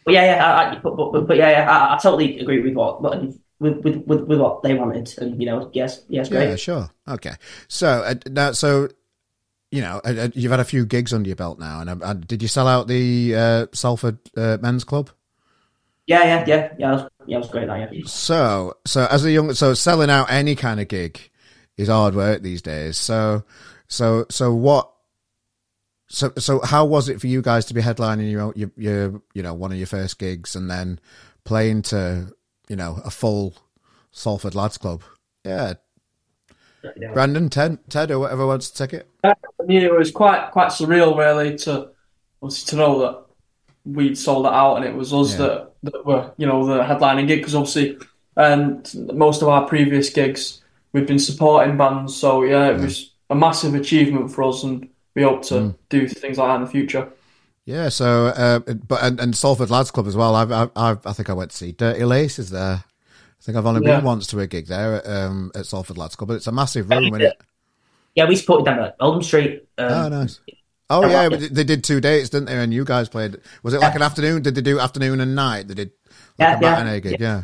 But 0.06 0.16
yeah, 0.16 0.26
yeah, 0.36 0.46
I, 0.46 0.72
I, 0.72 0.80
but, 0.80 0.96
but, 0.96 1.28
but 1.28 1.38
yeah, 1.38 1.52
yeah, 1.52 1.70
I, 1.70 1.94
I 1.94 1.98
totally 2.02 2.40
agree 2.40 2.62
with 2.62 2.74
what, 2.74 3.02
what 3.02 3.22
with, 3.22 3.40
with, 3.60 3.96
with, 4.08 4.22
with 4.22 4.40
what 4.40 4.64
they 4.64 4.74
wanted, 4.74 5.14
and 5.20 5.40
you 5.40 5.46
know, 5.46 5.70
yes, 5.72 6.02
yes, 6.10 6.30
great. 6.30 6.50
Yeah, 6.50 6.56
sure. 6.56 6.90
Okay. 7.08 7.36
So 7.68 7.88
uh, 7.88 8.16
now, 8.28 8.52
so 8.54 8.90
you 9.74 9.82
know, 9.82 10.00
you've 10.36 10.52
had 10.52 10.60
a 10.60 10.66
few 10.66 10.86
gigs 10.86 11.14
under 11.14 11.28
your 11.28 11.36
belt 11.36 11.58
now, 11.58 11.82
and 11.82 12.04
uh, 12.04 12.14
did 12.14 12.44
you 12.44 12.48
sell 12.48 12.68
out 12.68 12.88
the 12.88 13.36
uh, 13.36 13.66
Salford 13.74 14.20
uh, 14.38 14.60
Men's 14.62 14.84
Club? 14.84 15.10
Yeah, 16.06 16.24
yeah, 16.24 16.46
yeah, 16.46 16.74
yeah, 16.78 16.90
it 16.90 16.94
was, 16.94 17.10
yeah, 17.26 17.38
it 17.38 17.40
was 17.40 17.50
great. 17.50 17.68
That 17.68 17.92
yeah. 17.92 18.04
So, 18.06 18.78
so 18.86 19.08
as 19.10 19.26
a 19.26 19.32
young, 19.32 19.52
so 19.56 19.74
selling 19.74 20.12
out 20.12 20.30
any 20.30 20.56
kind 20.56 20.80
of 20.80 20.90
gig 20.90 21.20
is 21.76 21.88
hard 21.88 22.14
work 22.14 22.44
these 22.44 22.62
days. 22.62 22.98
So, 22.98 23.46
so, 23.88 24.28
so 24.30 24.54
what? 24.54 24.92
So, 26.08 26.32
so 26.38 26.60
how 26.62 26.86
was 26.86 27.10
it 27.10 27.20
for 27.20 27.26
you 27.26 27.42
guys 27.42 27.66
to 27.66 27.74
be 27.74 27.82
headlining 27.82 28.30
your, 28.30 28.54
your, 28.56 28.72
your 28.78 29.22
you 29.34 29.42
know, 29.42 29.56
one 29.56 29.72
of 29.72 29.80
your 29.80 29.88
first 29.88 30.20
gigs, 30.20 30.56
and 30.56 30.70
then 30.70 31.00
playing 31.46 31.82
to, 31.84 32.32
you 32.70 32.76
know, 32.76 33.02
a 33.04 33.10
full 33.10 33.56
Salford 34.12 34.54
Lads 34.54 34.78
Club? 34.78 35.02
Yeah, 35.44 35.74
Brandon, 37.14 37.50
Ted, 37.50 37.78
Ted, 37.90 38.12
or 38.12 38.20
whatever 38.20 38.46
wants 38.46 38.70
to 38.70 38.78
take 38.78 38.94
it. 38.94 39.08
Yeah, 39.24 39.34
it 39.68 39.94
was 39.98 40.12
quite 40.12 40.52
quite 40.52 40.70
surreal, 40.70 41.18
really, 41.18 41.58
to 41.60 41.90
obviously 42.42 42.70
to 42.72 42.76
know 42.76 43.00
that 43.00 43.24
we'd 43.86 44.18
sold 44.18 44.46
it 44.46 44.52
out 44.54 44.76
and 44.78 44.86
it 44.86 44.94
was 44.96 45.14
us 45.14 45.32
Yeah. 45.32 45.38
that, 45.38 45.74
that 45.84 46.06
were, 46.06 46.32
you 46.38 46.46
know, 46.48 46.66
the 46.66 46.84
headlining 46.84 47.28
gig. 47.28 47.40
Because 47.40 47.56
obviously, 47.56 47.98
um, 48.38 48.84
most 49.14 49.42
of 49.42 49.48
our 49.48 49.66
previous 49.68 50.10
gigs, 50.10 50.62
we've 50.94 51.08
been 51.08 51.20
supporting 51.20 51.78
bands. 51.78 52.16
So 52.16 52.44
yeah, 52.44 52.68
it 52.70 52.80
was 52.80 53.12
a 53.30 53.36
massive 53.36 53.76
achievement 53.76 54.32
for 54.32 54.44
us, 54.44 54.64
and 54.64 54.90
we 55.16 55.24
hope 55.24 55.44
to 55.44 55.54
Mm. 55.56 55.76
do 55.90 56.08
things 56.08 56.38
like 56.38 56.48
that 56.50 56.56
in 56.56 56.62
the 56.64 56.70
future. 56.70 57.10
Yeah, 57.66 57.88
so 57.90 58.28
uh, 58.28 58.60
but 58.60 59.02
and, 59.04 59.20
and 59.22 59.36
Salford 59.38 59.70
Lads 59.70 59.90
Club 59.92 60.08
as 60.08 60.18
well. 60.18 60.36
I've, 60.36 60.52
I've, 60.52 60.72
I've 60.76 61.06
I 61.08 61.14
think 61.14 61.30
I 61.30 61.34
went 61.34 61.52
to 61.52 61.58
see 61.58 61.72
Dirty 61.72 62.04
Laces 62.04 62.50
there. 62.50 62.84
I 63.44 63.46
think 63.46 63.58
I've 63.58 63.66
only 63.66 63.82
Yeah. 63.82 63.98
been 63.98 64.06
once 64.06 64.28
to 64.28 64.40
a 64.40 64.48
gig 64.48 64.68
there 64.68 64.96
at, 64.96 65.06
um, 65.06 65.52
at 65.54 65.66
Salford 65.66 65.98
Lads 65.98 66.16
Club, 66.16 66.30
but 66.30 66.36
it's 66.36 66.48
a 66.48 66.52
massive 66.54 66.90
room, 66.90 67.04
isn't 67.08 67.22
it? 67.22 67.42
Yeah, 68.16 68.30
we 68.30 68.38
supported 68.38 68.66
them 68.66 68.80
at 68.80 68.96
Oldham 69.02 69.22
Street. 69.22 69.68
Um, 69.78 69.92
Oh, 69.92 70.08
nice. 70.08 70.40
Oh 70.90 71.08
yeah, 71.10 71.28
but 71.28 71.54
they 71.54 71.66
did 71.66 71.84
two 71.84 72.00
dates, 72.00 72.30
didn't 72.30 72.46
they? 72.46 72.56
And 72.56 72.74
you 72.74 72.86
guys 72.86 73.10
played. 73.10 73.38
Was 73.64 73.74
it 73.74 73.82
like 73.82 73.96
an 73.96 74.02
afternoon? 74.02 74.44
Did 74.44 74.56
they 74.56 74.62
do 74.62 74.80
afternoon 74.80 75.20
and 75.20 75.36
night? 75.36 75.68
They 75.68 75.74
did 75.74 75.92
like 76.38 76.50
Yeah, 76.50 76.58
a 76.58 76.62
yeah, 76.62 76.76
matinee 76.76 77.00
gig. 77.02 77.20
Yeah. 77.20 77.44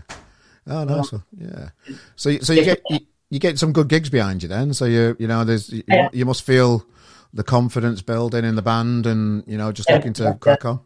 Oh, 0.68 0.84
nice. 0.86 1.12
Yeah. 1.38 1.70
So 2.16 2.38
so 2.40 2.54
you 2.54 2.64
get 2.64 2.82
you, 2.90 3.00
you 3.30 3.40
get 3.40 3.60
some 3.60 3.74
good 3.74 3.90
gigs 3.90 4.10
behind 4.10 4.42
you 4.44 4.48
then. 4.50 4.74
So 4.74 4.86
you 4.86 5.18
you 5.20 5.28
know 5.28 5.44
there's 5.44 5.70
you, 5.70 5.84
Yeah. 5.88 6.10
you 6.14 6.26
must 6.26 6.44
feel 6.44 6.86
the 7.34 7.44
confidence 7.44 8.02
building 8.02 8.46
in 8.46 8.56
the 8.56 8.62
band, 8.62 9.06
and 9.06 9.44
you 9.48 9.58
know 9.58 9.72
just 9.74 9.90
Yeah, 9.90 9.98
looking 9.98 10.14
to 10.14 10.24
yeah, 10.24 10.34
crack 10.36 10.64
on. 10.66 10.82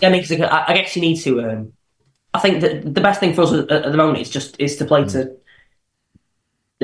Yeah, 0.00 0.08
I 0.10 0.12
mean, 0.12 0.44
I, 0.44 0.64
I 0.68 0.74
guess 0.74 0.94
you 0.94 1.02
need 1.02 1.16
to. 1.22 1.42
Um, 1.42 1.72
I 2.38 2.40
think 2.40 2.60
that 2.62 2.94
the 2.94 3.00
best 3.00 3.20
thing 3.20 3.34
for 3.34 3.42
us 3.42 3.52
at, 3.52 3.70
at 3.70 3.90
the 3.90 3.96
moment 3.96 4.18
is 4.18 4.30
just 4.30 4.58
is 4.60 4.76
to 4.76 4.84
play 4.84 5.04
to 5.06 5.36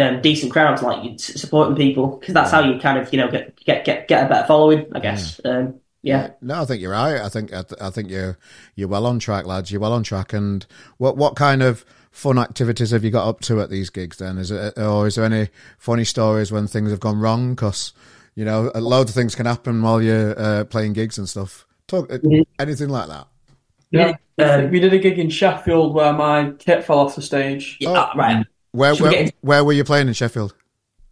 um, 0.01 0.21
decent 0.23 0.53
crowds, 0.53 0.83
like 0.83 1.05
you 1.05 1.17
supporting 1.19 1.77
people, 1.77 2.17
because 2.19 2.35
that's 2.35 2.51
how 2.51 2.61
you 2.61 2.81
kind 2.81 2.99
of 2.99 3.13
you 3.13 3.19
know 3.19 3.31
get 3.31 3.57
get 3.65 3.85
get, 3.85 4.09
get 4.09 4.27
a 4.27 4.29
better 4.29 4.47
following. 4.47 4.87
I 4.95 5.01
guess. 5.01 5.41
Um, 5.45 5.81
yeah. 6.03 6.33
No, 6.43 6.61
I 6.61 6.65
think 6.67 6.83
you're 6.83 6.93
right. 6.93 7.21
I 7.21 7.29
think 7.31 7.53
I, 7.55 7.63
th- 7.63 7.81
I 7.81 7.91
think 7.91 8.11
you're 8.11 8.37
you're 8.75 8.89
well 8.89 9.07
on 9.07 9.19
track, 9.19 9.47
lads. 9.47 9.71
You're 9.71 9.81
well 9.81 9.93
on 9.93 10.03
track. 10.03 10.33
And 10.33 10.67
what 10.99 11.17
what 11.17 11.37
kind 11.37 11.63
of 11.63 11.85
fun 12.11 12.39
activities 12.39 12.91
have 12.91 13.05
you 13.05 13.11
got 13.11 13.27
up 13.29 13.41
to 13.43 13.61
at 13.61 13.71
these 13.71 13.89
gigs? 13.89 14.19
Then 14.19 14.37
is 14.39 14.51
it 14.51 14.77
or 14.79 15.07
is 15.07 15.15
there 15.15 15.25
any 15.25 15.49
funny 15.79 16.05
stories 16.05 16.53
when 16.53 16.67
things 16.67 16.91
have 16.91 17.01
gone 17.01 17.21
wrong? 17.21 17.55
Because 17.55 17.93
you 18.35 18.45
know, 18.45 18.71
a 18.75 18.81
load 18.81 19.09
of 19.09 19.15
things 19.15 19.35
can 19.35 19.47
happen 19.47 19.81
while 19.81 20.03
you're 20.03 20.39
uh, 20.39 20.65
playing 20.65 20.93
gigs 20.93 21.19
and 21.19 21.29
stuff. 21.29 21.67
Talk 21.87 22.13
uh, 22.13 22.19
Mhm. 22.19 22.45
anything 22.59 22.89
like 22.89 23.09
that. 23.09 23.29
Yeah, 23.99 24.17
Um, 24.39 24.71
we 24.71 24.81
did 24.81 24.93
a 24.93 24.99
gig 24.99 25.19
in 25.19 25.31
Sheffield 25.31 25.95
where 25.95 26.13
my 26.13 26.51
kit 26.59 26.85
fell 26.85 26.99
off 26.99 27.15
the 27.17 27.23
stage. 27.23 27.77
yeah, 27.81 27.91
Oh. 27.91 27.95
uh, 27.95 28.13
right. 28.17 28.47
Where 28.73 28.95
Should 28.95 29.05
we 29.05 29.09
where, 29.11 29.19
into- 29.21 29.33
where 29.43 29.65
were 29.65 29.73
you 29.73 29.85
playing 29.85 30.09
in 30.09 30.15
Sheffield? 30.15 30.55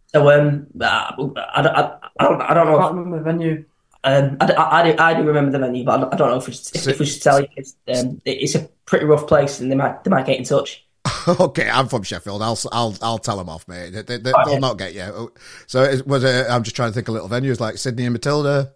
So 0.07 0.29
um, 0.29 0.67
uh, 0.79 0.83
I, 0.85 1.61
don't- 1.61 1.75
I, 1.75 1.97
I 2.19 2.23
don't 2.27 2.41
I 2.41 2.53
don't 2.53 2.67
I 2.67 2.71
can't 2.77 2.81
If, 2.91 2.95
remember 2.97 3.17
the 3.17 3.23
venue. 3.23 3.65
um, 4.03 4.37
I, 4.41 4.45
I, 4.51 4.79
I 4.81 4.83
do 4.91 4.95
I 4.99 5.13
do 5.13 5.23
remember 5.23 5.51
the 5.51 5.59
venue, 5.59 5.83
but 5.85 6.13
I 6.13 6.17
don't, 6.17 6.29
know 6.29 6.37
if 6.37 6.47
we 6.47 6.53
should, 6.53 6.75
if, 6.75 6.81
So- 6.83 6.89
if 6.91 6.99
we 6.99 7.05
should 7.05 7.21
tell 7.23 7.39
you. 7.41 7.47
It's, 7.55 7.75
um, 7.87 8.21
it- 8.25 8.41
it's 8.43 8.55
a 8.55 8.67
pretty 8.85 9.05
rough 9.05 9.25
place, 9.27 9.59
and 9.61 9.71
they 9.71 9.75
might 9.75 10.03
they 10.03 10.11
might 10.11 10.25
get 10.25 10.37
in 10.37 10.43
touch. 10.43 10.85
okay, 11.39 11.69
I'm 11.69 11.87
from 11.87 12.03
Sheffield. 12.03 12.41
I'll 12.41 12.59
I'll 12.71 12.95
I'll 13.01 13.17
tell 13.17 13.37
them 13.37 13.47
off, 13.49 13.65
mate. 13.67 13.91
They, 13.91 14.17
they, 14.17 14.31
will 14.45 14.59
not 14.59 14.77
get 14.77 14.93
you. 14.93 15.31
So 15.67 15.83
it 15.83 16.05
was 16.05 16.23
it? 16.25 16.45
I'm 16.49 16.63
just 16.63 16.75
trying 16.75 16.89
to 16.89 16.93
think 16.93 17.07
of 17.07 17.13
little 17.13 17.29
venues 17.29 17.59
like 17.61 17.77
Sidney 17.77 18.03
and 18.05 18.13
Matilda. 18.13 18.73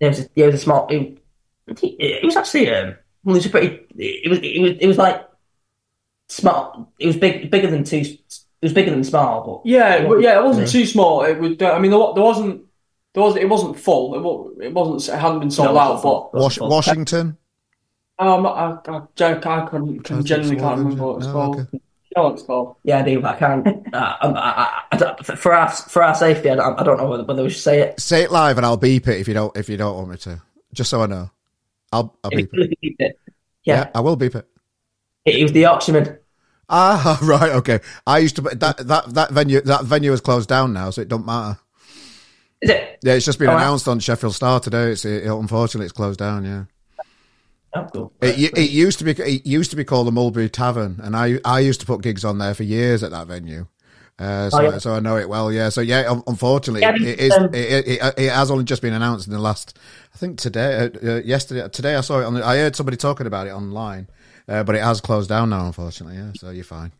It 0.00 0.08
was 0.08 0.20
a, 0.20 0.28
it 0.34 0.46
was 0.46 0.54
a 0.54 0.58
small. 0.58 0.86
It, 0.88 1.18
it 1.82 2.24
was 2.24 2.36
actually 2.36 2.70
um, 2.70 2.88
well, 2.88 2.96
it 3.26 3.30
was 3.30 3.46
a 3.46 3.50
pretty. 3.50 3.86
It 3.96 4.28
was 4.28 4.38
it 4.42 4.60
was 4.60 4.72
it 4.80 4.86
was 4.86 4.98
like 4.98 5.26
small. 6.28 6.92
It 6.98 7.06
was 7.06 7.16
big, 7.16 7.50
bigger 7.50 7.70
than 7.70 7.84
two. 7.84 7.98
It 7.98 8.66
was 8.66 8.72
bigger 8.72 8.90
than 8.90 9.04
small, 9.04 9.62
but 9.62 9.70
yeah, 9.70 9.94
it, 9.96 10.22
yeah, 10.22 10.38
it 10.38 10.44
wasn't 10.44 10.66
yeah. 10.66 10.72
too 10.72 10.86
small. 10.86 11.22
It 11.22 11.38
was. 11.38 11.60
I 11.62 11.78
mean, 11.78 11.90
there, 11.90 12.00
there 12.14 12.24
wasn't. 12.24 12.62
There 13.14 13.22
was. 13.22 13.36
It 13.36 13.48
wasn't 13.48 13.78
full. 13.78 14.14
It, 14.14 14.20
was, 14.20 14.56
it 14.60 14.72
wasn't. 14.72 15.14
It 15.14 15.18
hadn't 15.18 15.40
been 15.40 15.50
sold 15.50 15.74
no, 15.74 15.80
out. 15.80 16.02
But 16.02 16.34
Was, 16.34 16.58
Washington. 16.58 17.36
Um, 18.18 18.46
I, 18.46 18.76
I, 18.86 19.00
I, 19.18 19.32
I 19.32 19.66
couldn't, 19.66 20.00
can, 20.00 20.22
genuinely 20.22 20.60
can't 20.60 20.78
remember 20.78 21.06
what 21.06 21.16
it's 21.16 21.26
no, 21.26 21.32
called. 21.32 21.60
Okay. 21.60 21.68
You 21.72 21.80
know 22.16 22.24
what 22.24 22.32
it's 22.34 22.42
called? 22.42 22.76
Yeah, 22.84 22.98
I 22.98 23.02
do, 23.02 23.20
but 23.20 23.36
I 23.36 23.38
can't. 23.38 23.66
Uh, 23.92 24.16
I, 24.22 24.82
I, 24.92 25.22
for 25.22 25.52
our 25.52 25.68
for 25.68 26.02
our 26.04 26.14
safety, 26.14 26.48
I 26.48 26.54
don't, 26.54 26.78
I 26.78 26.84
don't 26.84 26.96
know 26.96 27.08
whether, 27.08 27.24
whether 27.24 27.42
we 27.42 27.50
should 27.50 27.62
say 27.62 27.80
it. 27.80 27.98
Say 27.98 28.22
it 28.22 28.30
live, 28.30 28.56
and 28.56 28.64
I'll 28.64 28.76
beep 28.76 29.08
it 29.08 29.18
if 29.18 29.26
you 29.26 29.34
don't 29.34 29.56
if 29.56 29.68
you 29.68 29.76
don't 29.76 29.96
want 29.96 30.10
me 30.10 30.16
to. 30.18 30.40
Just 30.72 30.90
so 30.90 31.02
I 31.02 31.06
know, 31.06 31.30
I'll, 31.92 32.16
I'll 32.22 32.30
beep, 32.30 32.50
it. 32.52 32.80
beep 32.80 32.96
it. 32.98 33.18
Yeah. 33.64 33.74
yeah. 33.74 33.90
I 33.94 34.00
will 34.00 34.16
beep 34.16 34.34
it. 34.34 34.46
It, 35.24 35.42
was 35.42 35.52
the 35.52 35.60
Yorkshireman. 35.60 36.18
Ah, 36.68 37.18
right, 37.22 37.52
okay. 37.52 37.80
I 38.06 38.18
used 38.18 38.36
to 38.36 38.42
that 38.42 38.78
that 38.86 39.14
that 39.14 39.30
venue 39.32 39.60
that 39.62 39.84
venue 39.84 40.12
is 40.12 40.20
closed 40.20 40.48
down 40.48 40.72
now, 40.72 40.90
so 40.90 41.02
it 41.02 41.08
don't 41.08 41.26
matter. 41.26 41.58
Is 42.60 42.70
it? 42.70 42.98
Yeah, 43.02 43.14
it's 43.14 43.26
just 43.26 43.38
been 43.38 43.48
oh, 43.48 43.56
announced 43.56 43.88
on 43.88 43.98
Sheffield 44.00 44.34
Star 44.34 44.60
today. 44.60 44.92
It's 44.92 45.04
it, 45.04 45.24
unfortunately 45.26 45.86
it's 45.86 45.92
closed 45.92 46.18
down. 46.18 46.44
Yeah. 46.44 46.64
Oh, 47.74 47.86
cool. 47.92 48.12
It, 48.20 48.56
it 48.56 48.70
used 48.70 48.98
to 48.98 49.04
be 49.04 49.12
it 49.12 49.46
used 49.46 49.70
to 49.70 49.76
be 49.76 49.84
called 49.84 50.06
the 50.06 50.12
Mulberry 50.12 50.48
Tavern, 50.48 51.00
and 51.02 51.16
I 51.16 51.38
I 51.44 51.60
used 51.60 51.80
to 51.80 51.86
put 51.86 52.02
gigs 52.02 52.24
on 52.24 52.38
there 52.38 52.54
for 52.54 52.62
years 52.62 53.02
at 53.02 53.10
that 53.10 53.26
venue. 53.26 53.66
Uh, 54.20 54.50
so, 54.50 54.58
oh, 54.58 54.62
yeah. 54.62 54.78
so 54.78 54.92
I 54.92 55.00
know 55.00 55.16
it 55.16 55.28
well. 55.28 55.50
Yeah. 55.50 55.70
So 55.70 55.80
yeah, 55.80 56.20
unfortunately, 56.26 56.82
yeah, 56.82 56.94
it 56.94 57.18
is. 57.18 57.32
Um, 57.32 57.54
it, 57.54 57.88
it, 57.88 58.14
it, 58.18 58.30
has 58.30 58.50
only 58.50 58.64
just 58.64 58.82
been 58.82 58.92
announced 58.92 59.26
in 59.26 59.32
the 59.32 59.38
last. 59.38 59.78
I 60.14 60.18
think 60.18 60.38
today, 60.38 60.90
uh, 61.02 61.08
uh, 61.08 61.20
yesterday, 61.22 61.66
today 61.70 61.96
I 61.96 62.02
saw 62.02 62.20
it 62.20 62.24
on. 62.24 62.34
The, 62.34 62.44
I 62.44 62.58
heard 62.58 62.76
somebody 62.76 62.98
talking 62.98 63.26
about 63.26 63.46
it 63.46 63.50
online, 63.50 64.08
uh, 64.46 64.62
but 64.62 64.74
it 64.74 64.82
has 64.82 65.00
closed 65.00 65.30
down 65.30 65.48
now. 65.48 65.64
Unfortunately, 65.64 66.18
yeah. 66.18 66.32
So 66.36 66.50
you're 66.50 66.64
fine. 66.64 66.92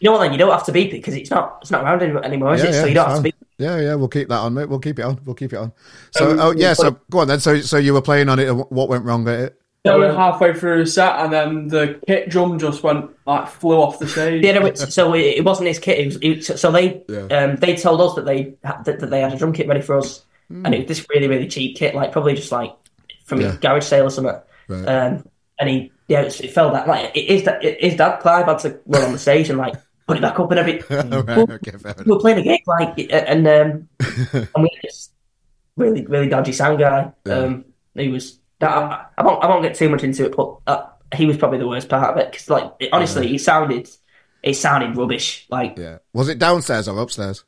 You 0.00 0.10
know 0.10 0.12
what? 0.12 0.24
Then 0.24 0.32
you 0.32 0.38
don't 0.38 0.52
have 0.52 0.66
to 0.66 0.72
beep 0.72 0.88
it 0.88 0.98
because 0.98 1.14
it's 1.14 1.30
not. 1.30 1.58
It's 1.62 1.70
not 1.70 1.84
around 1.84 2.02
anymore, 2.02 2.54
is 2.54 2.62
yeah, 2.62 2.68
it? 2.68 2.72
so 2.74 2.86
you 2.86 2.94
don't 2.94 3.06
fine. 3.06 3.16
to 3.16 3.22
beep. 3.22 3.34
Yeah, 3.56 3.80
yeah. 3.80 3.94
We'll 3.94 4.08
keep 4.08 4.28
that 4.28 4.38
on, 4.38 4.52
mate. 4.52 4.68
We'll 4.68 4.78
keep 4.78 4.98
it 4.98 5.02
on. 5.02 5.18
We'll 5.24 5.34
keep 5.34 5.54
it 5.54 5.56
on. 5.56 5.72
So, 6.10 6.32
um, 6.32 6.38
oh 6.38 6.50
yeah. 6.52 6.74
So 6.74 7.00
go 7.08 7.20
on 7.20 7.28
then. 7.28 7.40
So, 7.40 7.60
so 7.62 7.78
you 7.78 7.94
were 7.94 8.02
playing 8.02 8.28
on 8.28 8.38
it. 8.38 8.52
What 8.52 8.90
went 8.90 9.06
wrong 9.06 9.26
at 9.26 9.40
it? 9.40 9.57
So 9.86 10.00
we 10.00 10.06
halfway 10.06 10.54
through 10.54 10.84
the 10.84 10.90
set, 10.90 11.16
and 11.20 11.32
then 11.32 11.68
the 11.68 12.00
kit 12.06 12.28
drum 12.28 12.58
just 12.58 12.82
went 12.82 13.10
like 13.26 13.48
flew 13.48 13.80
off 13.80 13.98
the 13.98 14.08
stage. 14.08 14.44
Yeah, 14.44 14.74
so 14.74 15.14
it 15.14 15.44
wasn't 15.44 15.68
his 15.68 15.78
kit. 15.78 15.98
It 15.98 16.06
was, 16.06 16.18
it, 16.50 16.58
so 16.58 16.72
they 16.72 17.02
yeah. 17.08 17.26
um, 17.26 17.56
they 17.56 17.76
told 17.76 18.00
us 18.00 18.14
that 18.16 18.26
they 18.26 18.54
that, 18.62 18.84
that, 18.84 19.08
they 19.08 19.20
had 19.20 19.32
a 19.32 19.36
drum 19.36 19.52
kit 19.52 19.68
ready 19.68 19.80
for 19.80 19.98
us, 19.98 20.24
mm. 20.50 20.62
and 20.64 20.74
it 20.74 20.78
was 20.78 20.88
this 20.88 21.06
really 21.10 21.28
really 21.28 21.46
cheap 21.46 21.76
kit, 21.76 21.94
like 21.94 22.12
probably 22.12 22.34
just 22.34 22.50
like 22.50 22.74
from 23.24 23.40
yeah. 23.40 23.54
a 23.54 23.56
garage 23.56 23.84
sale 23.84 24.06
or 24.06 24.10
something. 24.10 24.36
Right. 24.68 24.84
Um, 24.84 25.28
and 25.60 25.70
he 25.70 25.92
yeah, 26.08 26.22
it, 26.22 26.40
it 26.40 26.52
fell 26.52 26.72
that 26.72 26.88
like 26.88 27.14
it 27.14 27.28
is 27.28 27.44
that 27.44 27.62
his 27.62 27.96
dad 27.96 28.18
Clive 28.18 28.46
had 28.46 28.58
to 28.60 28.80
run 28.86 29.04
on 29.04 29.12
the 29.12 29.18
stage 29.18 29.48
and 29.48 29.58
like 29.58 29.74
put 30.06 30.16
it 30.16 30.20
back 30.20 30.40
up 30.40 30.50
and 30.50 30.58
everything. 30.58 31.10
right, 31.10 31.50
okay, 31.50 31.72
we 32.04 32.12
were 32.12 32.18
playing 32.18 32.38
a 32.38 32.42
game 32.42 32.60
like 32.66 32.98
and 33.10 33.46
um, 33.46 33.88
and 34.32 34.48
we 34.56 34.70
had 34.74 34.82
this 34.82 35.10
really 35.76 36.04
really 36.06 36.28
dodgy 36.28 36.52
sound 36.52 36.78
guy. 36.78 37.12
Yeah. 37.24 37.34
Um, 37.34 37.64
he 37.94 38.08
was 38.08 38.38
I, 38.60 39.06
I, 39.16 39.22
won't. 39.22 39.42
I 39.42 39.48
won't 39.48 39.62
get 39.62 39.74
too 39.74 39.88
much 39.88 40.02
into 40.02 40.26
it, 40.26 40.36
but 40.36 40.58
uh, 40.66 40.86
he 41.14 41.26
was 41.26 41.36
probably 41.36 41.58
the 41.58 41.68
worst 41.68 41.88
part 41.88 42.10
of 42.10 42.16
it 42.18 42.30
because, 42.30 42.50
like, 42.50 42.72
it, 42.80 42.90
honestly, 42.92 43.24
yeah. 43.24 43.32
he 43.32 43.38
sounded, 43.38 43.88
it 44.42 44.54
sounded 44.54 44.96
rubbish. 44.96 45.46
Like, 45.50 45.78
yeah, 45.78 45.98
was 46.12 46.28
it 46.28 46.38
downstairs 46.38 46.88
or 46.88 46.98
upstairs? 47.00 47.44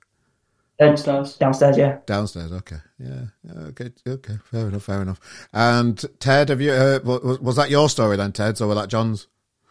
Downstairs. 0.78 1.36
Downstairs, 1.36 1.76
yeah. 1.76 1.98
Downstairs. 2.06 2.52
Okay. 2.52 2.78
Yeah. 2.98 3.24
Okay. 3.68 3.90
Okay. 4.06 4.38
Fair 4.44 4.68
enough. 4.68 4.82
Fair 4.82 5.02
enough. 5.02 5.20
And 5.52 6.02
Ted, 6.20 6.48
have 6.48 6.60
you? 6.60 6.72
Uh, 6.72 7.00
was, 7.04 7.38
was 7.40 7.56
that 7.56 7.70
your 7.70 7.88
story 7.88 8.16
then, 8.16 8.32
Ted? 8.32 8.60
or 8.60 8.68
was 8.68 8.78
that 8.78 8.88
John's? 8.88 9.26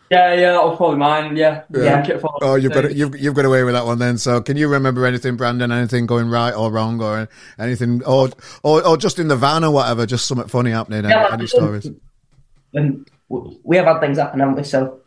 Yeah, 0.09 0.33
yeah, 0.33 0.51
that 0.53 0.63
was 0.63 0.77
probably 0.77 0.97
mine. 0.97 1.37
Yeah, 1.37 1.63
yeah. 1.69 2.03
yeah. 2.07 2.19
Oh, 2.41 2.55
you've 2.55 2.73
got 2.73 2.95
you've 2.95 3.15
you've 3.19 3.35
got 3.35 3.45
away 3.45 3.63
with 3.63 3.75
that 3.75 3.85
one 3.85 3.99
then. 3.99 4.17
So, 4.17 4.41
can 4.41 4.57
you 4.57 4.67
remember 4.67 5.05
anything, 5.05 5.35
Brandon? 5.35 5.71
Anything 5.71 6.07
going 6.07 6.29
right 6.29 6.51
or 6.51 6.71
wrong, 6.71 6.99
or 6.99 7.29
anything, 7.59 8.03
or 8.05 8.29
or, 8.63 8.85
or 8.85 8.97
just 8.97 9.19
in 9.19 9.27
the 9.27 9.35
van 9.35 9.63
or 9.63 9.71
whatever? 9.71 10.07
Just 10.07 10.25
something 10.25 10.47
funny 10.47 10.71
happening. 10.71 11.03
Yeah, 11.03 11.25
any, 11.25 11.33
any 11.33 11.47
stories? 11.47 11.87
And 12.73 13.07
we 13.29 13.77
have 13.77 13.85
had 13.85 13.99
things 13.99 14.17
happen, 14.17 14.39
haven't 14.39 14.55
we? 14.55 14.63
So, 14.63 15.01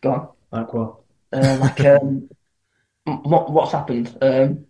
go 0.00 0.12
on. 0.12 0.28
Like 0.50 0.74
what? 0.74 0.96
Uh, 1.32 1.56
like 1.60 1.80
um, 1.84 2.28
what 3.04 3.52
what's 3.52 3.70
happened? 3.70 4.16
Um, 4.20 4.66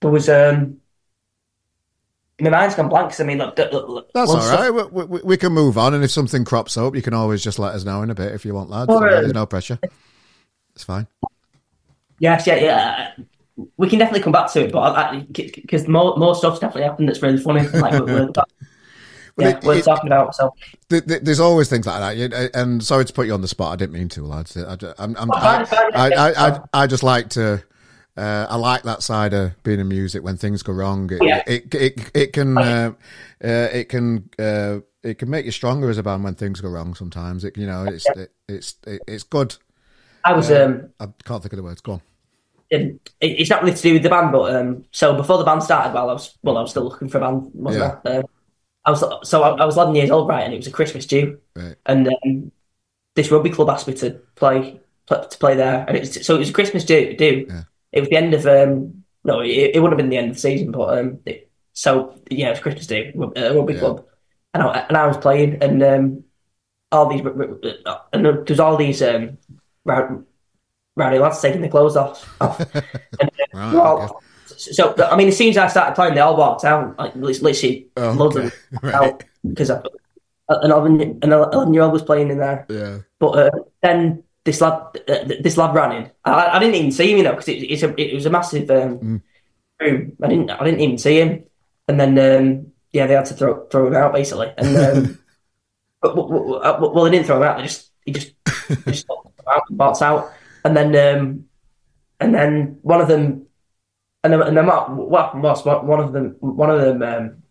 there 0.00 0.10
was 0.10 0.28
um 0.28 0.81
my 2.42 2.50
mind's 2.50 2.74
gone 2.74 2.88
blank. 2.88 3.10
Cause 3.10 3.20
I 3.20 3.24
mean, 3.24 3.38
look, 3.38 3.56
look, 3.56 4.12
that's 4.12 4.30
all 4.30 4.38
right. 4.38 4.70
We, 4.70 5.04
we, 5.04 5.20
we, 5.22 5.36
can 5.36 5.52
move 5.52 5.78
on, 5.78 5.94
and 5.94 6.02
if 6.02 6.10
something 6.10 6.44
crops 6.44 6.76
up, 6.76 6.94
you 6.96 7.02
can 7.02 7.14
always 7.14 7.42
just 7.42 7.58
let 7.58 7.74
us 7.74 7.84
know 7.84 8.02
in 8.02 8.10
a 8.10 8.14
bit 8.14 8.32
if 8.32 8.44
you 8.44 8.54
want, 8.54 8.68
lads. 8.68 8.90
Or, 8.90 9.00
There's 9.00 9.32
no 9.32 9.46
pressure. 9.46 9.78
It's 10.74 10.84
fine. 10.84 11.06
Yes, 12.18 12.46
yeah, 12.46 12.56
yeah. 12.56 13.10
Uh, 13.18 13.66
we 13.76 13.88
can 13.88 13.98
definitely 13.98 14.22
come 14.22 14.32
back 14.32 14.50
to 14.52 14.64
it, 14.64 14.72
but 14.72 14.78
uh, 14.78 15.20
because 15.30 15.86
more 15.86 16.16
more 16.16 16.34
stuff's 16.34 16.58
definitely 16.58 16.84
happened 16.84 17.08
that's 17.08 17.22
really 17.22 17.38
funny. 17.38 17.66
Like 17.68 17.92
we're, 17.92 18.06
we're, 18.06 18.28
yeah, 19.38 19.48
it, 19.48 19.64
we're 19.64 19.76
it, 19.76 19.84
talking 19.84 20.08
about. 20.08 20.34
So 20.34 20.54
there's 20.88 21.40
always 21.40 21.68
things 21.68 21.86
like 21.86 22.16
that. 22.16 22.32
Uh, 22.32 22.48
and 22.58 22.82
sorry 22.82 23.04
to 23.04 23.12
put 23.12 23.26
you 23.26 23.34
on 23.34 23.40
the 23.40 23.48
spot. 23.48 23.72
I 23.72 23.76
didn't 23.76 23.92
mean 23.92 24.08
to, 24.10 24.24
lads. 24.24 24.56
I, 24.56 24.76
I'm, 24.98 25.16
I'm, 25.16 25.30
I, 25.32 25.66
I, 25.94 26.10
I, 26.32 26.60
I 26.72 26.86
just 26.86 27.02
like 27.02 27.28
to 27.30 27.62
uh, 28.16 28.46
I 28.48 28.56
like 28.56 28.82
that 28.82 29.02
side 29.02 29.32
of 29.32 29.60
being 29.62 29.80
in 29.80 29.88
music 29.88 30.22
when 30.22 30.36
things 30.36 30.62
go 30.62 30.72
wrong. 30.72 31.10
It 31.10 31.22
yeah. 31.22 31.42
it, 31.46 31.74
it, 31.74 32.10
it 32.14 32.32
can 32.32 32.58
uh, 32.58 32.92
uh, 33.42 33.68
it 33.72 33.88
can 33.88 34.28
uh, 34.38 34.80
it 35.02 35.18
can 35.18 35.30
make 35.30 35.46
you 35.46 35.50
stronger 35.50 35.88
as 35.88 35.98
a 35.98 36.02
band 36.02 36.22
when 36.24 36.34
things 36.34 36.60
go 36.60 36.68
wrong. 36.68 36.94
Sometimes 36.94 37.44
it 37.44 37.56
you 37.56 37.66
know 37.66 37.84
it's 37.84 38.04
yeah. 38.14 38.22
it, 38.22 38.32
it's 38.48 38.76
it, 38.86 39.02
it's 39.06 39.22
good. 39.22 39.56
I 40.24 40.34
was 40.34 40.50
uh, 40.50 40.64
um, 40.66 40.90
I 41.00 41.06
can't 41.24 41.42
think 41.42 41.54
of 41.54 41.56
the 41.56 41.62
words. 41.62 41.80
Go 41.80 41.92
on. 41.92 42.02
It, 42.68 43.10
it's 43.20 43.50
not 43.50 43.62
really 43.62 43.76
to 43.76 43.82
do 43.82 43.94
with 43.94 44.02
the 44.02 44.08
band, 44.08 44.32
but 44.32 44.54
um, 44.56 44.84
so 44.92 45.14
before 45.14 45.38
the 45.38 45.44
band 45.44 45.62
started, 45.62 45.94
while 45.94 46.10
I 46.10 46.12
was 46.12 46.36
well, 46.42 46.58
I 46.58 46.62
was 46.62 46.70
still 46.70 46.84
looking 46.84 47.08
for 47.08 47.18
a 47.18 47.20
band, 47.22 47.50
wasn't 47.54 47.84
yeah. 48.04 48.10
I? 48.10 48.16
Uh, 48.16 48.22
I 48.84 48.90
was 48.90 49.28
so 49.28 49.42
I, 49.42 49.56
I, 49.56 49.64
was 49.64 49.76
eleven 49.76 49.94
years 49.94 50.10
old, 50.10 50.28
right, 50.28 50.42
and 50.42 50.52
it 50.52 50.58
was 50.58 50.66
a 50.66 50.72
Christmas 50.72 51.06
due, 51.06 51.38
right. 51.54 51.76
and 51.86 52.08
um, 52.08 52.52
this 53.14 53.30
rugby 53.30 53.50
club 53.50 53.70
asked 53.70 53.88
me 53.88 53.94
to 53.94 54.20
play 54.34 54.80
to 55.06 55.38
play 55.38 55.54
there, 55.54 55.84
and 55.86 55.96
it's 55.96 56.26
so 56.26 56.34
it 56.34 56.40
was 56.40 56.50
a 56.50 56.54
Christmas 56.54 56.84
due, 56.84 57.14
due 57.16 57.46
yeah 57.48 57.62
it 57.92 58.00
was 58.00 58.08
the 58.08 58.16
end 58.16 58.34
of 58.34 58.46
um, 58.46 59.04
no, 59.24 59.40
it, 59.40 59.72
it 59.74 59.82
would 59.82 59.92
have 59.92 59.98
been 59.98 60.08
the 60.08 60.16
end 60.16 60.30
of 60.30 60.36
the 60.36 60.40
season, 60.40 60.72
but 60.72 60.98
um, 60.98 61.20
it, 61.26 61.50
so 61.72 62.20
yeah, 62.30 62.48
it 62.48 62.50
was 62.50 62.60
Christmas 62.60 62.86
Day, 62.86 63.08
at 63.08 63.52
a 63.52 63.54
rugby 63.54 63.74
yeah. 63.74 63.78
club, 63.78 64.04
and 64.54 64.62
I, 64.62 64.78
and 64.88 64.96
I 64.96 65.06
was 65.06 65.16
playing, 65.16 65.62
and 65.62 65.82
um, 65.82 66.24
all 66.90 67.08
these 67.08 67.20
and 68.12 68.46
there's 68.46 68.60
all 68.60 68.76
these 68.76 69.02
um, 69.02 69.38
rowdy, 69.84 70.22
rowdy 70.96 71.18
lads 71.18 71.40
taking 71.40 71.60
their 71.60 71.70
clothes 71.70 71.96
off, 71.96 72.36
off. 72.40 72.60
and, 72.74 73.30
uh, 73.54 73.54
right, 73.54 73.74
all, 73.74 74.02
okay. 74.02 74.14
So 74.56 74.94
I 74.98 75.16
mean, 75.16 75.28
as 75.28 75.36
soon 75.36 75.50
as 75.50 75.56
I 75.56 75.66
started 75.68 75.94
playing, 75.94 76.14
they 76.14 76.20
all 76.20 76.36
walked 76.36 76.64
out, 76.64 76.98
like 76.98 77.14
literally 77.16 77.88
oh, 77.96 78.12
loads 78.12 78.36
okay. 78.36 78.46
of 78.46 78.52
right. 78.82 78.94
out 78.94 79.24
because 79.48 79.70
an 79.70 79.82
eleven 80.48 81.00
an 81.22 81.32
eleven 81.32 81.72
year 81.72 81.84
old 81.84 81.92
was 81.92 82.02
playing 82.02 82.30
in 82.30 82.38
there. 82.38 82.66
Yeah, 82.68 82.98
but 83.18 83.30
uh, 83.30 83.50
then 83.82 84.24
this 84.44 84.60
lad, 84.60 84.98
uh, 85.08 85.24
this 85.40 85.56
lad 85.56 85.74
ran 85.74 85.92
in. 85.92 86.10
I, 86.24 86.56
I, 86.56 86.58
didn't 86.58 86.74
even 86.74 86.92
see 86.92 87.12
him, 87.12 87.18
you 87.18 87.24
know, 87.24 87.32
because 87.32 87.48
it, 87.48 87.62
it's 87.62 87.82
a, 87.82 87.94
it 88.00 88.14
was 88.14 88.26
a 88.26 88.30
massive 88.30 88.70
um, 88.70 88.98
mm. 88.98 89.22
room. 89.80 90.16
I 90.22 90.28
didn't, 90.28 90.50
I 90.50 90.64
didn't 90.64 90.80
even 90.80 90.98
see 90.98 91.20
him. 91.20 91.44
And 91.88 92.00
then, 92.00 92.18
um, 92.18 92.72
yeah, 92.92 93.06
they 93.06 93.14
had 93.14 93.26
to 93.26 93.34
throw 93.34 93.66
throw 93.66 93.86
him 93.86 93.94
out 93.94 94.12
basically. 94.12 94.52
And 94.56 94.76
um, 94.76 95.18
but, 96.00 96.16
well, 96.16 96.60
uh, 96.62 96.78
well, 96.80 97.04
they 97.04 97.10
didn't 97.10 97.26
throw 97.26 97.36
him 97.36 97.42
out. 97.44 97.58
They 97.58 97.64
just 97.64 97.90
he 98.04 98.12
just 98.12 98.34
just 98.86 99.06
out, 99.80 100.02
out. 100.02 100.32
And 100.64 100.76
then, 100.76 101.18
um, 101.18 101.44
and 102.20 102.34
then 102.34 102.78
one 102.82 103.00
of 103.00 103.08
them, 103.08 103.46
and 104.22 104.32
then, 104.32 104.42
and 104.42 104.56
then 104.56 104.66
what, 104.66 104.90
what 104.90 105.24
happened 105.24 105.42
was 105.42 105.64
one 105.64 106.00
of 106.00 106.12
them, 106.12 106.36
one 106.40 106.70
of 106.70 106.80
them. 106.80 107.02
Um, 107.02 107.42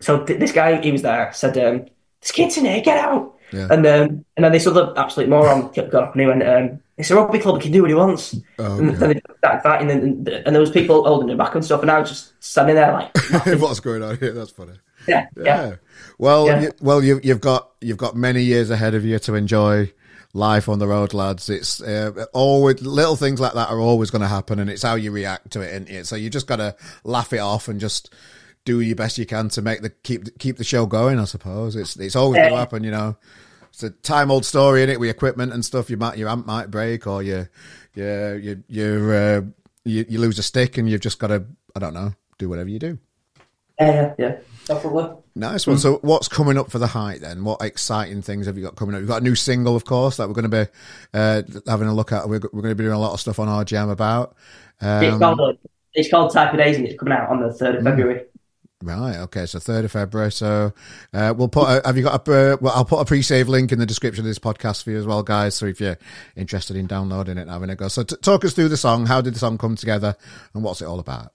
so 0.00 0.24
th- 0.24 0.38
this 0.38 0.52
guy, 0.52 0.80
he 0.80 0.92
was 0.92 1.02
there, 1.02 1.32
said, 1.32 1.58
um, 1.58 1.86
"This 2.20 2.32
kid's 2.32 2.56
in 2.58 2.66
here, 2.66 2.80
get 2.80 2.98
out." 2.98 3.35
Yeah. 3.52 3.68
And 3.70 3.86
um, 3.86 4.24
and 4.36 4.44
then 4.44 4.52
this 4.52 4.66
other 4.66 4.92
absolute 4.96 5.28
moron 5.28 5.70
got 5.74 5.94
up 5.94 6.12
and 6.12 6.20
he 6.20 6.26
went, 6.26 6.42
um, 6.42 6.80
"It's 6.96 7.10
a 7.10 7.16
rugby 7.16 7.38
club; 7.38 7.56
he 7.56 7.62
can 7.62 7.72
do 7.72 7.82
what 7.82 7.90
he 7.90 7.94
wants." 7.94 8.36
Oh, 8.58 8.78
and 8.78 8.90
then 8.90 9.10
they 9.10 9.20
started 9.38 9.62
fighting, 9.62 9.90
and, 9.90 10.28
and, 10.28 10.54
there 10.54 10.60
was 10.60 10.70
people 10.70 11.04
holding 11.04 11.28
him 11.28 11.38
back 11.38 11.54
and 11.54 11.64
stuff, 11.64 11.82
and 11.82 11.90
I 11.90 12.00
was 12.00 12.08
just 12.08 12.32
standing 12.42 12.74
there 12.74 12.92
like, 12.92 13.16
"What's 13.60 13.80
going 13.80 14.02
on 14.02 14.18
here?" 14.18 14.32
That's 14.32 14.50
funny. 14.50 14.74
Yeah, 15.06 15.28
yeah. 15.36 15.44
yeah. 15.44 15.74
Well, 16.18 16.46
yeah. 16.46 16.60
You, 16.62 16.72
well, 16.80 17.02
you, 17.02 17.20
you've 17.22 17.40
got 17.40 17.70
you've 17.80 17.98
got 17.98 18.16
many 18.16 18.42
years 18.42 18.70
ahead 18.70 18.94
of 18.94 19.04
you 19.04 19.18
to 19.20 19.34
enjoy 19.34 19.92
life 20.32 20.68
on 20.68 20.78
the 20.78 20.86
road, 20.86 21.14
lads. 21.14 21.48
It's 21.48 21.80
uh, 21.80 22.26
always 22.32 22.82
little 22.82 23.16
things 23.16 23.40
like 23.40 23.54
that 23.54 23.70
are 23.70 23.80
always 23.80 24.10
going 24.10 24.22
to 24.22 24.28
happen, 24.28 24.58
and 24.58 24.68
it's 24.70 24.82
how 24.82 24.94
you 24.94 25.10
react 25.10 25.52
to 25.52 25.60
it, 25.60 25.70
isn't 25.70 25.88
it? 25.88 26.06
So 26.06 26.16
you 26.16 26.30
just 26.30 26.46
got 26.46 26.56
to 26.56 26.76
laugh 27.04 27.32
it 27.32 27.38
off 27.38 27.68
and 27.68 27.80
just 27.80 28.12
do 28.66 28.80
your 28.80 28.96
best 28.96 29.16
you 29.16 29.24
can 29.24 29.48
to 29.48 29.62
make 29.62 29.80
the 29.80 29.88
keep 29.88 30.38
keep 30.38 30.58
the 30.58 30.64
show 30.64 30.84
going. 30.84 31.18
I 31.18 31.24
suppose 31.24 31.74
it's 31.74 31.96
it's 31.96 32.16
always 32.16 32.38
going 32.38 32.50
to 32.50 32.58
happen, 32.58 32.84
you 32.84 32.90
know. 32.90 33.16
it's 33.70 33.82
a 33.82 33.90
time 33.90 34.30
old 34.30 34.44
story 34.44 34.82
in 34.82 34.90
it 34.90 35.00
with 35.00 35.08
equipment 35.08 35.54
and 35.54 35.64
stuff. 35.64 35.88
You 35.88 35.96
might 35.96 36.18
your 36.18 36.28
amp 36.28 36.44
might 36.44 36.70
break 36.70 37.06
or 37.06 37.22
you 37.22 37.48
you 37.94 38.40
you 38.42 38.64
you 38.68 39.10
uh, 39.10 39.40
you, 39.84 40.04
you 40.06 40.18
lose 40.18 40.38
a 40.38 40.42
stick 40.42 40.76
and 40.76 40.90
you've 40.90 41.00
just 41.00 41.18
got 41.18 41.28
to 41.28 41.46
I 41.74 41.78
don't 41.78 41.94
know 41.94 42.12
do 42.36 42.50
whatever 42.50 42.68
you 42.68 42.78
do. 42.78 42.98
Yeah, 43.78 43.92
yeah, 43.92 44.14
yeah, 44.18 44.36
definitely. 44.66 45.16
Nice 45.34 45.66
one. 45.66 45.76
So, 45.76 45.98
what's 46.00 46.28
coming 46.28 46.56
up 46.56 46.70
for 46.70 46.78
the 46.78 46.86
height 46.86 47.20
then? 47.20 47.44
What 47.44 47.60
exciting 47.60 48.22
things 48.22 48.46
have 48.46 48.56
you 48.56 48.64
got 48.64 48.74
coming 48.74 48.94
up? 48.94 49.00
You've 49.00 49.08
got 49.08 49.20
a 49.20 49.24
new 49.24 49.34
single, 49.34 49.76
of 49.76 49.84
course, 49.84 50.16
that 50.16 50.28
we're 50.28 50.34
going 50.34 50.50
to 50.50 50.64
be 50.64 50.70
uh, 51.12 51.42
having 51.66 51.88
a 51.88 51.94
look 51.94 52.10
at. 52.10 52.26
We're, 52.26 52.40
we're 52.52 52.62
going 52.62 52.72
to 52.72 52.74
be 52.74 52.84
doing 52.84 52.96
a 52.96 52.98
lot 52.98 53.12
of 53.12 53.20
stuff 53.20 53.38
on 53.38 53.48
our 53.48 53.62
jam 53.62 53.90
about. 53.90 54.34
Um, 54.80 55.04
it's 55.04 55.18
called 55.18 55.40
uh, 55.40 55.52
it's 55.92 56.10
called 56.10 56.32
Type 56.32 56.52
of 56.52 56.58
Days, 56.58 56.76
and 56.76 56.86
it's 56.86 56.98
coming 56.98 57.12
out 57.12 57.28
on 57.28 57.42
the 57.42 57.52
third 57.52 57.74
of 57.76 57.84
February. 57.84 58.24
Right. 58.82 59.16
Okay. 59.16 59.46
So 59.46 59.58
third 59.58 59.86
of 59.86 59.92
February. 59.92 60.30
So 60.30 60.72
uh, 61.14 61.32
we'll 61.36 61.48
put. 61.48 61.66
A, 61.68 61.82
have 61.86 61.96
you 61.96 62.02
got 62.02 62.28
a? 62.28 62.52
Uh, 62.52 62.56
well, 62.60 62.74
I'll 62.74 62.84
put 62.84 62.98
a 62.98 63.06
pre-save 63.06 63.48
link 63.48 63.72
in 63.72 63.78
the 63.78 63.86
description 63.86 64.22
of 64.22 64.26
this 64.28 64.38
podcast 64.38 64.84
for 64.84 64.90
you 64.90 64.98
as 64.98 65.06
well, 65.06 65.22
guys. 65.22 65.54
So 65.54 65.64
if 65.64 65.80
you're 65.80 65.98
interested 66.36 66.76
in 66.76 66.86
downloading 66.86 67.38
it 67.38 67.42
and 67.42 67.50
having 67.50 67.70
a 67.70 67.76
go, 67.76 67.88
so 67.88 68.02
t- 68.02 68.16
talk 68.16 68.44
us 68.44 68.52
through 68.52 68.68
the 68.68 68.76
song. 68.76 69.06
How 69.06 69.22
did 69.22 69.34
the 69.34 69.38
song 69.38 69.56
come 69.56 69.76
together, 69.76 70.14
and 70.52 70.62
what's 70.62 70.82
it 70.82 70.84
all 70.84 70.98
about? 70.98 71.32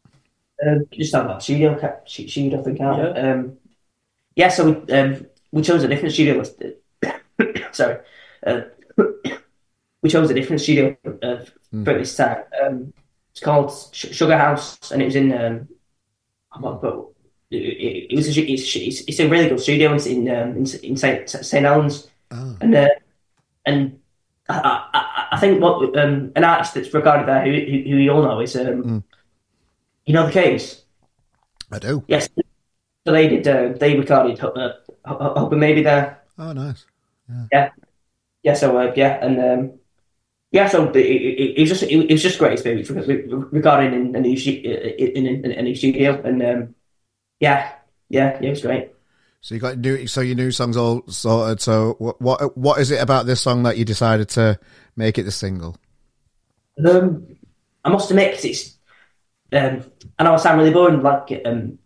Um, 0.65 0.85
just 0.91 1.11
talk 1.11 1.25
about 1.25 1.41
studio, 1.41 1.79
studio 2.05 2.61
thing, 2.61 2.77
yeah. 2.77 2.91
Um, 2.91 3.57
yeah, 4.35 4.49
so 4.49 4.69
we 4.69 4.93
um, 4.93 5.25
we 5.51 5.63
chose 5.63 5.83
a 5.83 5.87
different 5.87 6.13
studio. 6.13 6.43
sorry, 7.71 7.97
uh, 8.45 8.61
we 10.03 10.09
chose 10.11 10.29
a 10.29 10.35
different 10.35 10.61
studio 10.61 10.95
uh, 11.05 11.43
mm. 11.73 11.85
for 11.85 11.97
this 11.97 12.15
time. 12.15 12.43
Um, 12.63 12.93
it's 13.31 13.39
called 13.39 13.73
Sugar 13.93 14.37
House, 14.37 14.91
and 14.91 15.01
it 15.01 15.05
was 15.05 15.15
in. 15.15 15.33
Um, 15.33 15.67
but 16.59 17.11
it, 17.51 18.11
it, 18.11 18.15
was 18.15 18.37
a, 18.37 18.41
it's, 18.41 18.75
it's, 18.75 19.01
it's 19.01 19.19
a 19.19 19.27
really 19.27 19.49
good 19.49 19.59
studio. 19.59 19.93
In 19.93 20.29
um, 20.29 20.57
in, 20.57 20.65
in 20.83 20.97
Saint 20.97 21.29
Saint 21.29 21.65
Helens, 21.65 22.07
oh. 22.31 22.57
and 22.61 22.75
uh, 22.75 22.89
and 23.65 23.99
I, 24.49 24.87
I, 24.93 25.27
I, 25.33 25.39
think 25.39 25.61
what 25.61 25.97
um, 25.97 26.31
an 26.35 26.43
artist 26.43 26.73
that's 26.73 26.93
regarded 26.93 27.27
there 27.27 27.43
who 27.45 27.51
who, 27.51 27.89
who 27.89 27.97
you 27.97 28.11
all 28.11 28.23
know 28.23 28.39
is 28.39 28.55
um, 28.55 28.83
mm. 28.83 29.03
You 30.05 30.13
know 30.13 30.25
the 30.25 30.31
K's? 30.31 30.83
I 31.71 31.79
do. 31.79 32.03
Yes. 32.07 32.27
So 33.05 33.13
they 33.13 33.27
did. 33.27 33.47
Uh, 33.47 33.77
they 33.77 33.97
recorded 33.97 34.43
uh, 34.43 34.73
"Hoping 35.05 35.59
Maybe" 35.59 35.83
there. 35.83 36.21
Oh, 36.37 36.53
nice. 36.53 36.85
Yeah. 37.29 37.45
Yeah. 37.51 37.69
yeah 38.43 38.53
so 38.53 38.77
uh, 38.77 38.93
yeah, 38.95 39.23
and 39.25 39.39
um, 39.39 39.79
yeah, 40.51 40.67
so 40.67 40.89
it, 40.89 40.95
it, 40.97 41.57
it, 41.57 41.59
was 41.61 41.69
just 41.69 41.83
it, 41.83 42.11
was 42.11 42.21
just 42.21 42.39
great 42.39 42.53
experience 42.53 42.89
recording 42.89 43.93
in 43.93 44.15
a 44.15 44.19
new 44.19 44.35
in, 44.35 45.27
in, 45.27 45.45
in 45.45 45.51
a 45.51 45.61
new 45.61 45.75
studio, 45.75 46.21
and 46.23 46.43
um, 46.43 46.75
yeah, 47.41 47.73
yeah, 48.07 48.37
yeah, 48.39 48.47
it 48.47 48.49
was 48.51 48.61
great. 48.61 48.91
So 49.41 49.55
you 49.55 49.61
got 49.61 49.79
new, 49.79 50.05
so 50.05 50.21
your 50.21 50.35
new 50.35 50.51
songs 50.51 50.77
all 50.77 51.03
sorted. 51.07 51.59
So 51.59 51.95
what 51.97 52.21
what 52.21 52.55
what 52.55 52.79
is 52.79 52.91
it 52.91 53.01
about 53.01 53.25
this 53.25 53.41
song 53.41 53.63
that 53.63 53.77
you 53.77 53.83
decided 53.83 54.29
to 54.29 54.59
make 54.95 55.17
it 55.17 55.23
the 55.23 55.31
single? 55.31 55.75
Um, 56.87 57.35
I 57.83 57.89
must 57.89 58.11
admit, 58.11 58.35
cause 58.35 58.45
it's 58.45 58.77
um, 59.51 59.83
I 60.19 60.23
know 60.23 60.35
I 60.35 60.37
sound 60.37 60.59
really 60.59 60.71
boring, 60.71 61.01
like 61.01 61.41
um, 61.43 61.79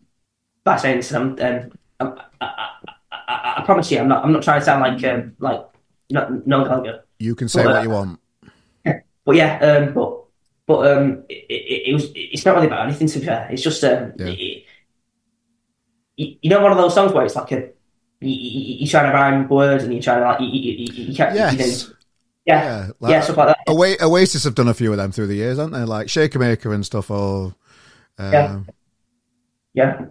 by 0.65 0.75
saying 0.77 0.97
this. 0.97 1.13
Um, 1.13 1.37
um, 1.39 1.71
I, 1.99 2.05
I, 2.41 2.69
I, 3.11 3.53
I, 3.57 3.63
promise 3.65 3.89
you, 3.89 3.99
I'm 3.99 4.09
not. 4.09 4.25
I'm 4.25 4.33
not 4.33 4.43
trying 4.43 4.59
to 4.59 4.65
sound 4.65 4.81
like 4.81 5.03
um, 5.05 5.35
like 5.39 5.65
no, 6.09 6.41
Noel 6.45 6.65
Gallagher. 6.65 7.03
You 7.19 7.35
can 7.35 7.47
say 7.47 7.63
but, 7.63 7.71
what 7.71 7.79
uh, 7.79 7.83
you 7.83 7.89
want. 7.89 8.19
But 9.25 9.37
yeah, 9.37 9.57
um, 9.57 9.93
but 9.93 10.23
but 10.67 10.91
um, 10.91 11.23
it, 11.29 11.45
it, 11.49 11.89
it, 11.89 11.93
was. 11.93 12.11
It's 12.13 12.45
not 12.45 12.55
really 12.55 12.67
about 12.67 12.85
anything. 12.85 13.07
To 13.07 13.19
be 13.19 13.25
fair, 13.25 13.47
it's 13.49 13.63
just 13.63 13.83
um, 13.83 14.13
yeah. 14.17 14.27
it, 14.27 14.65
you 16.17 16.49
know, 16.49 16.61
one 16.61 16.71
of 16.71 16.77
those 16.77 16.93
songs 16.93 17.11
where 17.11 17.25
it's 17.25 17.35
like 17.35 17.51
a 17.51 17.69
you, 18.21 18.29
you, 18.29 18.85
are 18.85 18.89
trying 18.89 19.11
to 19.11 19.17
rhyme 19.17 19.49
words 19.49 19.83
and 19.83 19.93
you're 19.93 20.01
trying 20.01 20.19
to 20.19 20.25
like 20.25 20.39
you, 20.39 20.47
you, 20.47 20.87
you 20.91 21.15
can't. 21.15 21.35
Yes. 21.35 21.87
You 21.87 21.95
yeah, 22.45 22.63
yeah, 22.63 22.91
like, 22.99 23.11
yeah, 23.11 23.21
stuff 23.21 23.37
like 23.37 23.47
that. 23.47 23.57
Oasis, 23.67 24.03
Oasis 24.03 24.43
have 24.43 24.53
done 24.53 24.67
a 24.67 24.73
few 24.75 24.91
of 24.91 24.97
them 24.97 25.11
through 25.11 25.27
the 25.27 25.35
years, 25.35 25.57
haven't 25.57 25.73
they? 25.73 25.83
Like 25.83 26.09
Shaker 26.09 26.37
Maker 26.37 26.73
and 26.73 26.85
stuff. 26.85 27.09
Or 27.09 27.55
um, 28.19 28.33
yeah, 28.33 28.59
yeah, 29.73 30.05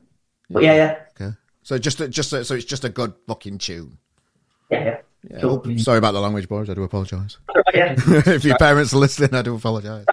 but 0.51 0.65
yeah, 0.65 0.75
yeah. 0.75 0.99
Okay, 1.21 1.37
so 1.63 1.79
just 1.79 1.99
just 2.11 2.31
so 2.31 2.55
it's 2.55 2.65
just 2.65 2.85
a 2.85 2.89
good 2.89 3.15
fucking 3.29 3.59
tune. 3.59 3.99
Yeah, 4.71 4.85
yeah. 4.85 4.97
Yeah, 5.31 5.41
cool. 5.41 5.79
sorry 5.79 5.99
about 5.99 6.13
the 6.13 6.21
language, 6.21 6.49
boys. 6.49 6.69
I 6.69 6.75
do 6.75 6.83
apologise. 6.83 7.39
if 7.49 8.45
your 8.45 8.59
parents 8.59 8.93
are 8.93 8.99
listening, 8.99 9.35
I 9.35 9.41
do 9.41 9.55
apologise. 9.55 10.05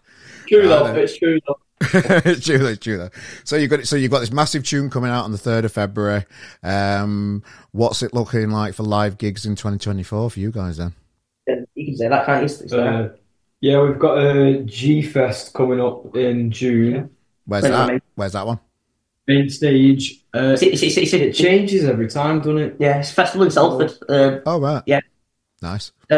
True 0.48 0.68
though, 0.68 0.86
it's 0.96 1.18
true 1.18 1.40
though. 1.46 1.60
It's 1.82 2.46
true, 2.46 2.66
it's 2.68 2.84
true 2.84 2.98
though. 2.98 3.10
So 3.44 3.56
you 3.56 3.68
got 3.68 3.86
so 3.86 3.96
you've 3.96 4.12
got 4.12 4.20
this 4.20 4.32
massive 4.32 4.64
tune 4.64 4.90
coming 4.90 5.12
out 5.12 5.26
on 5.26 5.32
the 5.32 5.38
third 5.38 5.66
of 5.66 5.72
February. 5.72 6.26
Um, 6.64 7.44
what's 7.72 8.04
it 8.04 8.14
looking 8.14 8.52
like 8.52 8.74
for 8.74 8.84
live 8.84 9.18
gigs 9.18 9.46
in 9.46 9.56
2024 9.56 10.30
for 10.30 10.40
you 10.40 10.52
guys 10.52 10.78
then? 10.78 10.94
You 11.48 11.86
can 11.86 11.98
say 11.98 12.08
that, 12.08 12.26
can't 12.26 12.72
you? 12.72 12.78
Uh, 12.78 13.10
yeah, 13.60 13.82
we've 13.82 14.00
got 14.00 14.18
a 14.18 14.64
G 14.64 15.02
Fest 15.02 15.54
coming 15.54 15.82
up 15.82 16.16
in 16.16 16.52
June. 16.52 17.10
Where's 17.46 17.64
that? 17.64 18.02
Where's 18.16 18.34
that 18.34 18.46
one? 18.46 18.60
Main 19.28 19.50
stage. 19.50 20.24
Uh, 20.34 20.56
it's, 20.60 20.64
it's, 20.64 20.98
it's, 20.98 21.14
it 21.14 21.34
changes 21.34 21.86
every 21.86 22.08
time, 22.08 22.40
doesn't 22.40 22.58
it? 22.58 22.76
Yeah, 22.80 23.00
it's 23.00 23.12
festival 23.12 23.46
in 23.46 23.52
Salford. 23.52 23.92
Uh, 24.10 24.40
oh 24.46 24.60
right. 24.60 24.84
Yeah. 24.86 25.02
Nice. 25.62 25.92
Uh, 26.10 26.18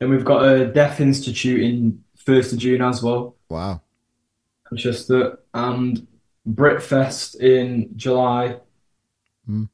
and 0.00 0.10
we've 0.10 0.24
got 0.24 0.44
a 0.44 0.66
Deaf 0.66 1.00
Institute 1.00 1.62
in 1.62 2.04
first 2.16 2.52
of 2.52 2.58
June 2.58 2.82
as 2.82 3.02
well. 3.02 3.35
Wow. 3.48 3.80
Manchester 4.70 5.38
and 5.54 6.06
Britfest 6.48 7.40
in 7.40 7.90
July. 7.96 8.58
Mm. 9.48 9.68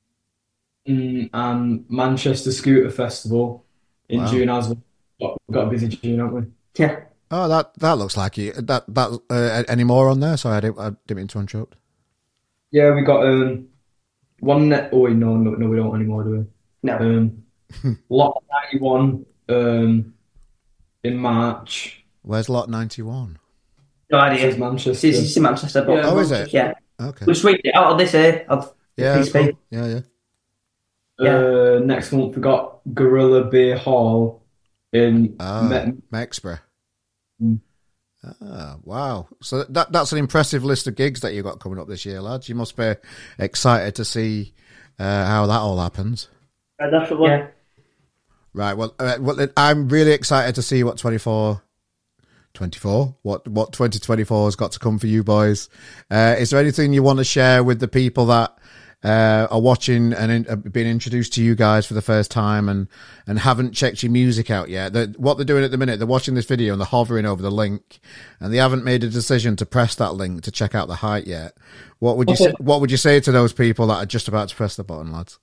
Mm, 0.88 1.30
and 1.32 1.84
Manchester 1.88 2.50
Scooter 2.52 2.90
Festival 2.90 3.64
in 4.08 4.20
wow. 4.20 4.30
June 4.30 4.48
as 4.50 4.68
well. 4.68 5.36
We've 5.46 5.54
got 5.54 5.68
a 5.68 5.70
busy 5.70 5.88
June, 5.88 6.18
haven't 6.18 6.34
we? 6.34 6.42
Yeah. 6.76 7.00
Oh, 7.30 7.48
that 7.48 7.72
that 7.78 7.96
looks 7.98 8.16
like 8.16 8.36
it. 8.38 8.66
That 8.66 8.84
that 8.88 9.20
uh, 9.30 9.62
any 9.68 9.84
more 9.84 10.10
on 10.10 10.20
there? 10.20 10.36
Sorry, 10.36 10.56
I 10.56 10.60
didn't, 10.60 10.78
I 10.78 10.90
didn't 11.06 11.16
mean 11.16 11.28
to 11.28 11.38
interrupt. 11.38 11.76
Yeah, 12.70 12.94
we 12.94 13.02
got 13.02 13.24
um 13.24 13.68
one 14.40 14.68
net. 14.68 14.90
Oh 14.92 15.00
wait, 15.00 15.16
no, 15.16 15.36
no, 15.36 15.52
no, 15.52 15.68
we 15.68 15.76
don't 15.76 15.94
anymore, 15.94 16.24
do 16.24 16.30
we? 16.30 16.44
No. 16.82 16.96
Um, 16.98 17.44
lot 18.10 18.42
ninety 18.50 18.78
one 18.84 19.24
um 19.48 20.14
in 21.04 21.16
March. 21.16 22.04
Where's 22.22 22.48
lot 22.48 22.68
ninety 22.68 23.02
one? 23.02 23.38
No 24.12 24.18
idea. 24.18 24.46
It's 24.46 24.58
Manchester. 24.58 24.90
It's, 24.90 25.18
it's 25.18 25.36
in 25.36 25.42
Manchester. 25.42 25.82
But 25.82 25.94
yeah, 25.94 26.10
oh, 26.10 26.18
is 26.18 26.30
it? 26.30 26.52
Yeah. 26.52 26.74
Okay. 27.00 27.24
We're 27.26 27.32
just 27.32 27.44
it 27.46 27.74
out 27.74 27.92
of 27.92 27.98
this 27.98 28.12
here 28.12 28.44
of 28.48 28.72
yeah, 28.96 29.24
cool. 29.32 29.50
yeah, 29.70 29.86
yeah. 29.86 30.00
Yeah. 31.18 31.36
Uh, 31.36 31.80
next 31.82 32.12
month 32.12 32.36
we 32.36 32.42
got 32.42 32.80
Gorilla 32.92 33.44
Beer 33.44 33.78
Hall 33.78 34.42
in 34.92 35.36
ah, 35.40 35.62
Me- 35.62 35.94
Mexborough. 36.12 36.60
Mm. 37.42 37.60
Ah, 38.42 38.76
wow. 38.84 39.28
So 39.40 39.64
that 39.64 39.90
that's 39.92 40.12
an 40.12 40.18
impressive 40.18 40.62
list 40.62 40.86
of 40.86 40.94
gigs 40.94 41.20
that 41.20 41.32
you've 41.32 41.44
got 41.44 41.58
coming 41.58 41.78
up 41.78 41.88
this 41.88 42.04
year, 42.04 42.20
lads. 42.20 42.48
You 42.48 42.54
must 42.54 42.76
be 42.76 42.94
excited 43.38 43.94
to 43.94 44.04
see 44.04 44.52
uh, 44.98 45.24
how 45.24 45.46
that 45.46 45.60
all 45.60 45.78
happens. 45.78 46.28
Uh, 46.78 46.90
that's 46.90 47.08
the 47.08 47.16
one. 47.16 47.30
Yeah. 47.30 47.46
Right. 48.52 48.76
Well, 48.76 48.94
uh, 48.98 49.16
well, 49.20 49.48
I'm 49.56 49.88
really 49.88 50.12
excited 50.12 50.56
to 50.56 50.62
see 50.62 50.84
what 50.84 50.98
24, 50.98 51.62
24, 52.54 53.16
what 53.22 53.46
what 53.48 53.72
2024 53.72 54.46
has 54.46 54.56
got 54.56 54.72
to 54.72 54.78
come 54.78 54.98
for 54.98 55.06
you 55.06 55.24
boys. 55.24 55.68
Uh, 56.10 56.36
is 56.38 56.50
there 56.50 56.60
anything 56.60 56.92
you 56.92 57.02
want 57.02 57.18
to 57.18 57.24
share 57.24 57.64
with 57.64 57.80
the 57.80 57.88
people 57.88 58.26
that 58.26 58.56
uh, 59.04 59.48
are 59.50 59.60
watching 59.60 60.12
and 60.12 60.30
in, 60.30 60.46
uh, 60.48 60.56
being 60.56 60.86
introduced 60.86 61.32
to 61.34 61.42
you 61.42 61.54
guys 61.54 61.86
for 61.86 61.94
the 61.94 62.02
first 62.02 62.30
time 62.30 62.68
and, 62.68 62.86
and 63.26 63.40
haven't 63.40 63.72
checked 63.72 64.02
your 64.02 64.12
music 64.12 64.50
out 64.50 64.68
yet, 64.68 64.92
they're, 64.92 65.08
what 65.16 65.36
they're 65.36 65.44
doing 65.44 65.64
at 65.64 65.70
the 65.70 65.78
minute, 65.78 65.98
they're 65.98 66.06
watching 66.06 66.34
this 66.34 66.46
video 66.46 66.72
and 66.72 66.80
they're 66.80 66.86
hovering 66.86 67.26
over 67.26 67.42
the 67.42 67.50
link 67.50 68.00
and 68.38 68.52
they 68.52 68.58
haven't 68.58 68.84
made 68.84 69.02
a 69.02 69.08
decision 69.08 69.56
to 69.56 69.66
press 69.66 69.94
that 69.96 70.12
link 70.12 70.42
to 70.42 70.50
check 70.50 70.74
out 70.74 70.88
the 70.88 70.96
height 70.96 71.26
yet. 71.26 71.56
What 71.98 72.16
would 72.16 72.30
you 72.30 72.36
say, 72.36 72.52
what 72.58 72.80
would 72.80 72.90
you 72.90 72.96
say 72.96 73.18
to 73.20 73.32
those 73.32 73.52
people 73.52 73.88
that 73.88 73.96
are 73.96 74.06
just 74.06 74.28
about 74.28 74.48
to 74.50 74.56
press 74.56 74.76
the 74.76 74.84
button, 74.84 75.12
lads? 75.12 75.38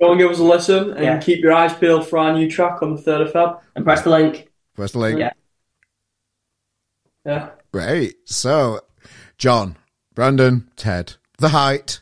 Go 0.00 0.10
and 0.10 0.20
give 0.20 0.30
us 0.30 0.38
a 0.38 0.44
listen 0.44 0.90
and 0.90 1.04
yeah. 1.04 1.18
keep 1.18 1.42
your 1.42 1.52
eyes 1.52 1.72
peeled 1.74 2.06
for 2.06 2.18
our 2.18 2.32
new 2.32 2.50
track 2.50 2.82
on 2.82 2.94
the 2.94 3.00
third 3.00 3.20
of 3.20 3.32
Feb. 3.32 3.60
And 3.76 3.84
press 3.84 4.02
the 4.02 4.10
link. 4.10 4.50
Press 4.74 4.92
the 4.92 4.98
link. 4.98 5.18
Yeah. 5.18 5.32
Yeah. 7.24 7.50
Great. 7.72 8.28
So, 8.28 8.80
John, 9.38 9.76
Brandon, 10.14 10.70
Ted, 10.76 11.14
the 11.38 11.50
height. 11.50 12.00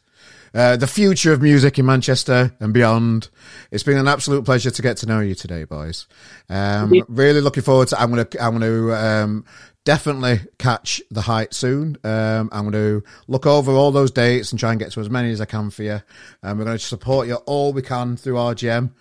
Uh, 0.52 0.76
the 0.76 0.88
future 0.88 1.32
of 1.32 1.40
music 1.40 1.78
in 1.78 1.86
Manchester 1.86 2.52
and 2.58 2.74
beyond. 2.74 3.28
It's 3.70 3.84
been 3.84 3.96
an 3.96 4.08
absolute 4.08 4.44
pleasure 4.44 4.72
to 4.72 4.82
get 4.82 4.96
to 4.96 5.06
know 5.06 5.20
you 5.20 5.36
today, 5.36 5.62
boys. 5.62 6.08
Um, 6.48 6.92
really 7.06 7.40
looking 7.40 7.62
forward 7.62 7.86
to. 7.88 8.00
I'm 8.00 8.10
gonna. 8.10 8.26
I'm 8.40 8.58
gonna 8.58 8.92
um, 8.92 9.44
definitely 9.84 10.40
catch 10.58 11.00
the 11.10 11.22
height 11.22 11.54
soon. 11.54 11.96
Um, 12.04 12.48
I'm 12.52 12.70
going 12.70 12.72
to 12.72 13.04
look 13.28 13.46
over 13.46 13.72
all 13.72 13.90
those 13.90 14.10
dates 14.10 14.52
and 14.52 14.58
try 14.60 14.70
and 14.70 14.78
get 14.78 14.92
to 14.92 15.00
as 15.00 15.10
many 15.10 15.30
as 15.30 15.40
I 15.40 15.46
can 15.46 15.70
for 15.70 15.82
you. 15.82 16.00
And 16.42 16.58
we're 16.58 16.64
going 16.64 16.78
to 16.78 16.84
support 16.84 17.28
you 17.28 17.36
all 17.36 17.72
we 17.72 17.82
can 17.82 18.16
through 18.16 18.34
RGM. 18.34 18.92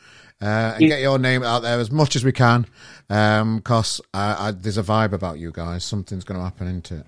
Uh, 0.42 0.76
and 0.76 0.88
get 0.88 1.02
your 1.02 1.20
name 1.20 1.44
out 1.44 1.62
there 1.62 1.80
as 1.80 1.92
much 1.92 2.16
as 2.16 2.24
we 2.24 2.32
can, 2.32 2.66
because 3.08 4.00
um, 4.14 4.58
there's 4.62 4.78
a 4.78 4.84
vibe 4.84 5.12
about 5.12 5.38
you 5.38 5.52
guys. 5.52 5.84
Something's 5.84 6.24
going 6.24 6.40
to 6.40 6.44
happen 6.44 6.68
into 6.68 6.96
it. 6.98 7.06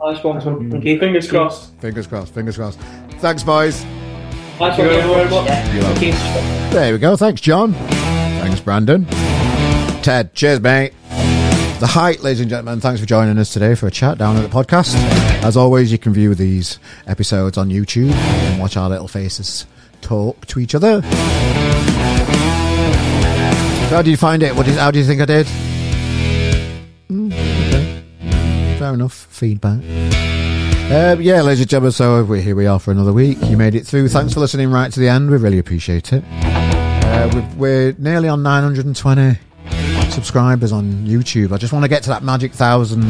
Nice 0.00 0.24
one. 0.24 0.40
Thank 0.70 0.84
you. 0.84 0.98
Fingers 0.98 1.28
crossed. 1.28 1.74
Fingers 1.80 2.06
crossed. 2.06 2.32
Fingers 2.34 2.56
crossed. 2.56 2.78
Thanks, 3.18 3.42
boys. 3.42 3.82
Thank 4.58 4.78
you 4.78 4.84
very 4.84 5.30
much. 5.30 5.46
Yeah, 5.46 5.94
thank 5.94 6.02
you. 6.02 6.12
There 6.72 6.92
we 6.92 6.98
go. 6.98 7.16
Thanks, 7.16 7.40
John. 7.40 7.72
Thanks, 7.74 8.60
Brandon. 8.60 9.06
Ted, 10.02 10.34
cheers, 10.34 10.60
mate. 10.60 10.92
The 11.80 11.88
height, 11.88 12.20
ladies 12.20 12.40
and 12.40 12.48
gentlemen, 12.48 12.80
thanks 12.80 13.00
for 13.00 13.06
joining 13.06 13.36
us 13.36 13.52
today 13.52 13.74
for 13.74 13.86
a 13.86 13.90
chat 13.90 14.16
down 14.16 14.36
at 14.36 14.42
the 14.42 14.48
podcast. 14.48 14.94
As 15.42 15.56
always, 15.56 15.90
you 15.90 15.98
can 15.98 16.14
view 16.14 16.34
these 16.34 16.78
episodes 17.06 17.58
on 17.58 17.68
YouTube 17.68 18.12
and 18.12 18.60
watch 18.60 18.76
our 18.76 18.88
little 18.88 19.08
faces 19.08 19.66
talk 20.00 20.46
to 20.46 20.60
each 20.60 20.74
other. 20.74 21.02
How 23.94 24.02
did 24.02 24.10
you 24.10 24.16
find 24.16 24.42
it? 24.42 24.56
What 24.56 24.66
did, 24.66 24.74
how 24.74 24.90
do 24.90 24.98
you 24.98 25.04
think 25.04 25.20
I 25.22 25.24
did? 25.24 25.46
Mm, 27.08 27.32
okay. 27.32 28.76
Fair 28.76 28.92
enough. 28.92 29.28
Feedback. 29.30 29.78
Uh, 30.90 31.16
yeah, 31.20 31.40
ladies 31.42 31.60
and 31.60 31.70
gentlemen, 31.70 31.92
so 31.92 32.24
here 32.24 32.56
we 32.56 32.66
are 32.66 32.80
for 32.80 32.90
another 32.90 33.12
week. 33.12 33.38
You 33.42 33.56
made 33.56 33.76
it 33.76 33.86
through. 33.86 34.08
Thanks 34.08 34.34
for 34.34 34.40
listening 34.40 34.72
right 34.72 34.92
to 34.92 34.98
the 34.98 35.08
end. 35.08 35.30
We 35.30 35.36
really 35.36 35.60
appreciate 35.60 36.12
it. 36.12 36.24
Uh, 36.32 37.48
we're 37.56 37.94
nearly 37.96 38.28
on 38.28 38.42
920 38.42 39.38
subscribers 40.10 40.72
on 40.72 41.06
YouTube. 41.06 41.52
I 41.52 41.56
just 41.58 41.72
want 41.72 41.84
to 41.84 41.88
get 41.88 42.02
to 42.02 42.08
that 42.08 42.24
magic 42.24 42.50
thousand. 42.52 43.04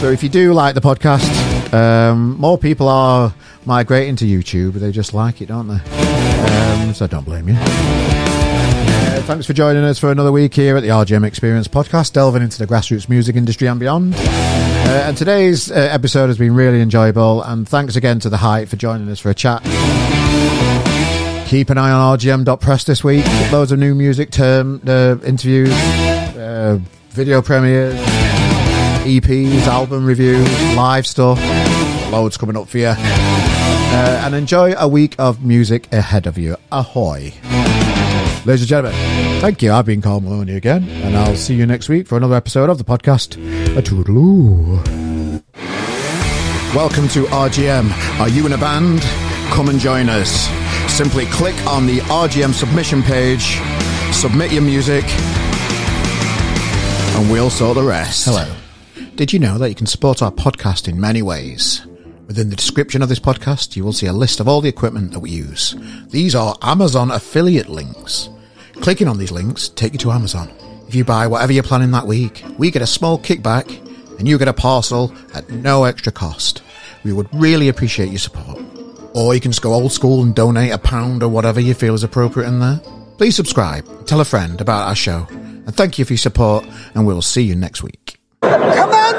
So 0.00 0.10
if 0.10 0.22
you 0.22 0.30
do 0.30 0.54
like 0.54 0.74
the 0.74 0.80
podcast, 0.80 1.74
um, 1.74 2.38
more 2.38 2.56
people 2.56 2.88
are 2.88 3.34
migrating 3.66 4.16
to 4.16 4.24
YouTube. 4.24 4.72
They 4.72 4.90
just 4.90 5.12
like 5.12 5.42
it, 5.42 5.48
don't 5.48 5.68
they? 5.68 5.80
Um, 6.86 6.94
so 6.94 7.06
don't 7.06 7.26
blame 7.26 7.50
you. 7.50 8.37
Uh, 8.88 9.22
thanks 9.22 9.46
for 9.46 9.52
joining 9.52 9.84
us 9.84 9.98
for 9.98 10.10
another 10.10 10.32
week 10.32 10.54
here 10.54 10.76
at 10.76 10.82
the 10.82 10.88
RGM 10.88 11.24
Experience 11.24 11.68
podcast, 11.68 12.12
delving 12.12 12.42
into 12.42 12.58
the 12.58 12.66
grassroots 12.66 13.08
music 13.08 13.36
industry 13.36 13.68
and 13.68 13.78
beyond. 13.78 14.14
Uh, 14.16 15.04
and 15.06 15.16
today's 15.16 15.70
uh, 15.70 15.74
episode 15.74 16.28
has 16.28 16.38
been 16.38 16.54
really 16.54 16.80
enjoyable. 16.80 17.42
And 17.42 17.68
thanks 17.68 17.96
again 17.96 18.20
to 18.20 18.30
The 18.30 18.38
Height 18.38 18.68
for 18.68 18.76
joining 18.76 19.08
us 19.10 19.18
for 19.20 19.30
a 19.30 19.34
chat. 19.34 19.62
Keep 21.48 21.70
an 21.70 21.78
eye 21.78 21.90
on 21.90 22.18
rgm.press 22.18 22.84
this 22.84 23.02
week. 23.04 23.24
Loads 23.50 23.72
of 23.72 23.78
new 23.78 23.94
music 23.94 24.30
term 24.30 24.82
uh, 24.86 25.16
interviews, 25.24 25.70
uh, 25.72 26.78
video 27.10 27.40
premieres, 27.42 27.94
EPs, 29.04 29.66
album 29.66 30.04
reviews, 30.04 30.46
live 30.74 31.06
stuff. 31.06 31.38
Loads 32.10 32.36
coming 32.36 32.56
up 32.56 32.68
for 32.68 32.78
you. 32.78 32.94
Uh, 33.90 34.22
and 34.24 34.34
enjoy 34.34 34.74
a 34.76 34.86
week 34.86 35.14
of 35.18 35.42
music 35.42 35.90
ahead 35.92 36.26
of 36.26 36.36
you. 36.36 36.56
Ahoy. 36.70 37.32
Ladies 38.48 38.62
and 38.62 38.68
gentlemen, 38.70 39.40
thank 39.42 39.60
you. 39.60 39.72
I've 39.72 39.84
been 39.84 40.00
Carl 40.00 40.22
Maloney 40.22 40.54
again, 40.54 40.88
and 40.88 41.14
I'll 41.14 41.36
see 41.36 41.54
you 41.54 41.66
next 41.66 41.90
week 41.90 42.06
for 42.06 42.16
another 42.16 42.34
episode 42.34 42.70
of 42.70 42.78
the 42.78 42.82
podcast. 42.82 43.36
A 43.76 43.82
toodaloo. 43.82 44.82
Welcome 46.74 47.08
to 47.08 47.24
RGM. 47.24 47.90
Are 48.18 48.30
you 48.30 48.46
in 48.46 48.54
a 48.54 48.56
band? 48.56 49.02
Come 49.52 49.68
and 49.68 49.78
join 49.78 50.08
us. 50.08 50.48
Simply 50.90 51.26
click 51.26 51.54
on 51.66 51.86
the 51.86 51.98
RGM 51.98 52.54
submission 52.54 53.02
page, 53.02 53.60
submit 54.14 54.50
your 54.50 54.62
music, 54.62 55.04
and 57.16 57.30
we'll 57.30 57.50
sort 57.50 57.74
the 57.74 57.82
rest. 57.82 58.24
Hello. 58.24 58.50
Did 59.14 59.30
you 59.34 59.40
know 59.40 59.58
that 59.58 59.68
you 59.68 59.74
can 59.74 59.86
support 59.86 60.22
our 60.22 60.32
podcast 60.32 60.88
in 60.88 60.98
many 60.98 61.20
ways? 61.20 61.86
Within 62.26 62.48
the 62.48 62.56
description 62.56 63.02
of 63.02 63.10
this 63.10 63.20
podcast, 63.20 63.76
you 63.76 63.84
will 63.84 63.92
see 63.92 64.06
a 64.06 64.12
list 64.14 64.40
of 64.40 64.48
all 64.48 64.62
the 64.62 64.70
equipment 64.70 65.12
that 65.12 65.20
we 65.20 65.32
use. 65.32 65.76
These 66.08 66.34
are 66.34 66.56
Amazon 66.62 67.10
affiliate 67.10 67.68
links. 67.68 68.30
Clicking 68.80 69.08
on 69.08 69.18
these 69.18 69.32
links 69.32 69.68
take 69.68 69.92
you 69.92 69.98
to 69.98 70.12
Amazon. 70.12 70.50
If 70.86 70.94
you 70.94 71.04
buy 71.04 71.26
whatever 71.26 71.52
you're 71.52 71.62
planning 71.62 71.90
that 71.90 72.06
week, 72.06 72.42
we 72.56 72.70
get 72.70 72.80
a 72.80 72.86
small 72.86 73.18
kickback 73.18 73.68
and 74.18 74.26
you 74.26 74.38
get 74.38 74.48
a 74.48 74.52
parcel 74.52 75.12
at 75.34 75.50
no 75.50 75.84
extra 75.84 76.10
cost. 76.10 76.62
We 77.04 77.12
would 77.12 77.28
really 77.32 77.68
appreciate 77.68 78.08
your 78.08 78.18
support. 78.18 78.58
Or 79.14 79.34
you 79.34 79.40
can 79.40 79.50
just 79.50 79.62
go 79.62 79.74
old 79.74 79.92
school 79.92 80.22
and 80.22 80.34
donate 80.34 80.72
a 80.72 80.78
pound 80.78 81.22
or 81.22 81.28
whatever 81.28 81.60
you 81.60 81.74
feel 81.74 81.94
is 81.94 82.04
appropriate 82.04 82.48
in 82.48 82.60
there. 82.60 82.80
Please 83.18 83.36
subscribe, 83.36 84.06
tell 84.06 84.20
a 84.20 84.24
friend 84.24 84.60
about 84.60 84.88
our 84.88 84.94
show, 84.94 85.26
and 85.30 85.74
thank 85.74 85.98
you 85.98 86.04
for 86.04 86.12
your 86.12 86.18
support, 86.18 86.64
and 86.94 87.06
we'll 87.06 87.20
see 87.20 87.42
you 87.42 87.54
next 87.54 87.82
week. 87.82 88.18
Come 88.42 88.90
on, 88.90 89.14